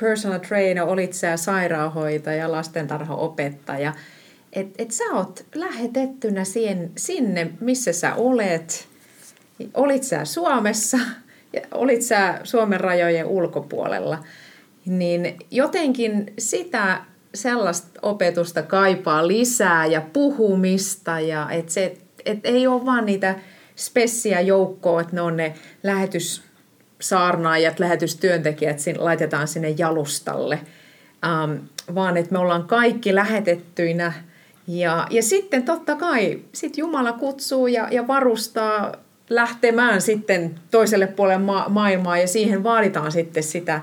personal 0.00 0.38
trainer, 0.38 0.84
olit 0.84 1.12
sä 1.12 1.36
sairaanhoitaja, 1.36 2.52
lastentarhaopettaja– 2.52 3.92
että 4.52 4.82
et 4.82 4.90
sä 4.90 5.04
oot 5.12 5.46
lähetettynä 5.54 6.44
siihen, 6.44 6.90
sinne, 6.98 7.50
missä 7.60 7.92
sä 7.92 8.14
olet. 8.14 8.88
Olit 9.74 10.02
sä 10.02 10.24
Suomessa 10.24 10.98
ja 11.52 11.60
olit 11.74 12.02
sä 12.02 12.40
Suomen 12.44 12.80
rajojen 12.80 13.26
ulkopuolella. 13.26 14.18
niin 14.86 15.36
jotenkin 15.50 16.32
sitä 16.38 17.00
sellaista 17.34 18.00
opetusta 18.02 18.62
kaipaa 18.62 19.28
lisää 19.28 19.86
ja 19.86 20.00
puhumista 20.12 21.20
ja 21.20 21.50
että 21.50 21.72
se 21.72 21.96
et 22.24 22.38
ei 22.44 22.66
ole 22.66 22.84
vaan 22.86 23.06
niitä 23.06 23.34
spessiä 23.76 24.40
joukkoa, 24.40 25.00
että 25.00 25.14
ne 25.14 25.20
on 25.20 25.36
ne 25.36 25.54
lähetyssaarnaajat, 25.82 27.78
lähetystyöntekijät, 27.78 28.78
laitetaan 28.98 29.48
sinne 29.48 29.74
jalustalle, 29.78 30.60
ähm, 31.24 31.52
vaan 31.94 32.16
että 32.16 32.32
me 32.32 32.38
ollaan 32.38 32.66
kaikki 32.66 33.14
lähetettyinä 33.14 34.12
ja, 34.66 35.06
ja 35.10 35.22
sitten 35.22 35.62
totta 35.62 35.96
kai 35.96 36.40
sit 36.52 36.78
Jumala 36.78 37.12
kutsuu 37.12 37.66
ja, 37.66 37.88
ja 37.90 38.06
varustaa 38.06 38.94
lähtemään 39.30 40.02
sitten 40.02 40.54
toiselle 40.70 41.06
puolelle 41.06 41.44
ma- 41.44 41.68
maailmaa 41.68 42.18
ja 42.18 42.26
siihen 42.26 42.62
vaaditaan 42.62 43.12
sitten 43.12 43.42
sitä 43.42 43.80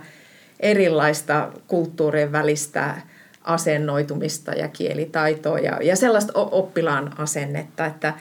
erilaista 0.59 1.51
kulttuurien 1.67 2.31
välistä 2.31 2.95
asennoitumista 3.43 4.51
ja 4.51 4.67
kielitaitoa 4.67 5.59
ja, 5.59 5.79
ja 5.81 5.95
sellaista 5.95 6.33
oppilaan 6.35 7.13
asennetta, 7.17 7.85
että, 7.85 8.13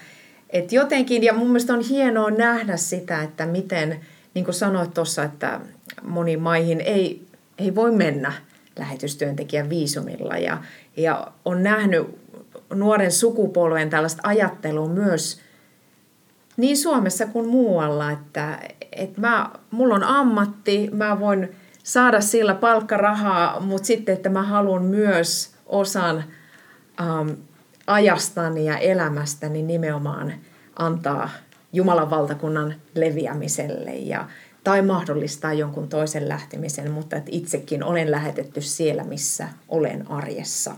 että 0.51 0.75
jotenkin, 0.75 1.23
ja 1.23 1.33
mun 1.33 1.47
mielestä 1.47 1.73
on 1.73 1.81
hienoa 1.81 2.31
nähdä 2.31 2.77
sitä, 2.77 3.23
että 3.23 3.47
miten, 3.47 4.01
niin 4.35 4.45
kuin 4.45 4.55
sanoit 4.55 4.95
tuossa, 4.95 5.23
että 5.23 5.61
moniin 6.03 6.41
maihin 6.41 6.81
ei, 6.81 7.27
ei 7.59 7.75
voi 7.75 7.91
mennä 7.91 8.33
lähetystyöntekijän 8.79 9.71
viisumilla 9.71 10.37
ja, 10.39 10.59
ja 10.97 11.33
on 11.45 11.63
nähnyt 11.63 12.07
nuoren 12.75 13.13
sukupolven 13.13 13.91
tällaista 13.91 14.21
ajattelua 14.25 14.89
myös 14.89 15.46
niin 16.57 16.77
Suomessa 16.77 17.27
kuin 17.27 17.49
muualla, 17.49 18.11
että, 18.11 18.59
että 18.93 19.21
mä, 19.21 19.51
mulla 19.71 19.95
on 19.95 20.05
ammatti, 20.05 20.91
mä 20.93 21.21
voin 21.21 21.57
saada 21.83 22.21
sillä 22.21 22.55
palkkarahaa, 22.55 23.61
mutta 23.61 23.87
sitten, 23.87 24.15
että 24.15 24.29
mä 24.29 24.43
haluan 24.43 24.85
myös 24.85 25.55
osan 25.67 26.25
ähm, 27.01 27.29
ajastani 27.87 28.65
ja 28.65 28.79
elämästäni 28.79 29.63
nimenomaan 29.63 30.33
antaa 30.77 31.31
Jumalan 31.73 32.11
valtakunnan 32.11 32.75
leviämiselle 32.95 33.91
ja, 33.91 34.29
tai 34.65 34.83
mahdollistaa 34.83 35.53
jonkun 35.53 35.89
toisen 35.89 36.29
lähtemisen, 36.29 36.91
mutta 36.91 37.17
että 37.17 37.31
itsekin 37.33 37.85
olen 37.85 38.11
lähetetty 38.11 38.61
siellä, 38.61 39.05
missä 39.05 39.49
olen 39.69 40.11
arjessa. 40.11 40.75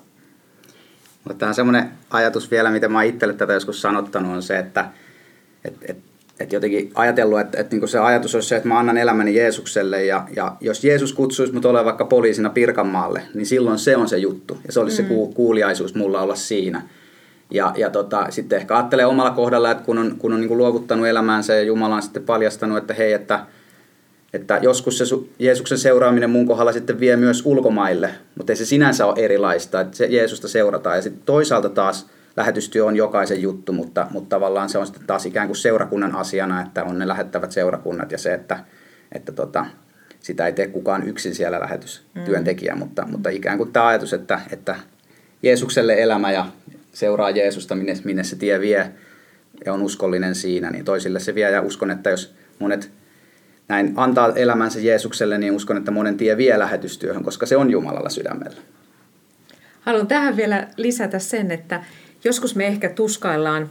Mutta 1.25 1.39
tämä 1.39 1.49
on 1.49 1.55
semmoinen 1.55 1.91
ajatus 2.11 2.51
vielä, 2.51 2.71
mitä 2.71 2.89
mä 2.89 3.03
itselle 3.03 3.35
tätä 3.35 3.53
joskus 3.53 3.83
sanottanut, 3.83 4.33
on 4.33 4.43
se, 4.43 4.59
että 4.59 4.89
et, 5.65 5.75
et, 5.89 5.97
et 6.41 6.53
jotenkin 6.53 6.93
ajatellut, 6.95 7.41
että 7.41 7.61
et 7.61 7.71
niinku 7.71 7.87
se 7.87 7.99
ajatus 7.99 8.35
olisi 8.35 8.49
se, 8.49 8.57
että 8.57 8.69
mä 8.69 8.79
annan 8.79 8.99
elämäni 8.99 9.35
Jeesukselle 9.35 10.05
ja, 10.05 10.29
ja 10.37 10.57
jos 10.61 10.85
Jeesus 10.85 11.13
kutsuisi 11.13 11.53
mut 11.53 11.65
olemaan 11.65 11.85
vaikka 11.85 12.05
poliisina 12.05 12.51
Pirkanmaalle, 12.51 13.23
niin 13.35 13.47
silloin 13.47 13.79
se 13.79 13.97
on 13.97 14.09
se 14.09 14.19
juttu 14.19 14.59
ja 14.67 14.73
se 14.73 14.81
olisi 14.81 15.03
mm. 15.03 15.09
se 15.09 15.15
kuuliaisuus 15.35 15.95
mulla 15.95 16.23
olla 16.23 16.35
siinä. 16.35 16.83
Ja, 17.51 17.73
ja 17.77 17.91
tota, 17.91 18.27
sitten 18.31 18.59
ehkä 18.59 18.77
ajattelee 18.77 19.07
omalla 19.07 19.31
kohdalla, 19.31 19.71
että 19.71 19.85
kun 19.85 19.99
on, 19.99 20.15
kun 20.19 20.33
on 20.33 20.41
niin 20.41 20.49
kuin 20.49 20.59
luovuttanut 20.59 21.07
elämäänsä 21.07 21.55
ja 21.55 21.63
Jumala 21.63 21.95
on 21.95 22.03
sitten 22.03 22.23
paljastanut, 22.23 22.79
että 22.79 22.95
hei, 22.95 23.13
että, 23.13 23.47
että 24.33 24.59
joskus 24.63 24.99
se 24.99 25.05
Jeesuksen 25.39 25.79
seuraaminen 25.79 26.31
mun 26.31 26.47
kohdalla 26.47 26.73
sitten 26.73 27.01
vie 27.01 27.17
myös 27.17 27.43
ulkomaille, 27.47 28.11
mutta 28.35 28.53
ei 28.53 28.57
se 28.57 28.65
sinänsä 28.65 29.07
ole 29.07 29.25
erilaista, 29.25 29.81
että 29.81 29.97
se 29.97 30.07
Jeesusta 30.07 30.49
seurataan. 30.49 30.97
Ja 30.97 31.03
sitten 31.03 31.23
toisaalta 31.27 31.69
taas 31.69 32.07
lähetystyö 32.37 32.85
on 32.85 32.97
jokaisen 32.97 33.43
juttu, 33.43 33.73
mutta, 33.73 34.07
mutta 34.11 34.29
tavallaan 34.29 34.69
se 34.69 34.79
on 34.79 34.87
sitten 34.87 35.07
taas 35.07 35.27
ikään 35.27 35.49
kuin 35.49 35.57
seurakunnan 35.57 36.17
asiana, 36.17 36.63
että 36.63 36.85
on 36.85 36.99
ne 36.99 37.09
lähettävät 37.09 37.53
seurakunnat 37.53 38.13
ja 38.13 38.19
se, 38.19 38.35
että, 38.35 38.59
että 39.13 39.33
tota, 39.33 39.67
sitä 40.21 40.47
ei 40.47 40.53
tee 40.53 40.67
kukaan 40.67 41.09
yksin 41.09 41.35
siellä 41.35 41.61
lähetystyöntekijä, 41.61 42.73
mm. 42.73 42.79
mutta, 42.79 43.07
mutta 43.07 43.29
ikään 43.29 43.59
kuin 43.59 43.73
tämä 43.73 43.87
ajatus, 43.87 44.13
että, 44.13 44.41
että 44.51 44.77
Jeesukselle 45.43 46.03
elämä 46.03 46.33
ja 46.33 46.47
seuraa 46.93 47.31
Jeesusta, 47.31 47.75
minne, 47.75 47.95
minne 48.05 48.25
se 48.25 48.37
tie 48.37 48.61
vie 48.61 48.93
ja 49.67 49.73
on 49.73 49.83
uskollinen 49.83 50.35
siinä, 50.35 50.71
niin 50.71 50.85
toisille 50.85 51.21
se 51.21 51.35
vie. 51.35 51.51
Ja 51.51 51.63
uskon, 51.63 51.91
että 51.91 52.11
jos 52.11 52.35
monet 52.59 52.91
näin 53.69 53.93
antaa 53.97 54.33
elämänsä 54.35 54.81
Jeesukselle, 54.81 55.39
niin 55.39 55.53
uskon, 55.53 55.77
että 55.77 55.91
monen 55.91 56.17
tie 56.17 56.37
vie 56.37 56.59
lähetystyöhön, 56.59 57.25
koska 57.25 57.47
se 57.47 57.57
on 57.57 57.71
Jumalalla 57.71 58.09
sydämellä. 58.09 58.61
Haluan 59.81 60.07
tähän 60.07 60.37
vielä 60.37 60.69
lisätä 60.77 61.19
sen, 61.19 61.51
että 61.51 61.85
joskus 62.25 62.57
me 62.57 62.67
ehkä 62.67 62.89
tuskaillaan 62.89 63.71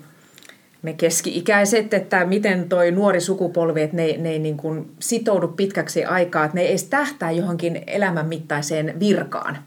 me 0.82 0.94
keski-ikäiset, 0.94 1.94
että 1.94 2.26
miten 2.26 2.70
toi 2.70 2.92
nuori 2.92 3.22
sukupolvi, 3.22 3.82
että 3.82 3.96
ne, 3.96 4.18
ne 4.18 4.30
ei 4.30 4.40
niin 4.40 4.58
kuin 4.58 4.92
sitoudu 5.00 5.48
pitkäksi 5.48 6.06
aikaa, 6.06 6.46
että 6.46 6.56
ne 6.56 6.62
ei 6.62 6.70
edes 6.70 6.84
tähtää 6.84 7.32
johonkin 7.32 7.84
elämänmittaiseen 7.88 9.00
virkaan, 9.00 9.58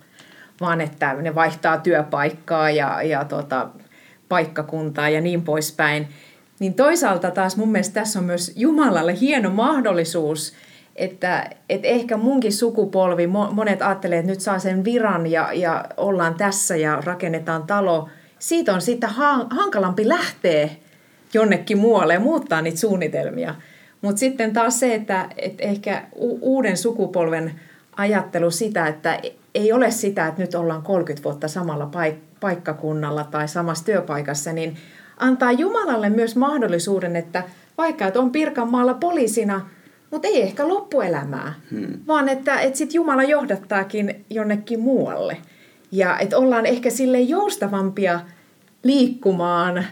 vaan 0.60 0.80
että 0.80 1.14
ne 1.14 1.34
vaihtaa 1.34 1.78
työpaikkaa 1.78 2.70
ja, 2.70 3.02
ja 3.02 3.24
tota, 3.24 3.68
paikkakuntaa 4.28 5.08
ja 5.08 5.20
niin 5.20 5.42
poispäin. 5.42 6.08
Niin 6.58 6.74
toisaalta 6.74 7.30
taas 7.30 7.56
mun 7.56 7.72
mielestä 7.72 8.00
tässä 8.00 8.18
on 8.18 8.24
myös 8.24 8.52
Jumalalle 8.56 9.20
hieno 9.20 9.50
mahdollisuus, 9.50 10.52
että, 10.96 11.50
että 11.68 11.88
ehkä 11.88 12.16
munkin 12.16 12.52
sukupolvi, 12.52 13.26
monet 13.26 13.82
ajattelee, 13.82 14.18
että 14.18 14.30
nyt 14.30 14.40
saa 14.40 14.58
sen 14.58 14.84
viran 14.84 15.26
ja, 15.26 15.52
ja 15.52 15.84
ollaan 15.96 16.34
tässä 16.34 16.76
ja 16.76 17.02
rakennetaan 17.04 17.62
talo. 17.62 18.08
Siitä 18.40 18.74
on 18.74 18.80
sitten 18.80 19.10
hankalampi 19.50 20.08
lähteä 20.08 20.68
jonnekin 21.34 21.78
muualle 21.78 22.14
ja 22.14 22.20
muuttaa 22.20 22.62
niitä 22.62 22.78
suunnitelmia. 22.78 23.54
Mutta 24.02 24.18
sitten 24.18 24.52
taas 24.52 24.80
se, 24.80 24.94
että, 24.94 25.28
että 25.36 25.62
ehkä 25.62 26.04
uuden 26.40 26.76
sukupolven 26.76 27.60
ajattelu 27.96 28.50
sitä, 28.50 28.86
että 28.86 29.20
ei 29.54 29.72
ole 29.72 29.90
sitä, 29.90 30.26
että 30.26 30.42
nyt 30.42 30.54
ollaan 30.54 30.82
30 30.82 31.24
vuotta 31.24 31.48
samalla 31.48 31.90
paikkakunnalla 32.40 33.24
tai 33.24 33.48
samassa 33.48 33.84
työpaikassa, 33.84 34.52
niin 34.52 34.76
antaa 35.16 35.52
Jumalalle 35.52 36.10
myös 36.10 36.36
mahdollisuuden, 36.36 37.16
että 37.16 37.44
vaikka 37.78 38.06
että 38.06 38.20
on 38.20 38.32
Pirkanmaalla 38.32 38.94
poliisina, 38.94 39.68
mutta 40.10 40.28
ei 40.28 40.42
ehkä 40.42 40.68
loppuelämää, 40.68 41.54
hmm. 41.70 41.98
vaan 42.06 42.28
että, 42.28 42.60
että 42.60 42.78
sitten 42.78 42.94
Jumala 42.94 43.22
johdattaakin 43.22 44.24
jonnekin 44.30 44.80
muualle. 44.80 45.36
Ja 45.92 46.18
että 46.18 46.38
ollaan 46.38 46.66
ehkä 46.66 46.90
sille 46.90 47.20
joustavampia 47.20 48.20
liikkumaan 48.82 49.78
äh, 49.78 49.86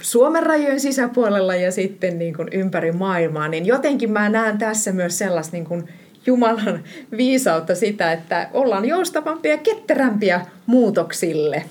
Suomen 0.00 0.42
rajojen 0.42 0.80
sisäpuolella 0.80 1.54
ja 1.54 1.72
sitten 1.72 2.18
niin 2.18 2.34
kuin 2.34 2.48
ympäri 2.52 2.92
maailmaa, 2.92 3.48
niin 3.48 3.66
jotenkin 3.66 4.12
mä 4.12 4.28
näen 4.28 4.58
tässä 4.58 4.92
myös 4.92 5.18
sellaista 5.18 5.56
niin 5.56 5.64
kuin 5.64 5.88
Jumalan 6.26 6.80
viisautta 7.16 7.74
sitä, 7.74 8.12
että 8.12 8.48
ollaan 8.52 8.84
joustavampia 8.84 9.50
ja 9.50 9.58
ketterämpiä 9.58 10.46
muutoksille. 10.66 11.64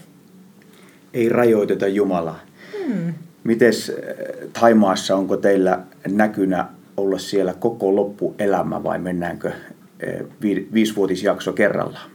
Ei 1.14 1.30
rajoiteta 1.30 1.88
Jumalaa. 1.88 2.40
Hmm. 2.86 3.14
Mites 3.44 3.92
Taimaassa, 4.60 5.16
onko 5.16 5.38
teillä 5.38 5.80
näkynä 6.08 6.68
olla 6.98 7.18
siellä 7.18 7.54
koko 7.54 7.96
loppuelämä 7.96 8.84
vai 8.84 9.00
mennäänkö 9.00 9.52
viisivuotisjakso 10.74 11.54
kerrallaan? 11.54 12.15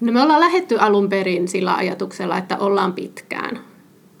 No 0.00 0.12
me 0.12 0.22
ollaan 0.22 0.40
lähetty 0.40 0.76
alun 0.78 1.08
perin 1.08 1.48
sillä 1.48 1.74
ajatuksella, 1.74 2.38
että 2.38 2.58
ollaan 2.58 2.92
pitkään. 2.92 3.60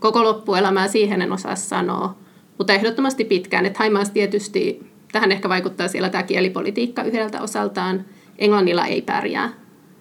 Koko 0.00 0.24
loppuelämää 0.24 0.88
siihen 0.88 1.22
en 1.22 1.32
osaa 1.32 1.56
sanoa, 1.56 2.16
mutta 2.58 2.72
ehdottomasti 2.72 3.24
pitkään. 3.24 3.66
Että 3.66 3.78
Haimaassa 3.78 4.12
tietysti, 4.12 4.90
tähän 5.12 5.32
ehkä 5.32 5.48
vaikuttaa 5.48 5.88
siellä 5.88 6.08
tämä 6.08 6.22
kielipolitiikka 6.22 7.02
yhdeltä 7.02 7.42
osaltaan. 7.42 8.04
Englannilla 8.38 8.86
ei 8.86 9.02
pärjää, 9.02 9.52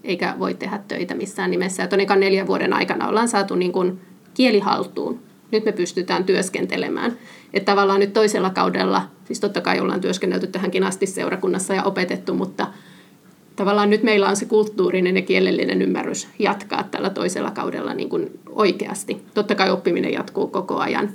eikä 0.04 0.36
voi 0.40 0.54
tehdä 0.54 0.80
töitä 0.88 1.16
missään 1.16 1.52
nimessä. 1.52 1.84
Ja 1.84 1.88
tonikan 1.88 2.20
neljän 2.20 2.48
vuoden 2.48 2.74
aikana 2.74 3.08
ollaan 3.08 3.28
saatu 3.28 3.56
niin 3.56 3.72
kuin 3.72 4.02
kieli 4.34 4.60
haltuun. 4.60 5.20
Nyt 5.52 5.66
me 5.66 5.72
pystytään 5.72 6.24
työskentelemään. 6.24 7.18
Että 7.54 7.72
tavallaan 7.72 8.00
nyt 8.00 8.14
toisella 8.14 8.50
kaudella, 8.50 9.02
siis 9.26 9.40
totta 9.40 9.62
kai 9.62 9.80
ollaan 9.80 10.02
työskennelty 10.02 10.48
tähänkin 10.48 10.84
asti 10.84 11.06
seurakunnassa 11.06 11.74
ja 11.74 11.84
opetettu, 11.84 12.34
mutta 12.34 12.68
tavallaan 13.60 13.90
nyt 13.90 14.04
meillä 14.04 14.30
on 14.30 14.36
se 14.36 14.46
kulttuurinen 14.46 15.16
ja 15.16 15.22
kielellinen 15.22 15.82
ymmärrys 15.82 16.28
jatkaa 16.40 16.84
tällä 16.84 17.10
toisella 17.10 17.52
kaudella 17.52 17.94
niin 17.94 18.10
kuin 18.10 18.40
oikeasti. 18.50 19.22
Totta 19.34 19.56
kai 19.56 19.70
oppiminen 19.70 20.14
jatkuu 20.14 20.48
koko 20.48 20.78
ajan. 20.78 21.10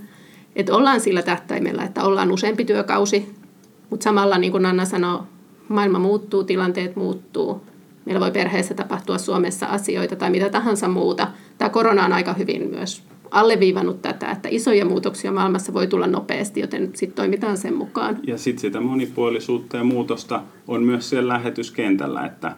Että 0.57 0.74
ollaan 0.74 1.01
sillä 1.01 1.22
tähtäimellä, 1.22 1.82
että 1.82 2.05
ollaan 2.05 2.32
useampi 2.32 2.64
työkausi, 2.64 3.34
mutta 3.90 4.05
samalla 4.05 4.38
niin 4.38 4.53
kuin 4.53 4.66
Anna 4.66 4.84
sanoi, 4.84 5.20
maailma 5.68 5.99
muuttuu, 5.99 6.45
tilanteet 6.45 6.97
muuttuu. 6.97 7.62
Meillä 8.05 8.20
voi 8.20 8.30
perheessä 8.30 8.74
tapahtua 8.74 9.18
Suomessa 9.18 9.66
asioita 9.66 10.16
tai 10.16 10.30
mitä 10.30 10.51
tahansa 10.51 10.88
muuta. 10.88 11.28
Tämä 11.59 11.68
korona 11.68 12.05
on 12.05 12.12
aika 12.12 12.32
hyvin 12.32 12.70
myös 12.70 13.03
alleviivannut 13.30 14.02
tätä, 14.02 14.30
että 14.30 14.48
isoja 14.52 14.84
muutoksia 14.84 15.32
maailmassa 15.32 15.74
voi 15.74 15.86
tulla 15.86 16.06
nopeasti, 16.06 16.60
joten 16.60 16.90
sitten 16.94 17.16
toimitaan 17.16 17.56
sen 17.56 17.74
mukaan. 17.74 18.18
Ja 18.26 18.38
sitten 18.38 18.60
sitä 18.60 18.80
monipuolisuutta 18.80 19.76
ja 19.76 19.84
muutosta 19.84 20.42
on 20.68 20.82
myös 20.82 21.10
siellä 21.10 21.32
lähetyskentällä, 21.32 22.26
että 22.26 22.52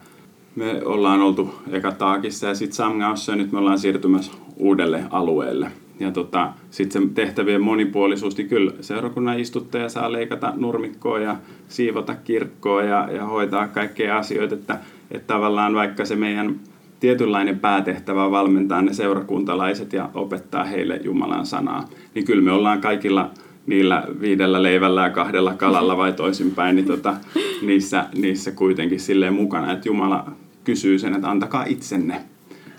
me 0.56 0.82
ollaan 0.84 1.20
oltu 1.20 1.54
eka 1.70 1.92
Taakissa 1.92 2.46
ja 2.46 2.54
sitten 2.54 2.76
Samgaossa 2.76 3.32
ja 3.32 3.36
nyt 3.36 3.52
me 3.52 3.58
ollaan 3.58 3.78
siirtymässä 3.78 4.32
uudelle 4.56 5.04
alueelle. 5.10 5.70
ja 6.00 6.10
tota, 6.10 6.52
sitten 6.70 7.02
se 7.02 7.08
tehtävien 7.14 7.62
monipuolisuus, 7.62 8.36
niin 8.36 8.48
kyllä 8.48 8.72
seurakunnan 8.80 9.40
istuttaja 9.40 9.88
saa 9.88 10.12
leikata 10.12 10.52
nurmikkoa 10.56 11.20
ja 11.20 11.36
siivota 11.68 12.14
kirkkoa 12.14 12.82
ja, 12.82 13.08
ja 13.12 13.24
hoitaa 13.24 13.68
kaikkea 13.68 14.18
asioita, 14.18 14.54
että, 14.54 14.78
että 15.10 15.26
tavallaan 15.26 15.74
vaikka 15.74 16.04
se 16.04 16.16
meidän 16.16 16.60
tietynlainen 17.06 17.58
päätehtävä 17.58 18.30
valmentaa 18.30 18.82
ne 18.82 18.92
seurakuntalaiset 18.92 19.92
ja 19.92 20.10
opettaa 20.14 20.64
heille 20.64 21.00
Jumalan 21.04 21.46
sanaa, 21.46 21.88
niin 22.14 22.24
kyllä 22.24 22.42
me 22.42 22.52
ollaan 22.52 22.80
kaikilla 22.80 23.30
niillä 23.66 24.04
viidellä 24.20 24.62
leivällä 24.62 25.02
ja 25.02 25.10
kahdella 25.10 25.54
kalalla 25.54 25.96
vai 25.96 26.12
toisinpäin, 26.12 26.76
niin 26.76 26.86
tota, 26.86 27.16
niissä, 27.62 28.06
niissä 28.14 28.50
kuitenkin 28.50 29.00
silleen 29.00 29.34
mukana, 29.34 29.72
että 29.72 29.88
Jumala 29.88 30.32
kysyy 30.64 30.98
sen, 30.98 31.14
että 31.14 31.30
antakaa 31.30 31.64
itsenne. 31.64 32.22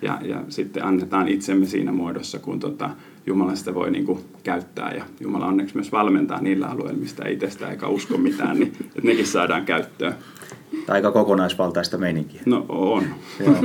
Ja, 0.02 0.20
ja 0.22 0.42
sitten 0.50 0.86
annetaan 0.86 1.28
itsemme 1.28 1.66
siinä 1.66 1.92
muodossa, 1.92 2.40
kun 2.40 2.60
tota, 2.60 2.90
Jumala 3.26 3.56
sitä 3.56 3.74
voi 3.74 3.92
niin 3.92 4.06
kuin 4.06 4.20
käyttää. 4.44 4.94
Ja 4.94 5.04
Jumala 5.20 5.46
onneksi 5.46 5.76
myös 5.76 5.92
valmentaa 5.92 6.42
niillä 6.42 6.68
alueilla, 6.68 7.00
mistä 7.00 7.28
itsestä 7.28 7.70
eikä 7.70 7.88
usko 7.88 8.18
mitään, 8.18 8.60
niin 8.60 8.74
että 8.82 9.02
nekin 9.04 9.28
saadaan 9.28 9.66
käyttöön. 9.66 10.14
Aika 10.88 11.12
kokonaisvaltaista 11.12 11.98
meininkiä. 11.98 12.42
No 12.46 12.66
on. 12.70 13.04
Joo. 13.40 13.56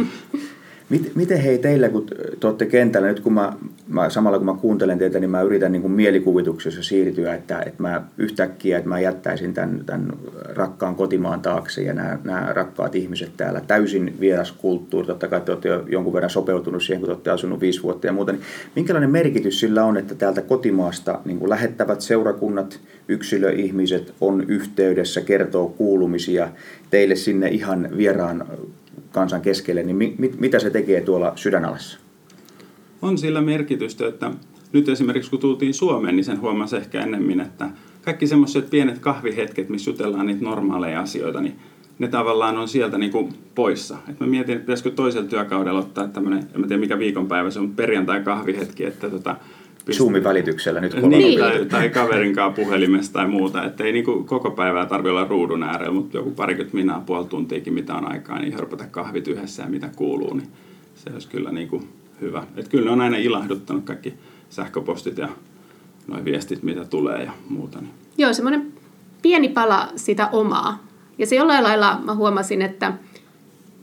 Miten 1.15 1.41
hei 1.41 1.59
teillä, 1.59 1.89
kun 1.89 2.07
te 2.41 2.47
olette 2.47 2.67
kentällä, 2.67 3.09
nyt 3.09 3.21
kun 3.21 3.33
mä, 3.33 3.53
mä, 3.89 4.11
samalla 4.11 4.39
kun 4.39 4.47
mä 4.47 4.55
kuuntelen 4.61 4.99
teitä, 4.99 5.21
niin 5.21 5.31
mä 5.31 5.43
yritän 5.43 5.73
niin 5.73 5.83
kuin 5.83 5.93
mielikuvituksessa 5.93 6.83
siirtyä, 6.83 7.35
että, 7.35 7.59
että 7.59 7.83
mä 7.83 8.03
yhtäkkiä, 8.19 8.79
että 8.79 8.89
mä 8.89 9.01
jättäisin 9.01 9.55
tämän, 9.55 9.83
tämän 9.87 10.13
rakkaan 10.49 10.95
kotimaan 10.95 11.41
taakse 11.41 11.83
ja 11.83 11.95
nämä, 11.95 12.19
nämä 12.25 12.53
rakkaat 12.53 12.95
ihmiset 12.95 13.37
täällä, 13.37 13.61
täysin 13.61 14.17
vieras 14.21 14.53
kulttuuri, 14.53 15.07
totta 15.07 15.29
kai 15.29 15.41
te 15.41 15.53
olette 15.53 15.69
jo 15.69 15.85
jonkun 15.89 16.13
verran 16.13 16.31
sopeutunut 16.31 16.83
siihen, 16.83 17.01
kun 17.01 17.07
te 17.07 17.13
olette 17.13 17.31
asunut 17.31 17.61
viisi 17.61 17.83
vuotta 17.83 18.07
ja 18.07 18.13
muuta, 18.13 18.33
niin 18.33 18.43
minkälainen 18.77 19.11
merkitys 19.11 19.61
sillä 19.61 19.85
on, 19.85 19.97
että 19.97 20.15
täältä 20.15 20.43
kotimaasta 20.43 21.21
niin 21.25 21.39
kuin 21.39 21.51
lähettävät 21.51 22.01
seurakunnat, 22.01 22.81
yksilöihmiset 23.09 24.15
on 24.21 24.45
yhteydessä, 24.49 25.21
kertoo 25.21 25.69
kuulumisia 25.69 26.49
teille 26.91 27.17
sinne 27.17 27.49
ihan 27.49 27.89
vieraan 27.97 28.47
kansan 29.13 29.43
keskelle, 29.43 29.83
niin 29.83 29.97
mi, 29.97 30.15
mit, 30.19 30.41
mitä 30.41 30.59
se 30.59 30.71
tekee 30.71 31.01
tuolla 31.01 31.33
sydänalassa? 31.37 31.99
On 33.03 33.19
sillä 33.19 33.41
merkitystä, 33.41 34.09
että 34.09 34.31
nyt 34.73 34.89
esimerkiksi 34.89 35.31
kun 35.31 35.41
tultiin 35.41 35.75
Suomeen, 35.75 36.17
niin 36.17 36.25
sen 36.25 36.41
huomasi 36.41 36.77
ehkä 36.77 37.03
ennemmin, 37.03 37.41
että 37.41 37.71
kaikki 38.05 38.27
semmoiset 38.27 38.71
pienet 38.71 38.99
kahvihetket, 38.99 39.69
missä 39.69 39.91
jutellaan 39.91 40.27
niitä 40.27 40.45
normaaleja 40.45 41.01
asioita, 41.01 41.41
niin 41.41 41.57
ne 41.99 42.09
tavallaan 42.09 42.59
on 42.59 42.69
sieltä 42.69 42.99
niin 42.99 43.13
kuin 43.13 43.35
poissa. 43.55 43.97
Et 44.09 44.21
mä 44.21 44.27
mietin, 44.27 44.55
että 44.55 44.65
pitäisikö 44.65 44.91
toisella 44.91 45.29
työkaudella 45.29 45.81
ottaa 45.81 46.09
tämmöinen, 46.09 46.47
en 46.55 46.63
tiedä 46.63 46.81
mikä 46.81 46.99
viikonpäivä 46.99 47.51
se 47.51 47.61
on, 47.61 47.71
perjantai 47.71 48.21
kahvihetki, 48.21 48.85
että 48.85 49.11
tota, 49.11 49.37
Zoomin 49.91 50.25
välityksellä 50.25 50.81
nyt 50.81 50.95
kun 50.95 51.11
niin, 51.11 51.39
tai, 51.39 51.65
tai 51.65 51.89
kaverin 51.89 52.35
kanssa 52.35 52.63
puhelimessa 52.63 53.13
tai 53.13 53.29
muuta. 53.29 53.65
Että 53.65 53.85
ei 53.85 53.93
niin 53.93 54.05
kuin 54.05 54.25
koko 54.25 54.51
päivää 54.51 54.87
tarvitse 54.87 55.11
olla 55.11 55.25
ruudun 55.25 55.63
äärellä, 55.63 55.93
mutta 55.93 56.17
joku 56.17 56.31
parikymmentä 56.31 56.77
minaa, 56.77 57.03
puoli 57.07 57.27
tuntiakin 57.27 57.75
mitä 57.75 57.95
on 57.95 58.13
aikaa, 58.13 58.39
niin 58.39 58.53
hörpätä 58.53 58.85
kahvit 58.91 59.29
yhdessä 59.29 59.63
ja 59.63 59.69
mitä 59.69 59.91
kuuluu, 59.97 60.35
niin 60.35 60.49
se 60.95 61.11
olisi 61.13 61.29
kyllä 61.29 61.53
niin 61.53 61.69
kuin 61.69 61.89
hyvä. 62.21 62.45
Että 62.57 62.71
kyllä 62.71 62.85
ne 62.85 62.91
on 62.91 63.01
aina 63.01 63.17
ilahduttanut 63.17 63.85
kaikki 63.85 64.15
sähköpostit 64.51 65.19
ja 65.19 65.29
noin 66.07 66.25
viestit, 66.25 66.63
mitä 66.63 66.85
tulee 66.85 67.25
ja 67.25 67.33
muuta. 67.49 67.81
Niin. 67.81 67.91
Joo, 68.19 68.33
semmoinen 68.33 68.73
pieni 69.23 69.49
pala 69.49 69.89
sitä 69.97 70.29
omaa. 70.33 70.87
Ja 71.19 71.27
se 71.27 71.37
jollain 71.37 71.65
lailla 71.65 72.01
mä 72.05 72.15
huomasin, 72.15 72.63
että 72.63 72.93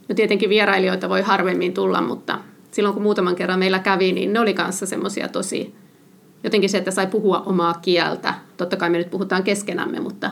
no 0.09 0.15
tietenkin 0.15 0.49
vierailijoita 0.49 1.09
voi 1.09 1.21
harvemmin 1.21 1.73
tulla, 1.73 2.01
mutta 2.01 2.39
silloin 2.71 2.93
kun 2.93 3.03
muutaman 3.03 3.35
kerran 3.35 3.59
meillä 3.59 3.79
kävi, 3.79 4.11
niin 4.11 4.33
ne 4.33 4.39
oli 4.39 4.53
kanssa 4.53 4.85
semmoisia 4.85 5.27
tosi 5.27 5.73
jotenkin 6.43 6.69
se, 6.69 6.77
että 6.77 6.91
sai 6.91 7.07
puhua 7.07 7.43
omaa 7.45 7.73
kieltä. 7.73 8.33
Totta 8.57 8.77
kai 8.77 8.89
me 8.89 8.97
nyt 8.97 9.09
puhutaan 9.09 9.43
keskenämme, 9.43 9.99
mutta 9.99 10.31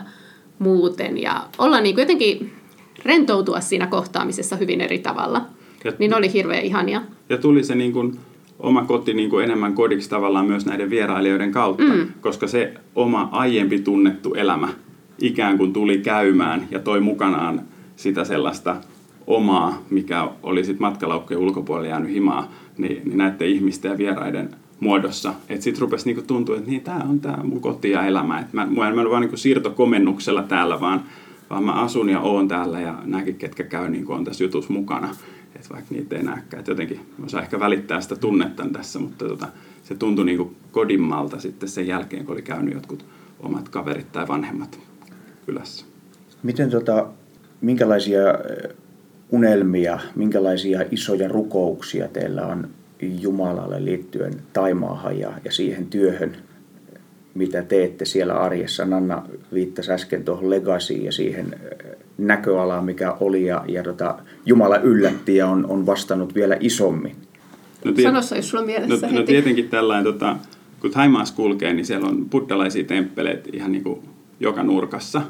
muuten. 0.58 1.22
Ja 1.22 1.44
olla 1.58 1.80
niin 1.80 1.94
kuin 1.94 2.02
jotenkin 2.02 2.52
rentoutua 3.04 3.60
siinä 3.60 3.86
kohtaamisessa 3.86 4.56
hyvin 4.56 4.80
eri 4.80 4.98
tavalla. 4.98 5.46
Ja, 5.84 5.92
niin 5.98 6.14
oli 6.14 6.32
hirveän 6.32 6.64
ihania. 6.64 7.02
Ja 7.28 7.38
tuli 7.38 7.64
se 7.64 7.74
niin 7.74 7.92
kuin 7.92 8.18
oma 8.58 8.84
koti 8.84 9.14
niin 9.14 9.30
kuin 9.30 9.44
enemmän 9.44 9.74
kodiksi 9.74 10.10
tavallaan 10.10 10.46
myös 10.46 10.66
näiden 10.66 10.90
vierailijoiden 10.90 11.52
kautta, 11.52 11.82
mm. 11.82 12.08
koska 12.20 12.46
se 12.46 12.74
oma 12.94 13.28
aiempi 13.32 13.78
tunnettu 13.78 14.34
elämä 14.34 14.68
ikään 15.20 15.58
kuin 15.58 15.72
tuli 15.72 15.98
käymään 15.98 16.68
ja 16.70 16.78
toi 16.78 17.00
mukanaan 17.00 17.62
sitä 17.96 18.24
sellaista 18.24 18.76
omaa, 19.26 19.82
mikä 19.90 20.28
oli 20.42 20.64
sitten 20.64 20.82
matkalaukkojen 20.82 21.42
ulkopuolella 21.42 21.88
jäänyt 21.88 22.10
himaa, 22.10 22.52
niin, 22.78 23.02
niin 23.04 23.18
näiden 23.18 23.48
ihmisten 23.48 23.90
ja 23.90 23.98
vieraiden 23.98 24.50
muodossa. 24.80 25.34
Että 25.48 25.64
sitten 25.64 25.80
rupesi 25.80 26.06
niinku 26.06 26.22
tuntua, 26.22 26.56
että 26.56 26.70
niin, 26.70 26.80
tämä 26.80 27.04
on 27.08 27.20
tämä 27.20 27.42
mun 27.42 27.60
koti 27.60 27.90
ja 27.90 28.06
elämä. 28.06 28.40
Että 28.40 28.56
mä, 28.56 28.66
mä 28.66 28.88
en 28.88 28.98
ole 28.98 29.10
vaan 29.10 29.20
niinku 29.20 29.36
siirtokomennuksella 29.36 30.42
täällä, 30.42 30.80
vaan, 30.80 31.02
vaan 31.50 31.64
mä 31.64 31.72
asun 31.72 32.08
ja 32.08 32.20
oon 32.20 32.48
täällä 32.48 32.80
ja 32.80 32.98
nämäkin, 33.04 33.34
ketkä 33.34 33.64
käy, 33.64 33.88
niin 33.88 34.10
on 34.10 34.24
tässä 34.24 34.44
jutussa 34.44 34.72
mukana. 34.72 35.08
Että 35.56 35.74
vaikka 35.74 35.94
niitä 35.94 36.16
ei 36.16 36.22
näkään. 36.22 36.60
Että 36.60 36.70
jotenkin 36.70 37.00
mä 37.18 37.28
saan 37.28 37.44
ehkä 37.44 37.60
välittää 37.60 38.00
sitä 38.00 38.16
tunnetta 38.16 38.66
tässä, 38.72 38.98
mutta 38.98 39.28
tota, 39.28 39.48
se 39.82 39.94
tuntui 39.94 40.24
niinku 40.24 40.54
kodimmalta 40.72 41.40
sitten 41.40 41.68
sen 41.68 41.86
jälkeen, 41.86 42.24
kun 42.24 42.34
oli 42.34 42.42
käynyt 42.42 42.74
jotkut 42.74 43.04
omat 43.40 43.68
kaverit 43.68 44.12
tai 44.12 44.28
vanhemmat 44.28 44.80
kylässä. 45.46 45.86
Miten 46.42 46.70
tota, 46.70 47.06
minkälaisia 47.60 48.20
unelmia, 49.30 49.98
minkälaisia 50.16 50.80
isoja 50.90 51.28
rukouksia 51.28 52.08
teillä 52.08 52.46
on 52.46 52.68
Jumalalle 53.02 53.84
liittyen 53.84 54.32
Taimaahan 54.52 55.18
ja, 55.18 55.32
ja 55.44 55.52
siihen 55.52 55.86
työhön, 55.86 56.36
mitä 57.34 57.62
teette 57.62 58.04
siellä 58.04 58.34
arjessa. 58.34 58.84
Nanna 58.84 59.22
viittasi 59.54 59.92
äsken 59.92 60.24
tuohon 60.24 60.50
legasiin 60.50 61.04
ja 61.04 61.12
siihen 61.12 61.54
näköalaan, 62.18 62.84
mikä 62.84 63.12
oli 63.12 63.44
ja, 63.46 63.64
ja 63.68 63.82
tota, 63.82 64.18
Jumala 64.46 64.76
yllätti 64.76 65.36
ja 65.36 65.46
on, 65.46 65.66
on 65.66 65.86
vastannut 65.86 66.34
vielä 66.34 66.56
isommin. 66.60 67.16
No, 67.84 67.92
tiet- 67.92 68.02
Sanossa, 68.02 68.36
jos 68.36 68.48
sulla 68.48 68.64
mielessä 68.64 69.06
no, 69.06 69.12
no 69.12 69.22
tietenkin 69.22 69.68
tällainen, 69.68 70.04
tota, 70.04 70.36
kun 70.80 70.90
Taimaassa 70.90 71.34
kulkee, 71.34 71.72
niin 71.72 71.86
siellä 71.86 72.08
on 72.08 72.30
buddhalaisia 72.30 72.84
temppeleitä 72.84 73.50
ihan 73.52 73.72
niin 73.72 73.84
kuin 73.84 74.00
joka 74.40 74.62
nurkassa. 74.62 75.22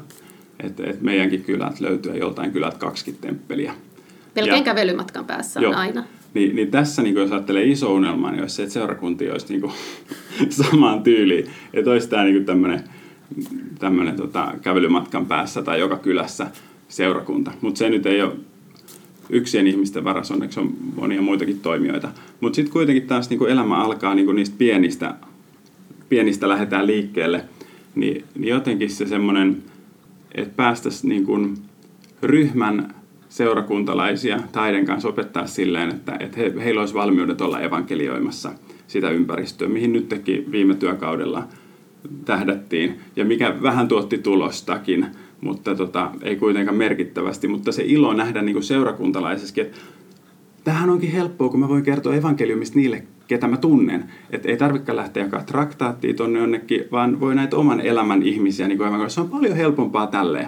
Et, 0.63 0.79
et 0.79 1.01
meidänkin 1.01 1.43
kylät 1.43 1.79
löytyy 1.79 2.17
joltain 2.17 2.51
kylät 2.51 2.77
kaksikin 2.77 3.17
temppeliä. 3.21 3.73
Pelkän 4.33 4.57
ja, 4.57 4.63
kävelymatkan 4.63 5.25
päässä 5.25 5.59
on 5.59 5.75
aina. 5.75 6.03
Niin, 6.33 6.55
niin 6.55 6.71
tässä, 6.71 7.01
niin 7.01 7.15
jos 7.15 7.31
ajattelee 7.31 7.63
iso 7.63 7.93
unelma, 7.93 8.31
niin 8.31 8.41
olisi 8.41 8.55
se, 8.55 8.63
että 8.63 8.73
seurakunti 8.73 9.31
olisi 9.31 9.45
niin 9.49 9.61
kuin, 9.61 9.73
samaan 10.49 11.03
tyyliin. 11.03 11.49
Että 11.73 11.91
olisi 11.91 12.09
tämä 12.09 12.23
niin 12.23 12.45
tämmöinen, 12.45 12.83
tämmöinen 13.79 14.15
tota, 14.15 14.53
kävelymatkan 14.61 15.25
päässä 15.25 15.61
tai 15.61 15.79
joka 15.79 15.97
kylässä 15.97 16.47
seurakunta. 16.87 17.51
Mutta 17.61 17.77
se 17.77 17.89
nyt 17.89 18.05
ei 18.05 18.21
ole 18.21 18.33
yksien 19.29 19.67
ihmisten 19.67 20.03
varas, 20.03 20.31
onneksi 20.31 20.59
on 20.59 20.73
monia 20.95 21.21
muitakin 21.21 21.59
toimijoita. 21.59 22.09
Mutta 22.41 22.55
sitten 22.55 22.73
kuitenkin 22.73 23.07
taas 23.07 23.29
niin 23.29 23.37
kuin 23.37 23.51
elämä 23.51 23.83
alkaa 23.83 24.15
niin 24.15 24.25
kuin 24.25 24.35
niistä 24.35 24.55
pienistä, 24.57 25.15
pienistä 26.09 26.49
lähdetään 26.49 26.87
liikkeelle, 26.87 27.45
niin, 27.95 28.23
niin 28.35 28.49
jotenkin 28.49 28.89
se 28.89 29.07
semmoinen, 29.07 29.63
että 30.35 30.53
päästäisiin 30.55 31.09
niin 31.09 31.57
ryhmän 32.23 32.95
seurakuntalaisia 33.29 34.39
taiden 34.51 34.85
kanssa 34.85 35.09
opettaa 35.09 35.47
silleen, 35.47 35.89
että, 35.89 36.17
että 36.19 36.37
he, 36.37 36.53
heillä 36.63 36.81
olisi 36.81 36.93
valmiudet 36.93 37.41
olla 37.41 37.59
evankelioimassa 37.59 38.51
sitä 38.87 39.09
ympäristöä, 39.09 39.67
mihin 39.67 39.93
nyt 39.93 40.09
teki 40.09 40.45
viime 40.51 40.75
työkaudella 40.75 41.43
tähdättiin 42.25 42.99
ja 43.15 43.25
mikä 43.25 43.55
vähän 43.61 43.87
tuotti 43.87 44.17
tulostakin, 44.17 45.05
mutta 45.41 45.75
tota, 45.75 46.11
ei 46.21 46.35
kuitenkaan 46.35 46.77
merkittävästi. 46.77 47.47
Mutta 47.47 47.71
se 47.71 47.83
ilo 47.85 48.13
nähdä 48.13 48.41
niin 48.41 48.63
seurakuntalaisessakin, 48.63 49.65
että 49.65 49.77
tämähän 50.63 50.89
onkin 50.89 51.11
helppoa, 51.11 51.49
kun 51.49 51.59
mä 51.59 51.69
voin 51.69 51.83
kertoa 51.83 52.15
evankeliumista 52.15 52.79
niille, 52.79 53.03
ketä 53.27 53.47
mä 53.47 53.57
tunnen. 53.57 54.03
Että 54.29 54.49
ei 54.49 54.57
tarvitse 54.57 54.95
lähteä 54.95 55.23
jakaa 55.23 55.43
traktaattia 55.43 56.13
tonne 56.13 56.39
jonnekin, 56.39 56.83
vaan 56.91 57.19
voi 57.19 57.35
näitä 57.35 57.57
oman 57.57 57.81
elämän 57.81 58.23
ihmisiä. 58.23 58.67
Niin 58.67 58.77
kuin 58.77 59.09
se 59.09 59.21
on 59.21 59.29
paljon 59.29 59.55
helpompaa 59.55 60.07
tälleen. 60.07 60.47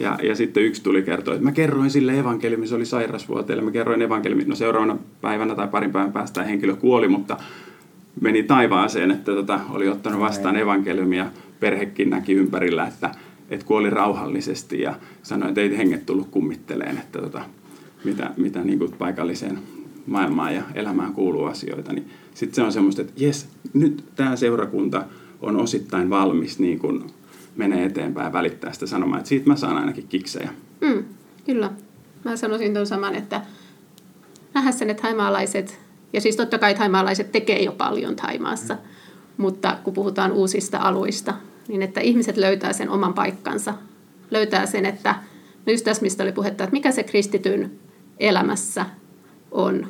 Ja, 0.00 0.18
ja 0.22 0.34
sitten 0.34 0.62
yksi 0.62 0.82
tuli 0.82 1.02
kertoa, 1.02 1.34
että 1.34 1.44
mä 1.44 1.52
kerroin 1.52 1.90
sille 1.90 2.18
evankeliumi, 2.18 2.66
se 2.66 2.74
oli 2.74 2.86
sairasvuoteelle, 2.86 3.62
mä 3.62 3.70
kerroin 3.70 4.02
evankeliumi, 4.02 4.44
no 4.44 4.54
seuraavana 4.54 4.98
päivänä 5.20 5.54
tai 5.54 5.68
parin 5.68 5.92
päivän 5.92 6.12
päästä 6.12 6.42
henkilö 6.42 6.76
kuoli, 6.76 7.08
mutta 7.08 7.36
meni 8.20 8.42
taivaaseen, 8.42 9.10
että 9.10 9.32
tota, 9.32 9.60
oli 9.70 9.88
ottanut 9.88 10.20
vastaan 10.20 10.56
evankeliumia, 10.56 11.26
perhekin 11.60 12.10
näki 12.10 12.32
ympärillä, 12.32 12.86
että, 12.86 13.14
että 13.50 13.66
kuoli 13.66 13.90
rauhallisesti 13.90 14.80
ja 14.80 14.94
sanoi, 15.22 15.48
että 15.48 15.60
ei 15.60 15.78
henget 15.78 16.06
tullut 16.06 16.28
kummitteleen, 16.30 16.98
että 16.98 17.18
tota, 17.18 17.42
mitä, 18.04 18.30
mitä 18.36 18.64
niin 18.64 18.78
kuin 18.78 18.92
paikalliseen 18.98 19.58
maailmaan 20.06 20.54
ja 20.54 20.62
elämään 20.74 21.12
kuuluu 21.12 21.44
asioita, 21.44 21.92
niin 21.92 22.08
sitten 22.34 22.54
se 22.54 22.62
on 22.62 22.72
semmoista, 22.72 23.02
että 23.02 23.14
jes, 23.16 23.48
nyt 23.72 24.04
tämä 24.16 24.36
seurakunta 24.36 25.04
on 25.40 25.56
osittain 25.56 26.10
valmis 26.10 26.58
niin 26.58 26.78
kuin 26.78 27.04
menee 27.60 27.84
eteenpäin 27.84 28.26
ja 28.26 28.32
välittää 28.32 28.72
sitä 28.72 28.86
sanomaa. 28.86 29.18
Että 29.18 29.28
siitä 29.28 29.46
mä 29.46 29.56
saan 29.56 29.76
ainakin 29.76 30.08
kiksejä. 30.08 30.50
Mm, 30.80 31.04
kyllä. 31.46 31.70
Mä 32.24 32.36
sanoisin 32.36 32.74
tuon 32.74 32.86
saman, 32.86 33.14
että 33.14 33.40
nähdä 34.54 34.72
sen, 34.72 34.90
että 34.90 35.02
haimaalaiset 35.02 35.80
Ja 36.12 36.20
siis 36.20 36.36
totta 36.36 36.58
kai 36.58 36.74
taimaalaiset 36.74 37.32
tekee 37.32 37.62
jo 37.62 37.72
paljon 37.72 38.16
Taimaassa, 38.16 38.76
mutta 39.36 39.78
kun 39.84 39.94
puhutaan 39.94 40.32
uusista 40.32 40.78
aluista, 40.78 41.34
niin 41.68 41.82
että 41.82 42.00
ihmiset 42.00 42.36
löytää 42.36 42.72
sen 42.72 42.90
oman 42.90 43.14
paikkansa, 43.14 43.74
löytää 44.30 44.66
sen, 44.66 44.86
että 44.86 45.14
no 45.66 45.72
just 45.72 45.84
tässä, 45.84 46.02
mistä 46.02 46.22
oli 46.22 46.32
puhetta, 46.32 46.64
että 46.64 46.74
mikä 46.74 46.90
se 46.90 47.02
kristityn 47.02 47.70
elämässä 48.18 48.86
on. 49.50 49.86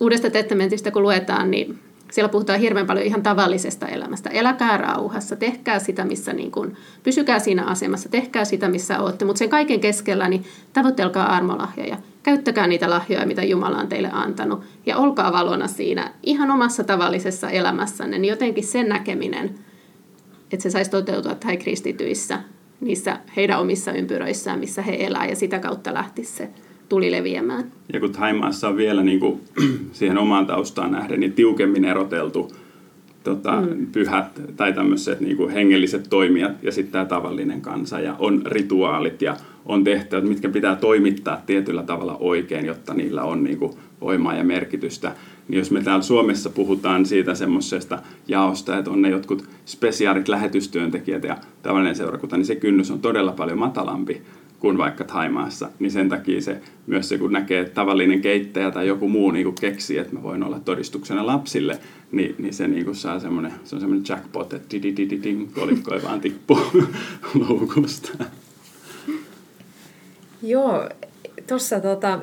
Uudesta 0.00 0.30
testamentista 0.30 0.90
kun 0.90 1.02
luetaan, 1.02 1.50
niin 1.50 1.78
siellä 2.12 2.28
puhutaan 2.28 2.60
hirveän 2.60 2.86
paljon 2.86 3.06
ihan 3.06 3.22
tavallisesta 3.22 3.86
elämästä. 3.86 4.30
Eläkää 4.30 4.76
rauhassa, 4.76 5.36
tehkää 5.36 5.78
sitä, 5.78 6.04
missä 6.04 6.32
niin 6.32 6.50
kuin, 6.50 6.76
pysykää 7.02 7.38
siinä 7.38 7.64
asemassa, 7.64 8.08
tehkää 8.08 8.44
sitä, 8.44 8.68
missä 8.68 9.00
olette. 9.00 9.24
Mutta 9.24 9.38
sen 9.38 9.48
kaiken 9.48 9.80
keskellä 9.80 10.28
niin 10.28 10.44
tavoittelkaa 10.72 11.36
armolahjoja. 11.36 11.96
Käyttäkää 12.22 12.66
niitä 12.66 12.90
lahjoja, 12.90 13.26
mitä 13.26 13.42
Jumala 13.42 13.78
on 13.78 13.88
teille 13.88 14.10
antanut. 14.12 14.62
Ja 14.86 14.96
olkaa 14.96 15.32
valona 15.32 15.66
siinä 15.68 16.12
ihan 16.22 16.50
omassa 16.50 16.84
tavallisessa 16.84 17.50
elämässänne. 17.50 18.18
Niin 18.18 18.30
jotenkin 18.30 18.66
sen 18.66 18.88
näkeminen, 18.88 19.54
että 20.52 20.62
se 20.62 20.70
saisi 20.70 20.90
toteutua 20.90 21.34
tai 21.34 21.56
kristityissä, 21.56 22.40
niissä 22.80 23.18
heidän 23.36 23.60
omissa 23.60 23.92
ympyröissään, 23.92 24.58
missä 24.58 24.82
he 24.82 24.96
elää. 25.00 25.26
Ja 25.26 25.36
sitä 25.36 25.58
kautta 25.58 25.94
lähtisi 25.94 26.32
se 26.32 26.48
tuli 26.88 27.12
leviämään. 27.12 27.64
Ja 27.92 28.00
kun 28.00 28.12
Thaimaassa 28.12 28.68
on 28.68 28.76
vielä 28.76 29.02
niin 29.02 29.20
kuin, 29.20 29.40
siihen 29.92 30.18
omaan 30.18 30.46
taustaan 30.46 30.92
nähden 30.92 31.20
niin 31.20 31.32
tiukemmin 31.32 31.84
eroteltu 31.84 32.52
tota, 33.24 33.60
mm. 33.60 33.86
pyhät 33.86 34.40
tai 34.56 34.72
tämmöiset 34.72 35.20
niin 35.20 35.36
kuin 35.36 35.50
hengelliset 35.50 36.06
toimijat 36.10 36.62
ja 36.62 36.72
sitten 36.72 36.92
tämä 36.92 37.04
tavallinen 37.04 37.60
kansa 37.60 38.00
ja 38.00 38.16
on 38.18 38.42
rituaalit 38.46 39.22
ja 39.22 39.36
on 39.66 39.84
tehtävät, 39.84 40.24
mitkä 40.24 40.48
pitää 40.48 40.76
toimittaa 40.76 41.42
tietyllä 41.46 41.82
tavalla 41.82 42.16
oikein, 42.20 42.66
jotta 42.66 42.94
niillä 42.94 43.22
on 43.22 43.44
niin 43.44 43.58
kuin, 43.58 43.72
voimaa 44.00 44.34
ja 44.34 44.44
merkitystä. 44.44 45.12
Niin 45.48 45.58
jos 45.58 45.70
me 45.70 45.82
täällä 45.82 46.02
Suomessa 46.02 46.50
puhutaan 46.50 47.06
siitä 47.06 47.34
semmoisesta 47.34 47.98
jaosta, 48.28 48.78
että 48.78 48.90
on 48.90 49.02
ne 49.02 49.10
jotkut 49.10 49.44
spesiaarit 49.66 50.28
lähetystyöntekijät 50.28 51.24
ja 51.24 51.36
tavallinen 51.62 51.96
seurakunta, 51.96 52.36
niin 52.36 52.46
se 52.46 52.56
kynnys 52.56 52.90
on 52.90 53.00
todella 53.00 53.32
paljon 53.32 53.58
matalampi 53.58 54.22
kuin 54.60 54.78
vaikka 54.78 55.04
Thaimaassa, 55.04 55.68
niin 55.78 55.90
sen 55.90 56.08
takia 56.08 56.40
se 56.40 56.60
myös 56.86 57.08
se, 57.08 57.18
kun 57.18 57.32
näkee, 57.32 57.60
että 57.60 57.74
tavallinen 57.74 58.20
keittäjä 58.20 58.70
tai 58.70 58.86
joku 58.86 59.08
muu 59.08 59.30
niin 59.30 59.54
keksii, 59.60 59.98
että 59.98 60.14
mä 60.14 60.22
voin 60.22 60.42
olla 60.42 60.60
todistuksena 60.60 61.26
lapsille, 61.26 61.78
niin, 62.12 62.34
niin 62.38 62.54
se 62.54 62.68
niin 62.68 62.94
saa 62.94 63.20
semmoinen, 63.20 63.52
se 63.64 63.74
on 63.76 63.80
semmoinen 63.80 64.06
jackpot, 64.08 64.52
että 64.52 64.76
kolikko 65.54 65.94
ei 65.94 66.02
vaan 66.02 66.20
tippu 66.20 66.58
loukusta. 67.48 68.24
Joo, 70.42 70.88
tuossa 71.46 71.80
tota, 71.80 72.20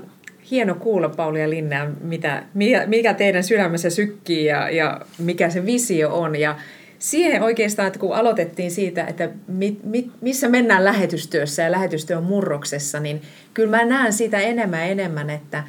hieno 0.52 0.76
kuulla 0.76 1.10
Pauli 1.10 1.42
ja 1.42 1.50
Linna, 1.50 1.88
mitä, 2.02 2.44
mikä 2.88 3.14
teidän 3.14 3.44
sydämessä 3.44 3.90
sykkii 3.90 4.46
ja, 4.46 4.70
ja 4.70 5.02
mikä 5.18 5.50
se 5.50 5.66
visio 5.66 6.16
on. 6.16 6.36
Ja 6.36 6.56
siihen 7.06 7.44
oikeastaan, 7.44 7.88
että 7.88 8.00
kun 8.00 8.16
aloitettiin 8.16 8.72
siitä, 8.72 9.06
että 9.06 9.30
mi, 9.48 9.80
mi, 9.84 10.12
missä 10.22 10.50
mennään 10.50 10.86
lähetystyössä 10.86 11.64
ja 11.64 11.72
lähetystyön 11.72 12.24
murroksessa, 12.24 13.00
niin 13.00 13.22
kyllä 13.54 13.78
mä 13.78 13.86
näen 13.86 14.14
sitä 14.14 14.40
enemmän 14.40 14.80
ja 14.80 14.86
enemmän, 14.86 15.30
että, 15.30 15.64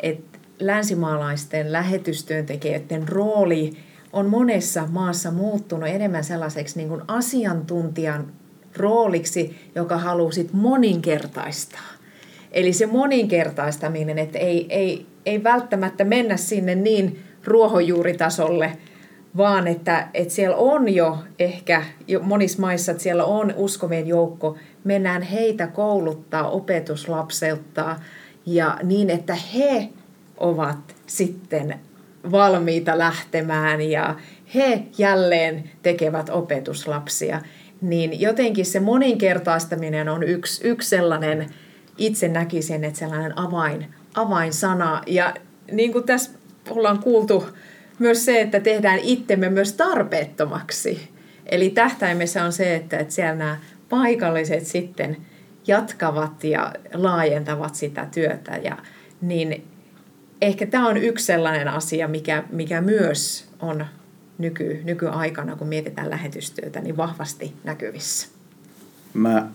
että 0.00 0.38
länsimaalaisten 0.58 1.72
lähetystyöntekijöiden 1.72 3.08
rooli 3.08 3.72
on 4.12 4.26
monessa 4.26 4.88
maassa 4.90 5.30
muuttunut 5.30 5.88
enemmän 5.88 6.24
sellaiseksi 6.24 6.76
niin 6.76 6.88
kuin 6.88 7.02
asiantuntijan 7.08 8.32
rooliksi, 8.76 9.70
joka 9.74 9.96
haluaa 9.96 10.32
sit 10.32 10.52
moninkertaistaa. 10.52 11.88
Eli 12.50 12.72
se 12.72 12.86
moninkertaistaminen, 12.86 14.18
että 14.18 14.38
ei, 14.38 14.66
ei, 14.68 15.06
ei 15.26 15.44
välttämättä 15.44 16.04
mennä 16.04 16.36
sinne 16.36 16.74
niin 16.74 17.22
ruohonjuuritasolle– 17.44 18.72
vaan 19.36 19.68
että, 19.68 20.08
että 20.14 20.34
siellä 20.34 20.56
on 20.56 20.94
jo 20.94 21.18
ehkä 21.38 21.82
jo 22.08 22.20
monissa 22.20 22.60
maissa, 22.60 22.92
että 22.92 23.02
siellä 23.02 23.24
on 23.24 23.54
uskovien 23.56 24.06
joukko, 24.06 24.56
mennään 24.84 25.22
heitä 25.22 25.66
kouluttaa, 25.66 26.50
opetuslapseuttaa 26.50 28.00
ja 28.46 28.78
niin, 28.82 29.10
että 29.10 29.34
he 29.34 29.88
ovat 30.36 30.78
sitten 31.06 31.80
valmiita 32.30 32.98
lähtemään 32.98 33.80
ja 33.80 34.16
he 34.54 34.82
jälleen 34.98 35.70
tekevät 35.82 36.28
opetuslapsia. 36.30 37.40
Niin 37.80 38.20
jotenkin 38.20 38.66
se 38.66 38.80
moninkertaistaminen 38.80 40.08
on 40.08 40.22
yksi, 40.22 40.68
yksi 40.68 40.88
sellainen, 40.88 41.50
itse 41.98 42.28
näkisin, 42.28 42.84
että 42.84 42.98
sellainen 42.98 43.38
avain, 43.38 43.94
avainsana. 44.14 45.02
Ja 45.06 45.34
niin 45.72 45.92
kuin 45.92 46.04
tässä 46.04 46.30
ollaan 46.70 46.98
kuultu 46.98 47.44
myös 48.02 48.24
se, 48.24 48.40
että 48.40 48.60
tehdään 48.60 48.98
itsemme 48.98 49.48
myös 49.48 49.72
tarpeettomaksi. 49.72 51.08
Eli 51.46 51.70
tähtäimessä 51.70 52.44
on 52.44 52.52
se, 52.52 52.74
että, 52.74 52.98
että 52.98 53.14
siellä 53.14 53.34
nämä 53.34 53.56
paikalliset 53.88 54.66
sitten 54.66 55.16
jatkavat 55.66 56.44
ja 56.44 56.72
laajentavat 56.94 57.74
sitä 57.74 58.06
työtä. 58.14 58.56
Ja, 58.56 58.78
niin 59.20 59.64
ehkä 60.40 60.66
tämä 60.66 60.88
on 60.88 60.96
yksi 60.96 61.26
sellainen 61.26 61.68
asia, 61.68 62.08
mikä, 62.08 62.44
mikä 62.50 62.80
myös 62.80 63.48
on 63.60 63.86
nyky, 64.38 64.80
nykyaikana, 64.84 65.56
kun 65.56 65.68
mietitään 65.68 66.10
lähetystyötä, 66.10 66.80
niin 66.80 66.96
vahvasti 66.96 67.52
näkyvissä. 67.64 68.28
Mä 69.14 69.48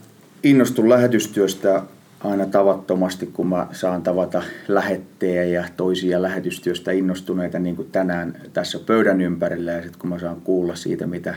innostun 0.44 0.90
lähetystyöstä 0.90 1.84
aina 2.24 2.46
tavattomasti, 2.46 3.30
kun 3.34 3.48
mä 3.48 3.68
saan 3.72 4.02
tavata 4.02 4.44
lähettejä 4.68 5.44
ja 5.44 5.64
toisia 5.78 6.22
lähetystyöstä 6.22 6.92
innostuneita 6.92 7.60
niin 7.60 7.76
kuin 7.76 7.92
tänään 7.92 8.42
tässä 8.54 8.80
pöydän 8.86 9.22
ympärillä 9.22 9.72
ja 9.72 9.82
sitten 9.82 10.00
kun 10.00 10.10
mä 10.10 10.20
saan 10.20 10.42
kuulla 10.42 10.76
siitä, 10.76 11.08
mitä 11.08 11.36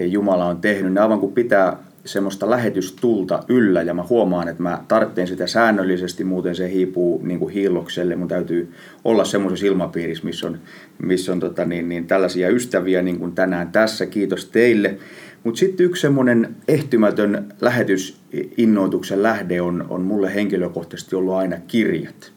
Jumala 0.00 0.46
on 0.46 0.60
tehnyt, 0.60 0.92
niin 0.92 1.02
aivan 1.02 1.20
kun 1.20 1.32
pitää 1.32 1.76
semmoista 2.06 2.50
lähetystulta 2.50 3.42
yllä 3.48 3.82
ja 3.82 3.94
mä 3.94 4.04
huomaan, 4.08 4.48
että 4.48 4.62
mä 4.62 4.84
tarvitsen 4.88 5.26
sitä 5.26 5.46
säännöllisesti, 5.46 6.24
muuten 6.24 6.54
se 6.54 6.70
hiipuu 6.70 7.20
niin 7.24 7.38
kuin 7.38 7.54
hiillokselle. 7.54 8.16
Mun 8.16 8.28
täytyy 8.28 8.72
olla 9.04 9.24
semmoisessa 9.24 9.66
ilmapiirissä, 9.66 10.24
missä 10.24 10.46
on, 10.46 10.58
missä 11.02 11.32
on 11.32 11.40
tota 11.40 11.64
niin, 11.64 11.88
niin 11.88 12.06
tällaisia 12.06 12.48
ystäviä 12.48 13.02
niin 13.02 13.18
kuin 13.18 13.32
tänään 13.32 13.72
tässä. 13.72 14.06
Kiitos 14.06 14.44
teille. 14.44 14.98
Mutta 15.46 15.58
sitten 15.58 15.86
yksi 15.86 16.00
semmoinen 16.00 16.56
ehtymätön 16.68 17.54
lähetysinnoituksen 17.60 19.22
lähde 19.22 19.60
on, 19.60 19.86
on 19.88 20.02
mulle 20.02 20.34
henkilökohtaisesti 20.34 21.16
ollut 21.16 21.34
aina 21.34 21.56
kirjat. 21.66 22.32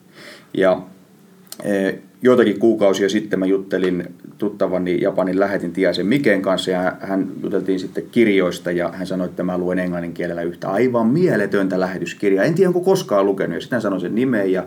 Ja 0.53 0.81
e, 1.63 1.93
joitakin 2.21 2.59
kuukausia 2.59 3.09
sitten 3.09 3.39
mä 3.39 3.45
juttelin 3.45 4.07
tuttavani 4.37 5.01
Japanin 5.01 5.39
lähetin 5.39 5.71
Tiaisen 5.71 6.05
Miken 6.05 6.41
kanssa 6.41 6.71
ja 6.71 6.97
hän 6.99 7.31
juteltiin 7.43 7.79
sitten 7.79 8.03
kirjoista 8.11 8.71
ja 8.71 8.91
hän 8.93 9.07
sanoi, 9.07 9.27
että 9.27 9.43
mä 9.43 9.57
luen 9.57 9.79
englannin 9.79 10.13
kielellä 10.13 10.41
yhtä 10.41 10.69
aivan 10.69 11.07
mieletöntä 11.07 11.79
lähetyskirjaa. 11.79 12.45
En 12.45 12.53
tiedä, 12.53 12.69
onko 12.69 12.81
koskaan 12.81 13.25
lukenut 13.25 13.55
ja 13.55 13.61
sitten 13.61 13.77
hän 13.77 13.81
sanoi 13.81 14.01
sen 14.01 14.15
nimen 14.15 14.51
ja 14.51 14.63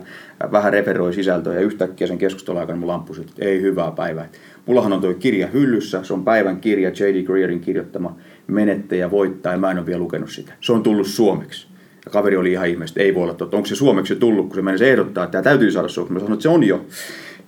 vähän 0.51 0.73
referoi 0.73 1.13
sisältöä 1.13 1.53
ja 1.53 1.61
yhtäkkiä 1.61 2.07
sen 2.07 2.17
keskustelun 2.17 2.59
aikana 2.59 2.79
mun 2.79 2.87
lamppu 2.87 3.13
että 3.21 3.45
ei 3.45 3.61
hyvää 3.61 3.91
päivää. 3.91 4.29
Mullahan 4.65 4.93
on 4.93 5.01
tuo 5.01 5.13
kirja 5.13 5.47
hyllyssä, 5.47 6.03
se 6.03 6.13
on 6.13 6.23
päivän 6.23 6.61
kirja, 6.61 6.89
J.D. 6.89 7.23
Greerin 7.23 7.59
kirjoittama 7.59 8.17
Menettäjä 8.47 9.11
voittaa 9.11 9.51
ja 9.51 9.57
mä 9.57 9.71
en 9.71 9.77
ole 9.77 9.85
vielä 9.85 9.99
lukenut 9.99 10.29
sitä. 10.31 10.53
Se 10.61 10.71
on 10.71 10.83
tullut 10.83 11.07
suomeksi. 11.07 11.67
Ja 12.05 12.11
kaveri 12.11 12.37
oli 12.37 12.51
ihan 12.51 12.67
ihmeessä, 12.67 13.01
ei 13.01 13.15
voi 13.15 13.23
olla 13.23 13.33
totta. 13.33 13.57
Onko 13.57 13.67
se 13.67 13.75
suomeksi 13.75 14.15
tullut, 14.15 14.47
kun 14.47 14.55
se 14.55 14.61
menisi 14.61 14.85
ehdottaa, 14.85 15.23
että 15.23 15.31
tämä 15.31 15.43
täytyy 15.43 15.71
saada 15.71 15.87
suomeksi. 15.87 16.13
Mä 16.13 16.19
sanoin, 16.19 16.33
että 16.33 16.43
se 16.43 16.49
on 16.49 16.63
jo. 16.63 16.85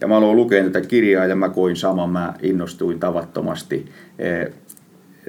Ja 0.02 0.08
mä 0.08 0.18
aloin 0.18 0.36
lukea 0.36 0.64
tätä 0.64 0.82
kirjaa 0.82 1.26
ja 1.26 1.36
mä 1.36 1.50
koin 1.50 1.76
saman, 1.76 2.10
mä 2.10 2.34
innostuin 2.42 3.00
tavattomasti 3.00 3.86
e, 4.20 4.46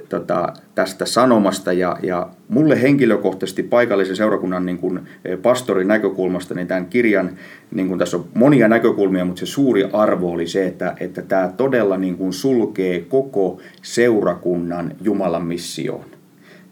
tota, 0.09 0.53
tästä 0.75 1.05
sanomasta 1.05 1.73
ja, 1.73 1.97
ja 2.03 2.29
mulle 2.47 2.81
henkilökohtaisesti 2.81 3.63
paikallisen 3.63 4.15
seurakunnan 4.15 4.65
niin 4.65 4.77
kuin 4.77 4.99
e, 5.25 5.37
pastorin 5.37 5.87
näkökulmasta, 5.87 6.53
niin 6.53 6.67
tämän 6.67 6.85
kirjan, 6.85 7.29
niin 7.71 7.87
kuin 7.87 7.99
tässä 7.99 8.17
on 8.17 8.25
monia 8.33 8.67
näkökulmia, 8.67 9.25
mutta 9.25 9.39
se 9.39 9.45
suuri 9.45 9.89
arvo 9.93 10.31
oli 10.31 10.47
se, 10.47 10.67
että, 10.67 10.95
että 10.99 11.21
tämä 11.21 11.53
todella 11.57 11.97
niin 11.97 12.17
kuin 12.17 12.33
sulkee 12.33 12.99
koko 12.99 13.61
seurakunnan 13.81 14.91
Jumalan 15.01 15.45
missioon 15.45 16.05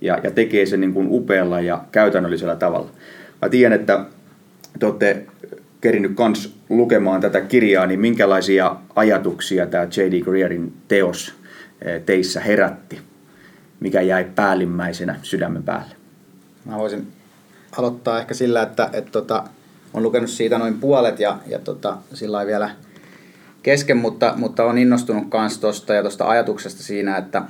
ja, 0.01 0.19
ja 0.23 0.32
tekee 0.32 0.65
sen 0.65 0.80
niin 0.80 0.93
kuin 0.93 1.07
upealla 1.09 1.61
ja 1.61 1.84
käytännöllisellä 1.91 2.55
tavalla. 2.55 2.89
Mä 3.41 3.49
tiedän, 3.49 3.80
että 3.80 4.05
te 4.80 4.86
olette 4.86 5.26
kerinyt 5.82 6.15
kans 6.15 6.55
lukemaan 6.69 7.21
tätä 7.21 7.41
kirjaa, 7.41 7.86
niin 7.86 7.99
minkälaisia 7.99 8.76
ajatuksia 8.95 9.65
tämä 9.65 9.84
J.D. 9.84 10.21
Greerin 10.21 10.73
teos 10.88 11.34
eh, 11.82 12.01
teissä 12.01 12.39
herätti? 12.39 12.99
Mikä 13.80 14.01
jäi 14.01 14.23
päällimmäisenä 14.23 15.19
sydämen 15.23 15.63
päälle? 15.63 15.95
Mä 16.65 16.78
voisin 16.78 17.07
aloittaa 17.78 18.19
ehkä 18.19 18.34
sillä, 18.34 18.61
että, 18.61 18.89
että 18.93 19.11
tota, 19.11 19.43
on 19.93 20.03
lukenut 20.03 20.30
siitä 20.30 20.57
noin 20.57 20.80
puolet 20.80 21.19
ja, 21.19 21.38
ja 21.47 21.59
tota, 21.59 21.97
sillä 22.13 22.45
vielä 22.45 22.69
kesken, 23.63 23.97
mutta, 23.97 24.34
mutta 24.38 24.63
on 24.63 24.78
innostunut 24.78 25.23
myös 25.34 25.57
tuosta 25.57 25.93
ja 25.93 26.01
tuosta 26.01 26.30
ajatuksesta 26.30 26.84
siinä, 26.84 27.17
että, 27.17 27.41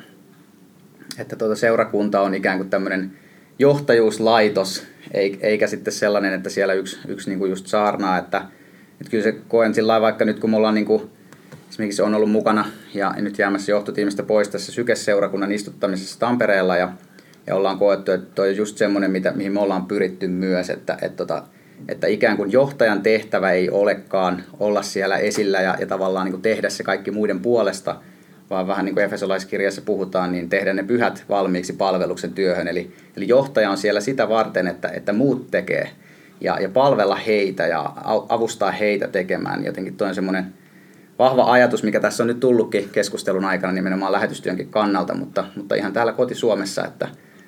että 1.18 1.36
tuota 1.36 1.56
seurakunta 1.56 2.22
on 2.22 2.36
ikään 2.36 2.58
kuin 2.58 2.70
tämmöinen 2.70 3.12
johtajuuslaitos, 3.60 4.84
eikä 5.42 5.68
sitten 5.68 5.94
sellainen, 5.94 6.34
että 6.34 6.50
siellä 6.50 6.74
yksi, 6.74 7.00
yksi 7.08 7.30
niin 7.30 7.40
kuin 7.40 7.50
just 7.50 7.68
saarnaa, 7.68 8.18
että, 8.18 8.38
että 9.02 9.12
kyllä 9.12 9.24
se 9.24 9.36
koen 9.48 9.74
sillä 9.74 10.02
vaikka 10.02 10.26
nyt 10.26 10.40
kun 10.40 10.50
me 10.50 10.58
ollaan 10.58 10.76
niin 10.76 10.86
kuin 10.86 11.10
esimerkiksi 11.76 12.02
on 12.02 12.16
ollut 12.16 12.32
mukana 12.32 12.66
ja 12.94 13.14
nyt 13.18 13.40
jäämässä 13.40 13.72
johtotiimistä 13.72 14.24
pois 14.24 14.50
tässä 14.50 14.72
sykeseurakunnan 14.72 15.52
istuttamisessa 15.52 16.20
Tampereella 16.20 16.78
ja, 16.78 16.90
ja 17.48 17.56
ollaan 17.56 17.78
koettu, 17.78 18.12
että 18.12 18.36
toi 18.36 18.50
on 18.50 18.56
just 18.56 18.78
semmoinen, 18.78 19.12
mitä, 19.12 19.32
mihin 19.32 19.54
me 19.54 19.60
ollaan 19.60 19.86
pyritty 19.86 20.28
myös, 20.28 20.70
että, 20.70 20.98
että, 21.02 21.24
että, 21.24 21.44
että 21.88 22.08
ikään 22.08 22.38
kuin 22.38 22.52
johtajan 22.52 23.02
tehtävä 23.02 23.52
ei 23.52 23.70
olekaan 23.70 24.44
olla 24.60 24.82
siellä 24.82 25.18
esillä 25.18 25.62
ja, 25.62 25.76
ja 25.80 25.88
tavallaan 25.88 26.26
niin 26.26 26.34
kuin 26.34 26.42
tehdä 26.42 26.70
se 26.70 26.84
kaikki 26.84 27.12
muiden 27.12 27.40
puolesta, 27.40 27.96
vaan 28.50 28.68
vähän 28.68 28.86
niin 28.86 28.96
kuin 28.96 29.06
Efesolaiskirjassa 29.06 29.82
puhutaan, 29.82 30.32
niin 30.32 30.50
tehdä 30.50 30.74
ne 30.74 30.84
pyhät 30.84 31.24
valmiiksi 31.30 31.74
palveluksen 31.74 32.34
työhön. 32.34 32.68
Eli, 32.68 32.94
eli 33.18 33.28
johtaja 33.28 33.70
on 33.70 33.78
siellä 33.78 34.02
sitä 34.02 34.30
varten, 34.30 34.68
että, 34.68 34.88
että 34.88 35.14
muut 35.14 35.52
tekee 35.52 35.90
ja, 36.42 36.60
ja 36.60 36.70
palvella 36.70 37.16
heitä 37.16 37.68
ja 37.68 37.94
avustaa 38.30 38.72
heitä 38.72 39.08
tekemään. 39.08 39.66
Jotenkin 39.66 39.98
toi 39.98 40.08
on 40.08 40.16
semmoinen 40.16 40.54
vahva 41.20 41.52
ajatus, 41.52 41.84
mikä 41.84 42.00
tässä 42.00 42.24
on 42.24 42.28
nyt 42.28 42.40
tullutkin 42.40 42.90
keskustelun 42.90 43.46
aikana 43.46 43.74
nimenomaan 43.74 44.12
lähetystyönkin 44.12 44.70
kannalta, 44.70 45.16
mutta, 45.16 45.46
mutta 45.56 45.76
ihan 45.76 45.94
täällä 45.94 46.14
koti-Suomessa, 46.14 46.86
että 46.86 47.08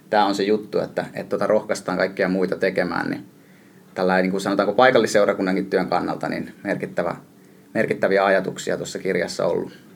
tämä 0.09 0.25
on 0.25 0.35
se 0.35 0.43
juttu, 0.43 0.79
että, 0.79 1.05
että 1.13 1.29
tota 1.29 1.47
rohkaistaan 1.47 1.97
kaikkia 1.97 2.29
muita 2.29 2.55
tekemään, 2.55 3.09
niin 3.09 3.25
tällä 3.93 4.21
niin 4.21 4.31
kuin 4.31 4.41
sanotaanko 4.41 4.73
paikallisseurakunnankin 4.73 5.69
työn 5.69 5.87
kannalta, 5.87 6.29
niin 6.29 6.53
merkittävä, 6.63 7.15
merkittäviä 7.73 8.25
ajatuksia 8.25 8.77
tuossa 8.77 8.99
kirjassa 8.99 9.45
ollut. 9.45 9.87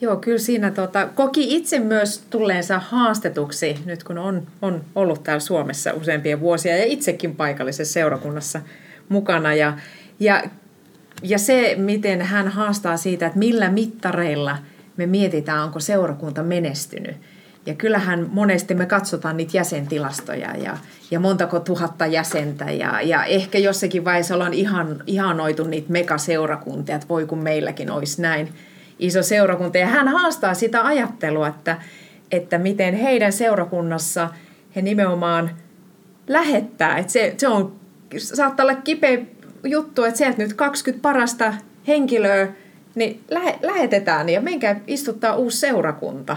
Joo, 0.00 0.16
kyllä 0.16 0.38
siinä 0.38 0.70
tota, 0.70 1.08
koki 1.14 1.56
itse 1.56 1.78
myös 1.78 2.24
tulleensa 2.30 2.78
haastetuksi, 2.78 3.78
nyt 3.84 4.04
kun 4.04 4.18
on, 4.18 4.46
on 4.62 4.84
ollut 4.94 5.22
täällä 5.22 5.40
Suomessa 5.40 5.92
useampia 5.92 6.40
vuosia 6.40 6.76
ja 6.76 6.84
itsekin 6.84 7.36
paikallisessa 7.36 7.92
seurakunnassa 7.92 8.60
mukana. 9.08 9.54
Ja, 9.54 9.78
ja, 10.20 10.44
ja 11.22 11.38
se, 11.38 11.74
miten 11.78 12.22
hän 12.22 12.48
haastaa 12.48 12.96
siitä, 12.96 13.26
että 13.26 13.38
millä 13.38 13.70
mittareilla 13.70 14.58
me 14.96 15.06
mietitään, 15.06 15.64
onko 15.64 15.80
seurakunta 15.80 16.42
menestynyt. 16.42 17.16
Ja 17.66 17.74
kyllähän 17.74 18.28
monesti 18.32 18.74
me 18.74 18.86
katsotaan 18.86 19.36
niitä 19.36 19.56
jäsentilastoja 19.56 20.56
ja, 20.56 20.76
ja 21.10 21.20
montako 21.20 21.60
tuhatta 21.60 22.06
jäsentä 22.06 22.64
ja, 22.64 23.00
ja 23.00 23.24
ehkä 23.24 23.58
jossakin 23.58 24.04
vaiheessa 24.04 24.34
ollaan 24.34 24.54
ihan, 24.54 25.02
ihanoitu 25.06 25.64
niitä 25.64 25.92
megaseurakuntia, 25.92 26.96
että 26.96 27.08
voi 27.08 27.26
kun 27.26 27.38
meilläkin 27.38 27.90
olisi 27.90 28.22
näin– 28.22 28.48
iso 28.98 29.22
seurakunta. 29.22 29.78
Ja 29.78 29.86
hän 29.86 30.08
haastaa 30.08 30.54
sitä 30.54 30.86
ajattelua, 30.86 31.48
että, 31.48 31.76
että 32.30 32.58
miten 32.58 32.94
heidän 32.94 33.32
seurakunnassa 33.32 34.28
he 34.76 34.82
nimenomaan 34.82 35.50
lähettää. 36.28 36.98
Että 36.98 37.12
se, 37.12 37.34
se 37.36 37.48
on, 37.48 37.76
saattaa 38.18 38.64
olla 38.64 38.74
kipeä 38.74 39.18
juttu, 39.64 40.04
että 40.04 40.18
sieltä 40.18 40.42
nyt 40.42 40.54
20 40.54 41.02
parasta 41.02 41.54
henkilöä 41.86 42.48
niin 42.94 43.20
lähe, 43.30 43.58
lähetetään 43.62 44.28
ja 44.28 44.40
menkää 44.40 44.80
istuttaa 44.86 45.36
uusi 45.36 45.58
seurakunta. 45.58 46.36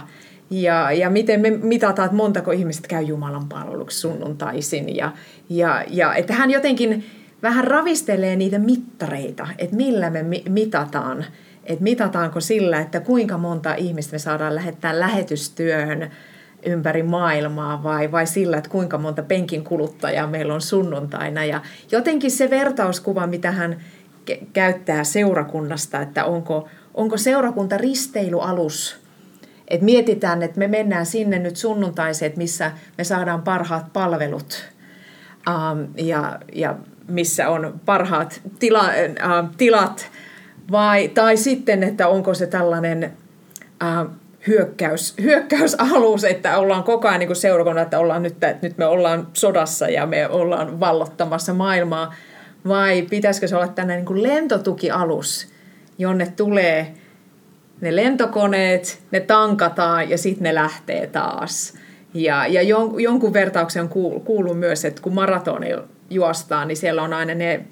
Ja, 0.49 0.91
ja 0.91 1.09
miten 1.09 1.41
me 1.41 1.49
mitataan, 1.49 2.05
että 2.05 2.15
montako 2.15 2.51
ihmiset 2.51 2.87
käy 2.87 3.03
Jumalan 3.03 3.47
palveluksi 3.47 3.99
sunnuntaisin. 3.99 4.95
Ja, 4.95 5.11
ja, 5.49 5.85
ja 5.87 6.15
että 6.15 6.33
hän 6.33 6.51
jotenkin 6.51 7.05
vähän 7.43 7.63
ravistelee 7.63 8.35
niitä 8.35 8.59
mittareita, 8.59 9.47
että 9.57 9.75
millä 9.75 10.09
me 10.09 10.25
mitataan 10.49 11.25
että 11.63 11.83
mitataanko 11.83 12.41
sillä, 12.41 12.79
että 12.79 12.99
kuinka 12.99 13.37
monta 13.37 13.75
ihmistä 13.75 14.11
me 14.11 14.19
saadaan 14.19 14.55
lähettää 14.55 14.99
lähetystyöhön 14.99 16.11
ympäri 16.65 17.03
maailmaa 17.03 17.83
vai, 17.83 18.11
vai 18.11 18.27
sillä, 18.27 18.57
että 18.57 18.69
kuinka 18.69 18.97
monta 18.97 19.23
penkin 19.23 19.63
kuluttajaa 19.63 20.27
meillä 20.27 20.53
on 20.53 20.61
sunnuntaina. 20.61 21.45
Ja 21.45 21.61
jotenkin 21.91 22.31
se 22.31 22.49
vertauskuva, 22.49 23.27
mitä 23.27 23.51
hän 23.51 23.77
käyttää 24.53 25.03
seurakunnasta, 25.03 26.01
että 26.01 26.25
onko, 26.25 26.67
onko 26.93 27.17
seurakunta 27.17 27.77
risteilyalus, 27.77 29.01
että 29.67 29.85
mietitään, 29.85 30.43
että 30.43 30.59
me 30.59 30.67
mennään 30.67 31.05
sinne 31.05 31.39
nyt 31.39 31.55
sunnuntaiset, 31.55 32.37
missä 32.37 32.71
me 32.97 33.03
saadaan 33.03 33.41
parhaat 33.41 33.93
palvelut 33.93 34.63
um, 35.49 35.87
ja, 35.97 36.39
ja 36.53 36.75
missä 37.07 37.49
on 37.49 37.81
parhaat 37.85 38.41
tila, 38.59 38.83
uh, 38.83 39.49
tilat 39.57 40.09
vai, 40.71 41.07
tai 41.07 41.37
sitten, 41.37 41.83
että 41.83 42.07
onko 42.07 42.33
se 42.33 42.47
tällainen 42.47 43.13
äh, 43.83 44.07
hyökkäys, 44.47 45.15
hyökkäysalus, 45.21 46.23
että 46.23 46.57
ollaan 46.57 46.83
koko 46.83 47.07
ajan 47.07 47.19
niin 47.19 47.35
seurakunta, 47.35 47.81
että, 47.81 47.99
ollaan 47.99 48.23
nyt, 48.23 48.33
että 48.33 48.67
nyt 48.67 48.77
me 48.77 48.85
ollaan 48.85 49.27
sodassa 49.33 49.89
ja 49.89 50.05
me 50.05 50.27
ollaan 50.27 50.79
vallottamassa 50.79 51.53
maailmaa, 51.53 52.13
vai 52.67 53.01
pitäisikö 53.01 53.47
se 53.47 53.55
olla 53.55 53.67
tällainen 53.67 54.05
niin 54.05 54.23
lentotukialus, 54.23 55.47
jonne 55.97 56.33
tulee 56.35 56.93
ne 57.81 57.95
lentokoneet, 57.95 59.01
ne 59.11 59.19
tankataan 59.19 60.09
ja 60.09 60.17
sitten 60.17 60.43
ne 60.43 60.55
lähtee 60.55 61.07
taas. 61.07 61.73
Ja, 62.13 62.47
ja 62.47 62.61
jon, 62.61 63.01
jonkun 63.01 63.33
vertauksen 63.33 63.89
kuuluu 64.25 64.53
myös, 64.53 64.85
että 64.85 65.01
kun 65.01 65.13
maratonilla 65.13 65.83
juostaan, 66.09 66.67
niin 66.67 66.77
siellä 66.77 67.01
on 67.01 67.13
aina 67.13 67.35
ne 67.35 67.65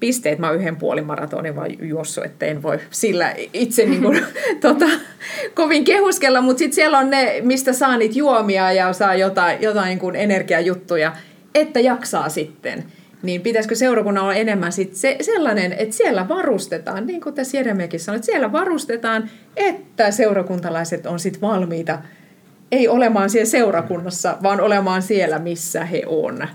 pisteet. 0.00 0.38
Mä 0.38 0.46
oon 0.48 0.56
yhden 0.56 0.76
puolin 0.76 1.06
maratonin 1.06 1.56
vaan 1.56 1.88
juossut, 1.88 2.24
että 2.24 2.46
en 2.46 2.62
voi 2.62 2.78
sillä 2.90 3.34
itse 3.52 3.84
niin 3.84 4.02
kuin, 4.02 4.26
tota, 4.60 4.86
kovin 5.54 5.84
kehuskella, 5.84 6.40
mutta 6.40 6.58
sitten 6.58 6.74
siellä 6.74 6.98
on 6.98 7.10
ne, 7.10 7.40
mistä 7.42 7.72
saa 7.72 7.96
niitä 7.96 8.18
juomia 8.18 8.72
ja 8.72 8.92
saa 8.92 9.14
jotain, 9.14 9.62
jotain 9.62 9.88
niin 9.88 9.98
kuin 9.98 10.16
energiajuttuja, 10.16 11.12
että 11.54 11.80
jaksaa 11.80 12.28
sitten. 12.28 12.84
Niin 13.22 13.40
pitäisikö 13.40 13.74
seurakunnan 13.74 14.24
olla 14.24 14.34
enemmän 14.34 14.72
sit 14.72 14.94
se, 14.94 15.16
sellainen, 15.20 15.72
että 15.72 15.96
siellä 15.96 16.28
varustetaan, 16.28 17.06
niin 17.06 17.20
kuin 17.20 17.34
tässä 17.34 17.56
Jeremekin 17.56 18.00
sanoi, 18.00 18.16
että 18.16 18.26
siellä 18.26 18.52
varustetaan, 18.52 19.30
että 19.56 20.10
seurakuntalaiset 20.10 21.06
on 21.06 21.18
sitten 21.18 21.40
valmiita 21.40 21.98
ei 22.72 22.88
olemaan 22.88 23.30
siellä 23.30 23.50
seurakunnassa, 23.50 24.36
vaan 24.42 24.60
olemaan 24.60 25.02
siellä, 25.02 25.38
missä 25.38 25.84
he 25.84 26.02
on 26.06 26.48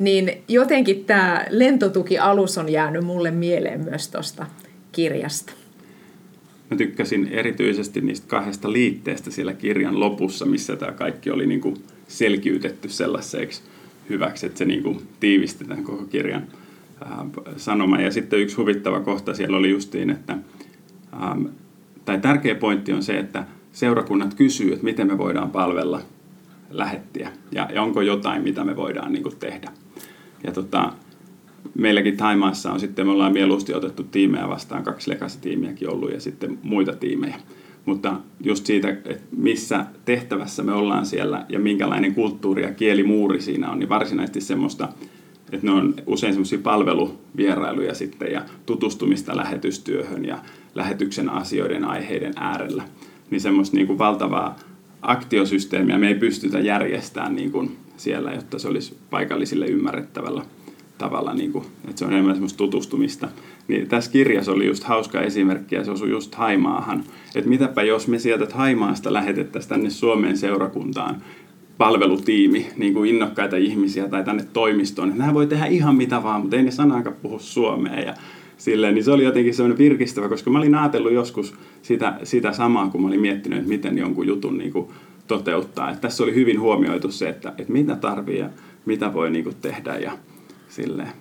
niin 0.00 0.42
jotenkin 0.48 1.04
tämä 1.04 1.46
lentotukialus 1.50 2.58
on 2.58 2.68
jäänyt 2.68 3.04
mulle 3.04 3.30
mieleen 3.30 3.84
myös 3.84 4.08
tuosta 4.08 4.46
kirjasta. 4.92 5.52
Mä 6.70 6.76
tykkäsin 6.76 7.28
erityisesti 7.28 8.00
niistä 8.00 8.26
kahdesta 8.28 8.72
liitteestä 8.72 9.30
siellä 9.30 9.52
kirjan 9.52 10.00
lopussa, 10.00 10.46
missä 10.46 10.76
tämä 10.76 10.92
kaikki 10.92 11.30
oli 11.30 11.46
niin 11.46 11.60
kuin 11.60 11.76
selkiytetty 12.08 12.88
sellaiseksi 12.88 13.62
hyväksi, 14.08 14.46
että 14.46 14.58
se 14.58 14.64
niin 14.64 14.82
kuin 14.82 15.02
tiivistetään 15.20 15.84
koko 15.84 16.04
kirjan 16.04 16.46
ää, 17.04 17.26
sanoma. 17.56 18.00
Ja 18.00 18.10
sitten 18.10 18.40
yksi 18.40 18.56
huvittava 18.56 19.00
kohta 19.00 19.34
siellä 19.34 19.56
oli 19.56 19.70
justiin, 19.70 20.10
että 20.10 20.38
ää, 21.12 21.36
tai 22.04 22.18
tärkeä 22.18 22.54
pointti 22.54 22.92
on 22.92 23.02
se, 23.02 23.18
että 23.18 23.44
seurakunnat 23.72 24.34
kysyy, 24.34 24.72
että 24.72 24.84
miten 24.84 25.06
me 25.06 25.18
voidaan 25.18 25.50
palvella 25.50 26.02
lähettiä 26.70 27.32
ja, 27.52 27.68
ja 27.74 27.82
onko 27.82 28.00
jotain, 28.00 28.42
mitä 28.42 28.64
me 28.64 28.76
voidaan 28.76 29.12
niin 29.12 29.22
kuin 29.22 29.36
tehdä. 29.36 29.70
Ja 30.44 30.52
tota, 30.52 30.92
meilläkin 31.74 32.16
Taimaassa 32.16 32.72
on 32.72 32.80
sitten, 32.80 33.06
me 33.06 33.12
ollaan 33.12 33.32
mieluusti 33.32 33.74
otettu 33.74 34.04
tiimejä 34.04 34.48
vastaan, 34.48 34.84
kaksi 34.84 35.10
legacy-tiimiäkin 35.10 35.90
ollut 35.90 36.12
ja 36.12 36.20
sitten 36.20 36.58
muita 36.62 36.92
tiimejä. 36.92 37.36
Mutta 37.84 38.16
just 38.44 38.66
siitä, 38.66 38.88
että 38.88 39.14
missä 39.36 39.86
tehtävässä 40.04 40.62
me 40.62 40.72
ollaan 40.72 41.06
siellä 41.06 41.46
ja 41.48 41.58
minkälainen 41.58 42.14
kulttuuri 42.14 42.62
ja 42.62 42.74
kielimuuri 42.74 43.40
siinä 43.40 43.70
on, 43.70 43.78
niin 43.78 43.88
varsinaisesti 43.88 44.40
semmoista, 44.40 44.88
että 45.52 45.66
ne 45.66 45.72
on 45.72 45.94
usein 46.06 46.32
semmoisia 46.32 46.58
palveluvierailuja 46.62 47.94
sitten 47.94 48.32
ja 48.32 48.44
tutustumista 48.66 49.36
lähetystyöhön 49.36 50.24
ja 50.24 50.38
lähetyksen 50.74 51.28
asioiden 51.28 51.84
aiheiden 51.84 52.32
äärellä. 52.36 52.84
Niin 53.30 53.40
semmoista 53.40 53.76
niin 53.76 53.86
kuin 53.86 53.98
valtavaa 53.98 54.56
aktiosysteemiä 55.02 55.98
me 55.98 56.08
ei 56.08 56.14
pystytä 56.14 56.58
järjestämään 56.58 57.36
niin 57.36 57.52
kuin 57.52 57.76
siellä, 58.00 58.32
jotta 58.32 58.58
se 58.58 58.68
olisi 58.68 58.96
paikallisille 59.10 59.66
ymmärrettävällä 59.66 60.42
tavalla, 60.98 61.34
niin 61.34 61.52
kuin, 61.52 61.64
että 61.88 61.98
se 61.98 62.04
on 62.04 62.12
enemmän 62.12 62.34
semmoista 62.34 62.58
tutustumista. 62.58 63.28
Niin 63.68 63.88
tässä 63.88 64.10
kirjassa 64.10 64.52
oli 64.52 64.66
just 64.66 64.84
hauska 64.84 65.20
esimerkki 65.20 65.74
ja 65.74 65.84
se 65.84 65.90
osui 65.90 66.10
just 66.10 66.34
Haimaahan. 66.34 67.04
Että 67.34 67.50
mitäpä 67.50 67.82
jos 67.82 68.08
me 68.08 68.18
sieltä 68.18 68.46
Haimaasta 68.54 69.12
lähetettäisiin 69.12 69.68
tänne 69.68 69.90
Suomeen 69.90 70.36
seurakuntaan 70.36 71.16
palvelutiimi, 71.78 72.66
niin 72.76 72.94
kuin 72.94 73.10
innokkaita 73.10 73.56
ihmisiä 73.56 74.08
tai 74.08 74.24
tänne 74.24 74.44
toimistoon. 74.52 75.18
Nämä 75.18 75.34
voi 75.34 75.46
tehdä 75.46 75.66
ihan 75.66 75.96
mitä 75.96 76.22
vaan, 76.22 76.40
mutta 76.40 76.56
ei 76.56 76.62
ne 76.62 76.70
sanaakaan 76.70 77.16
puhu 77.22 77.38
suomea. 77.38 78.00
Ja 78.00 78.14
silleen, 78.56 78.94
niin 78.94 79.04
se 79.04 79.10
oli 79.10 79.24
jotenkin 79.24 79.54
semmoinen 79.54 79.78
virkistävä, 79.78 80.28
koska 80.28 80.50
mä 80.50 80.58
olin 80.58 80.74
ajatellut 80.74 81.12
joskus 81.12 81.54
sitä, 81.82 82.18
sitä 82.22 82.52
samaa, 82.52 82.88
kun 82.88 83.00
mä 83.02 83.08
olin 83.08 83.20
miettinyt, 83.20 83.58
että 83.58 83.68
miten 83.68 83.98
jonkun 83.98 84.26
jutun 84.26 84.58
niin 84.58 84.72
kuin 84.72 84.88
toteuttaa. 85.30 85.90
Että 85.90 86.00
tässä 86.00 86.22
oli 86.22 86.34
hyvin 86.34 86.60
huomioitu 86.60 87.10
se, 87.10 87.28
että, 87.28 87.48
että 87.58 87.72
mitä 87.72 87.96
tarvii 87.96 88.38
ja 88.38 88.50
mitä 88.86 89.14
voi 89.14 89.30
niin 89.30 89.44
kuin 89.44 89.56
tehdä 89.62 89.96
ja 89.96 90.18
silleen. 90.68 91.12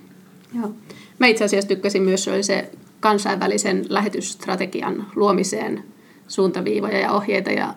Joo. 0.56 0.72
Mä 1.20 1.28
itse 1.28 1.46
asiassa 1.46 1.68
tykkäsin 1.68 2.04
myös 2.04 2.24
se, 2.24 2.44
se 2.44 2.72
kansainvälisen 3.00 3.86
lähetysstrategian 3.90 5.06
luomiseen 5.16 5.84
suuntaviivoja 6.28 7.00
ja 7.00 7.12
ohjeita 7.12 7.52
ja 7.52 7.74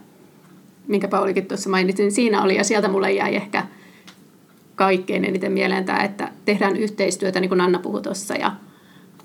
minkä 0.88 1.08
Paulikin 1.08 1.46
tuossa 1.46 1.70
mainitsin, 1.70 2.04
niin 2.04 2.12
siinä 2.12 2.42
oli 2.42 2.56
ja 2.56 2.64
sieltä 2.64 2.88
mulle 2.88 3.12
jäi 3.12 3.36
ehkä 3.36 3.66
kaikkein 4.74 5.24
eniten 5.24 5.52
mieleen 5.52 5.84
tämä, 5.84 6.04
että 6.04 6.28
tehdään 6.44 6.76
yhteistyötä, 6.76 7.40
niin 7.40 7.48
kuin 7.48 7.60
Anna 7.60 7.78
puhui 7.78 8.02
tuossa 8.02 8.34
ja 8.34 8.52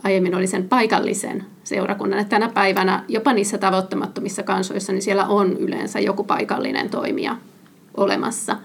aiemmin 0.03 0.35
oli 0.35 0.47
sen 0.47 0.69
paikallisen 0.69 1.45
seurakunnan. 1.63 2.19
Että 2.19 2.29
tänä 2.29 2.49
päivänä 2.49 3.03
jopa 3.07 3.33
niissä 3.33 3.57
tavoittamattomissa 3.57 4.43
kansoissa, 4.43 4.93
niin 4.93 5.01
siellä 5.01 5.25
on 5.25 5.57
yleensä 5.57 5.99
joku 5.99 6.23
paikallinen 6.23 6.89
toimija 6.89 7.35
olemassa. 7.97 8.57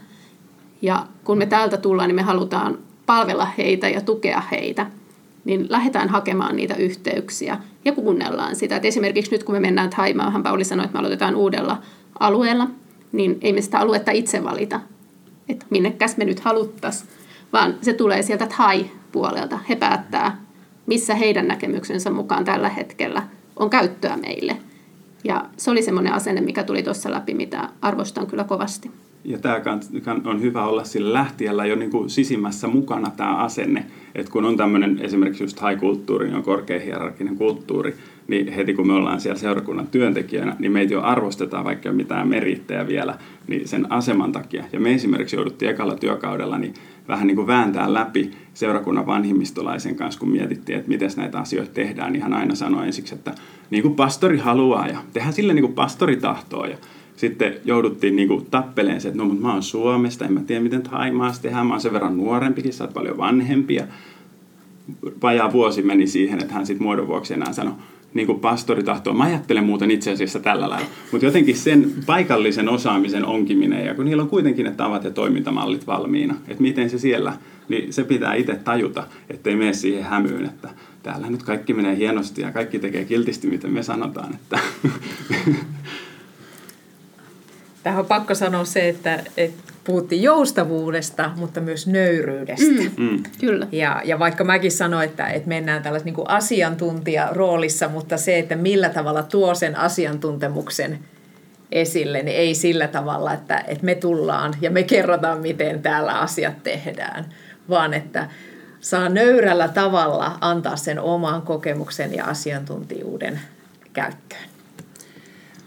Ja 0.82 1.06
kun 1.24 1.38
me 1.38 1.46
täältä 1.46 1.76
tullaan, 1.76 2.08
niin 2.08 2.16
me 2.16 2.22
halutaan 2.22 2.78
palvella 3.06 3.48
heitä 3.58 3.88
ja 3.88 4.00
tukea 4.00 4.42
heitä. 4.50 4.86
Niin 5.44 5.66
lähdetään 5.68 6.08
hakemaan 6.08 6.56
niitä 6.56 6.74
yhteyksiä 6.74 7.58
ja 7.84 7.92
kuunnellaan 7.92 8.56
sitä. 8.56 8.76
Et 8.76 8.84
esimerkiksi 8.84 9.30
nyt 9.30 9.44
kun 9.44 9.54
me 9.54 9.60
mennään 9.60 9.90
Taimaahan, 9.90 10.42
Pauli 10.42 10.64
sanoi, 10.64 10.84
että 10.84 10.94
me 10.94 10.98
aloitetaan 10.98 11.36
uudella 11.36 11.82
alueella, 12.20 12.68
niin 13.12 13.38
ei 13.40 13.52
me 13.52 13.60
sitä 13.60 13.78
aluetta 13.78 14.10
itse 14.10 14.44
valita, 14.44 14.80
että 15.48 15.66
minnekäs 15.70 16.16
me 16.16 16.24
nyt 16.24 16.40
haluttaisiin, 16.40 17.10
vaan 17.52 17.74
se 17.80 17.92
tulee 17.92 18.22
sieltä 18.22 18.46
Thai-puolelta. 18.46 19.58
He 19.68 19.76
päättää, 19.76 20.41
missä 20.86 21.14
heidän 21.14 21.48
näkemyksensä 21.48 22.10
mukaan 22.10 22.44
tällä 22.44 22.68
hetkellä 22.68 23.22
on 23.56 23.70
käyttöä 23.70 24.16
meille. 24.16 24.56
Ja 25.24 25.44
se 25.56 25.70
oli 25.70 25.82
semmoinen 25.82 26.12
asenne, 26.12 26.40
mikä 26.40 26.64
tuli 26.64 26.82
tuossa 26.82 27.10
läpi, 27.10 27.34
mitä 27.34 27.68
arvostan 27.82 28.26
kyllä 28.26 28.44
kovasti. 28.44 28.90
Ja 29.24 29.38
tämä 29.38 29.60
on 30.24 30.40
hyvä 30.40 30.66
olla 30.66 30.84
sillä 30.84 31.12
lähtijällä 31.12 31.66
jo 31.66 31.76
niin 31.76 31.90
kuin 31.90 32.10
sisimmässä 32.10 32.68
mukana 32.68 33.10
tämä 33.16 33.36
asenne, 33.36 33.86
että 34.14 34.32
kun 34.32 34.44
on 34.44 34.56
tämmöinen 34.56 34.98
esimerkiksi 35.02 35.44
just 35.44 35.60
high-kulttuuri, 35.60 36.26
niin 36.26 36.36
on 36.36 36.42
korkea 36.42 36.80
hierarkinen 36.80 37.36
kulttuuri, 37.36 37.94
niin 38.28 38.52
heti 38.52 38.74
kun 38.74 38.86
me 38.86 38.92
ollaan 38.92 39.20
siellä 39.20 39.38
seurakunnan 39.38 39.86
työntekijänä, 39.86 40.56
niin 40.58 40.72
meitä 40.72 40.94
jo 40.94 41.02
arvostetaan 41.02 41.64
vaikka 41.64 41.92
mitään 41.92 42.28
merittejä 42.28 42.86
vielä, 42.86 43.18
niin 43.48 43.68
sen 43.68 43.92
aseman 43.92 44.32
takia. 44.32 44.64
Ja 44.72 44.80
me 44.80 44.94
esimerkiksi 44.94 45.36
jouduttiin 45.36 45.70
ekalla 45.70 45.96
työkaudella 45.96 46.58
niin 46.58 46.74
vähän 47.08 47.26
niin 47.26 47.36
kuin 47.36 47.46
vääntää 47.46 47.94
läpi 47.94 48.30
seurakunnan 48.54 49.06
vanhimmistolaisen 49.06 49.96
kanssa, 49.96 50.20
kun 50.20 50.30
mietittiin, 50.30 50.78
että 50.78 50.88
miten 50.88 51.10
näitä 51.16 51.38
asioita 51.38 51.72
tehdään, 51.74 52.12
niin 52.12 52.22
hän 52.22 52.34
aina 52.34 52.54
sanoi 52.54 52.86
ensiksi, 52.86 53.14
että 53.14 53.34
niin 53.70 53.82
kuin 53.82 53.94
pastori 53.94 54.38
haluaa 54.38 54.88
ja 54.88 54.98
tehdään 55.12 55.32
sille 55.32 55.54
niin 55.54 55.64
kuin 55.64 55.74
pastori 55.74 56.16
tahtoo. 56.16 56.66
Ja 56.66 56.76
sitten 57.16 57.54
jouduttiin 57.64 58.16
niin 58.16 58.28
kuin 58.28 58.46
tappeleen 58.46 59.00
se, 59.00 59.08
että 59.08 59.18
no 59.18 59.24
mutta 59.24 59.42
mä 59.42 59.52
oon 59.52 59.62
Suomesta, 59.62 60.24
en 60.24 60.32
mä 60.32 60.40
tiedä 60.40 60.62
miten 60.62 60.82
Haimaassa 60.90 61.42
tehdään, 61.42 61.66
mä 61.66 61.74
oon 61.74 61.80
sen 61.80 61.92
verran 61.92 62.16
nuorempikin, 62.16 62.72
sä 62.72 62.84
oot 62.84 62.94
paljon 62.94 63.18
vanhempia. 63.18 63.86
Vajaa 65.22 65.52
vuosi 65.52 65.82
meni 65.82 66.06
siihen, 66.06 66.42
että 66.42 66.54
hän 66.54 66.66
sitten 66.66 66.82
muodon 66.82 67.06
vuoksi 67.06 67.34
enää 67.34 67.52
sanoi, 67.52 67.74
niin 68.14 68.26
kuin 68.26 68.40
pastori 68.40 68.82
tahtoo. 68.82 69.14
Mä 69.14 69.24
ajattelen 69.24 69.64
muuten 69.64 69.90
itse 69.90 70.12
asiassa 70.12 70.40
tällä 70.40 70.70
lailla. 70.70 70.88
Mutta 71.12 71.26
jotenkin 71.26 71.56
sen 71.56 71.92
paikallisen 72.06 72.68
osaamisen 72.68 73.26
onkiminen, 73.26 73.86
ja 73.86 73.94
kun 73.94 74.04
niillä 74.04 74.22
on 74.22 74.28
kuitenkin 74.28 74.64
ne 74.64 74.72
tavat 74.72 75.04
ja 75.04 75.10
toimintamallit 75.10 75.86
valmiina, 75.86 76.34
että 76.48 76.62
miten 76.62 76.90
se 76.90 76.98
siellä, 76.98 77.32
niin 77.68 77.92
se 77.92 78.04
pitää 78.04 78.34
itse 78.34 78.54
tajuta, 78.54 79.06
ettei 79.30 79.56
mene 79.56 79.72
siihen 79.72 80.04
hämyyn, 80.04 80.44
että 80.44 80.68
täällä 81.02 81.30
nyt 81.30 81.42
kaikki 81.42 81.74
menee 81.74 81.96
hienosti 81.96 82.42
ja 82.42 82.52
kaikki 82.52 82.78
tekee 82.78 83.04
kiltisti, 83.04 83.46
miten 83.46 83.70
me 83.70 83.82
sanotaan. 83.82 84.34
Että 84.34 84.58
Tähän 87.82 88.00
on 88.00 88.06
pakko 88.06 88.34
sanoa 88.34 88.64
se, 88.64 88.88
että, 88.88 89.24
että 89.36 89.71
puhuttiin 89.84 90.22
joustavuudesta, 90.22 91.30
mutta 91.36 91.60
myös 91.60 91.86
nöyryydestä. 91.86 92.82
Mm, 92.96 93.04
mm. 93.10 93.22
Kyllä. 93.40 93.66
Ja, 93.72 94.02
ja 94.04 94.18
vaikka 94.18 94.44
mäkin 94.44 94.72
sanoin, 94.72 95.08
että, 95.08 95.26
että 95.26 95.48
mennään 95.48 95.82
tällaisessa 95.82 96.16
niin 96.16 96.30
asiantuntijaroolissa, 96.30 97.88
mutta 97.88 98.16
se, 98.16 98.38
että 98.38 98.56
millä 98.56 98.88
tavalla 98.88 99.22
tuo 99.22 99.54
sen 99.54 99.76
asiantuntemuksen 99.76 100.98
esille, 101.72 102.22
niin 102.22 102.36
ei 102.36 102.54
sillä 102.54 102.88
tavalla, 102.88 103.32
että, 103.32 103.64
että 103.66 103.84
me 103.84 103.94
tullaan 103.94 104.54
ja 104.60 104.70
me 104.70 104.82
kerrotaan, 104.82 105.40
miten 105.40 105.82
täällä 105.82 106.18
asiat 106.18 106.62
tehdään, 106.62 107.24
vaan 107.68 107.94
että 107.94 108.28
saa 108.80 109.08
nöyrällä 109.08 109.68
tavalla 109.68 110.38
antaa 110.40 110.76
sen 110.76 111.00
oman 111.00 111.42
kokemuksen 111.42 112.14
ja 112.14 112.24
asiantuntijuuden 112.24 113.40
käyttöön. 113.92 114.51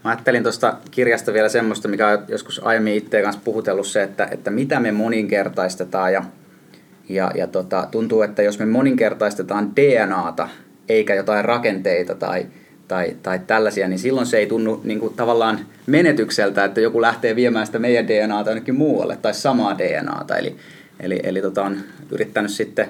Mä 0.06 0.10
ajattelin 0.10 0.42
tuosta 0.42 0.76
kirjasta 0.90 1.32
vielä 1.32 1.48
semmoista, 1.48 1.88
mikä 1.88 2.08
on 2.08 2.24
joskus 2.28 2.60
aiemmin 2.64 2.94
itse 2.94 3.22
kanssa 3.22 3.42
puhutellut 3.44 3.86
se, 3.86 4.02
että, 4.02 4.28
että 4.30 4.50
mitä 4.50 4.80
me 4.80 4.92
moninkertaistetaan 4.92 6.12
ja, 6.12 6.24
ja, 7.08 7.30
ja 7.34 7.46
tota, 7.46 7.88
tuntuu, 7.90 8.22
että 8.22 8.42
jos 8.42 8.58
me 8.58 8.66
moninkertaistetaan 8.66 9.76
DNAta 9.76 10.48
eikä 10.88 11.14
jotain 11.14 11.44
rakenteita 11.44 12.14
tai, 12.14 12.46
tai, 12.88 13.16
tai 13.22 13.40
tällaisia, 13.46 13.88
niin 13.88 13.98
silloin 13.98 14.26
se 14.26 14.38
ei 14.38 14.46
tunnu 14.46 14.80
niin 14.84 15.00
kuin, 15.00 15.14
tavallaan 15.14 15.58
menetykseltä, 15.86 16.64
että 16.64 16.80
joku 16.80 17.00
lähtee 17.00 17.36
viemään 17.36 17.66
sitä 17.66 17.78
meidän 17.78 18.08
DNAta 18.08 18.50
jonnekin 18.50 18.74
muualle 18.74 19.16
tai 19.22 19.34
samaa 19.34 19.78
DNAta. 19.78 20.36
Eli, 20.36 20.56
eli, 21.00 21.20
eli 21.22 21.42
tota, 21.42 21.62
on 21.62 21.76
yrittänyt 22.10 22.50
sitten 22.50 22.88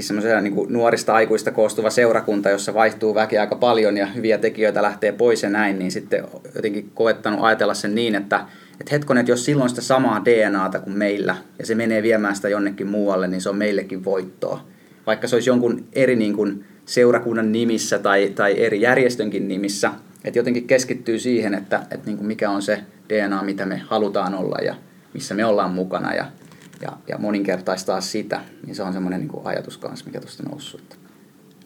semmoisia 0.00 0.40
niin 0.40 0.66
nuorista 0.68 1.14
aikuista 1.14 1.50
koostuva 1.50 1.90
seurakunta, 1.90 2.50
jossa 2.50 2.74
vaihtuu 2.74 3.14
väki 3.14 3.38
aika 3.38 3.56
paljon 3.56 3.96
ja 3.96 4.06
hyviä 4.06 4.38
tekijöitä 4.38 4.82
lähtee 4.82 5.12
pois 5.12 5.42
ja 5.42 5.50
näin, 5.50 5.78
niin 5.78 5.90
sitten 5.90 6.24
jotenkin 6.54 6.90
koettanut 6.94 7.40
ajatella 7.42 7.74
sen 7.74 7.94
niin, 7.94 8.14
että, 8.14 8.46
että 8.80 8.90
hetkonen, 8.92 9.20
että 9.20 9.32
jos 9.32 9.44
silloin 9.44 9.70
sitä 9.70 9.80
samaa 9.80 10.24
DNAta 10.24 10.78
kuin 10.78 10.98
meillä 10.98 11.36
ja 11.58 11.66
se 11.66 11.74
menee 11.74 12.02
viemään 12.02 12.36
sitä 12.36 12.48
jonnekin 12.48 12.86
muualle, 12.86 13.28
niin 13.28 13.40
se 13.40 13.48
on 13.48 13.56
meillekin 13.56 14.04
voittoa. 14.04 14.64
Vaikka 15.06 15.28
se 15.28 15.36
olisi 15.36 15.50
jonkun 15.50 15.84
eri 15.92 16.16
niin 16.16 16.36
kuin 16.36 16.64
seurakunnan 16.86 17.52
nimissä 17.52 17.98
tai, 17.98 18.32
tai 18.34 18.60
eri 18.60 18.80
järjestönkin 18.80 19.48
nimissä, 19.48 19.90
että 20.24 20.38
jotenkin 20.38 20.66
keskittyy 20.66 21.18
siihen, 21.18 21.54
että, 21.54 21.76
että 21.90 22.06
niin 22.06 22.16
kuin 22.16 22.26
mikä 22.26 22.50
on 22.50 22.62
se 22.62 22.80
DNA, 23.08 23.42
mitä 23.42 23.66
me 23.66 23.82
halutaan 23.86 24.34
olla 24.34 24.58
ja 24.64 24.74
missä 25.14 25.34
me 25.34 25.44
ollaan 25.44 25.70
mukana 25.70 26.14
ja 26.14 26.26
ja, 26.82 26.92
ja 27.08 27.18
moninkertaistaa 27.18 28.00
sitä, 28.00 28.40
niin 28.66 28.74
se 28.74 28.82
on 28.82 28.92
semmoinen 28.92 29.20
niin 29.20 29.30
ajatus 29.44 29.78
kanssa, 29.78 30.06
mikä 30.06 30.20
tuosta 30.20 30.42
noussut. 30.42 30.98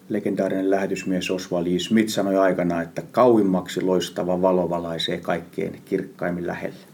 Legendaarinen 0.08 0.70
lähetysmies 0.70 1.30
Oswald 1.30 1.66
E. 1.66 1.78
Smith 1.78 2.08
sanoi 2.08 2.36
aikana, 2.36 2.82
että 2.82 3.02
kauimmaksi 3.12 3.80
loistava 3.80 4.42
valo 4.42 4.70
valaisee 4.70 5.18
kaikkein 5.18 5.82
kirkkaimmin 5.84 6.46
lähellä. 6.46 6.92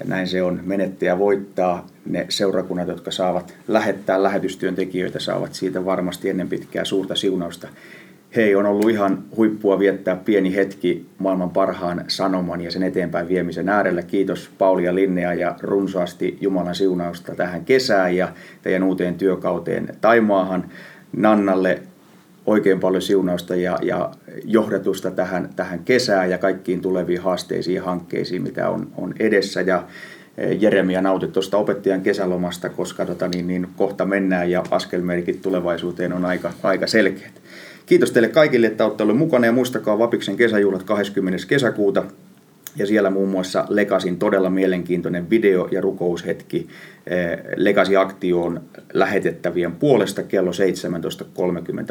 Ja 0.00 0.06
näin 0.06 0.28
se 0.28 0.42
on. 0.42 0.60
Menettäjä 0.64 1.18
voittaa. 1.18 1.86
Ne 2.06 2.26
seurakunnat, 2.28 2.88
jotka 2.88 3.10
saavat 3.10 3.54
lähettää 3.68 4.22
lähetystyöntekijöitä, 4.22 5.20
saavat 5.20 5.54
siitä 5.54 5.84
varmasti 5.84 6.28
ennen 6.28 6.48
pitkää 6.48 6.84
suurta 6.84 7.16
siunausta 7.16 7.68
hei, 8.36 8.54
on 8.54 8.66
ollut 8.66 8.90
ihan 8.90 9.24
huippua 9.36 9.78
viettää 9.78 10.16
pieni 10.16 10.54
hetki 10.54 11.06
maailman 11.18 11.50
parhaan 11.50 12.04
sanoman 12.08 12.60
ja 12.60 12.70
sen 12.70 12.82
eteenpäin 12.82 13.28
viemisen 13.28 13.68
äärellä. 13.68 14.02
Kiitos 14.02 14.50
Pauli 14.58 14.84
ja 14.84 14.94
Linnea 14.94 15.34
ja 15.34 15.56
runsaasti 15.60 16.38
Jumalan 16.40 16.74
siunausta 16.74 17.34
tähän 17.34 17.64
kesään 17.64 18.16
ja 18.16 18.28
teidän 18.62 18.82
uuteen 18.82 19.14
työkauteen 19.14 19.88
Taimaahan. 20.00 20.64
Nannalle 21.16 21.82
oikein 22.46 22.80
paljon 22.80 23.02
siunausta 23.02 23.56
ja, 23.56 23.78
ja 23.82 24.10
johdatusta 24.44 25.10
tähän, 25.10 25.50
tähän 25.56 25.78
kesään 25.84 26.30
ja 26.30 26.38
kaikkiin 26.38 26.80
tuleviin 26.80 27.20
haasteisiin 27.20 27.74
ja 27.74 27.82
hankkeisiin, 27.82 28.42
mitä 28.42 28.68
on, 28.68 28.88
on 28.96 29.14
edessä. 29.18 29.60
Ja 29.60 29.84
e, 30.38 30.52
Jeremia 30.52 31.02
nauti 31.02 31.28
tuosta 31.28 31.56
opettajan 31.56 32.00
kesälomasta, 32.00 32.68
koska 32.68 33.06
tota, 33.06 33.28
niin, 33.28 33.46
niin, 33.46 33.68
kohta 33.76 34.04
mennään 34.04 34.50
ja 34.50 34.62
askelmerkit 34.70 35.42
tulevaisuuteen 35.42 36.12
on 36.12 36.24
aika, 36.24 36.52
aika 36.62 36.86
selkeät. 36.86 37.40
Kiitos 37.90 38.12
teille 38.12 38.28
kaikille, 38.28 38.66
että 38.66 38.84
olette 38.84 39.02
olleet 39.02 39.18
mukana 39.18 39.46
ja 39.46 39.52
muistakaa 39.52 39.98
Vapiksen 39.98 40.36
kesäjuhlat 40.36 40.82
20. 40.82 41.38
kesäkuuta. 41.48 42.04
Ja 42.76 42.86
siellä 42.86 43.10
muun 43.10 43.28
muassa 43.28 43.66
Legasin 43.68 44.18
todella 44.18 44.50
mielenkiintoinen 44.50 45.30
video- 45.30 45.68
ja 45.70 45.80
rukoushetki 45.80 46.68
eh, 47.06 47.38
Legasi-aktioon 47.56 48.60
lähetettävien 48.92 49.72
puolesta 49.72 50.22
kello 50.22 50.50
17.30 50.50 50.56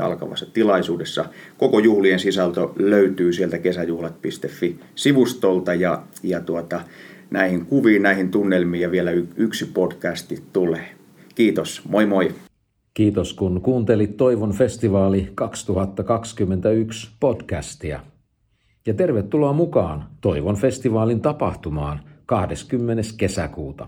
alkavassa 0.03 0.45
tilaisuudessa. 0.53 1.25
Koko 1.57 1.79
juhlien 1.79 2.19
sisältö 2.19 2.67
löytyy 2.75 3.33
sieltä 3.33 3.57
kesäjuhlat.fi-sivustolta 3.57 5.73
ja, 5.73 6.03
ja 6.23 6.39
tuota, 6.39 6.81
näihin 7.31 7.65
kuviin, 7.65 8.03
näihin 8.03 8.31
tunnelmiin 8.31 8.81
ja 8.81 8.91
vielä 8.91 9.11
yksi 9.37 9.65
podcasti 9.65 10.43
tulee. 10.53 10.89
Kiitos, 11.35 11.81
moi 11.89 12.05
moi! 12.05 12.31
Kiitos 12.93 13.33
kun 13.33 13.61
kuuntelit 13.61 14.17
Toivon 14.17 14.51
festivaali 14.51 15.31
2021 15.35 17.11
podcastia. 17.19 17.99
Ja 18.85 18.93
tervetuloa 18.93 19.53
mukaan 19.53 20.05
Toivon 20.21 20.55
festivaalin 20.55 21.21
tapahtumaan 21.21 21.99
20. 22.25 23.03
kesäkuuta. 23.17 23.87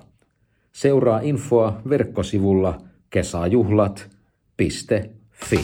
Seuraa 0.72 1.20
infoa 1.24 1.82
verkkosivulla 1.90 2.82
kesäjuhlat.fi. 3.10 5.60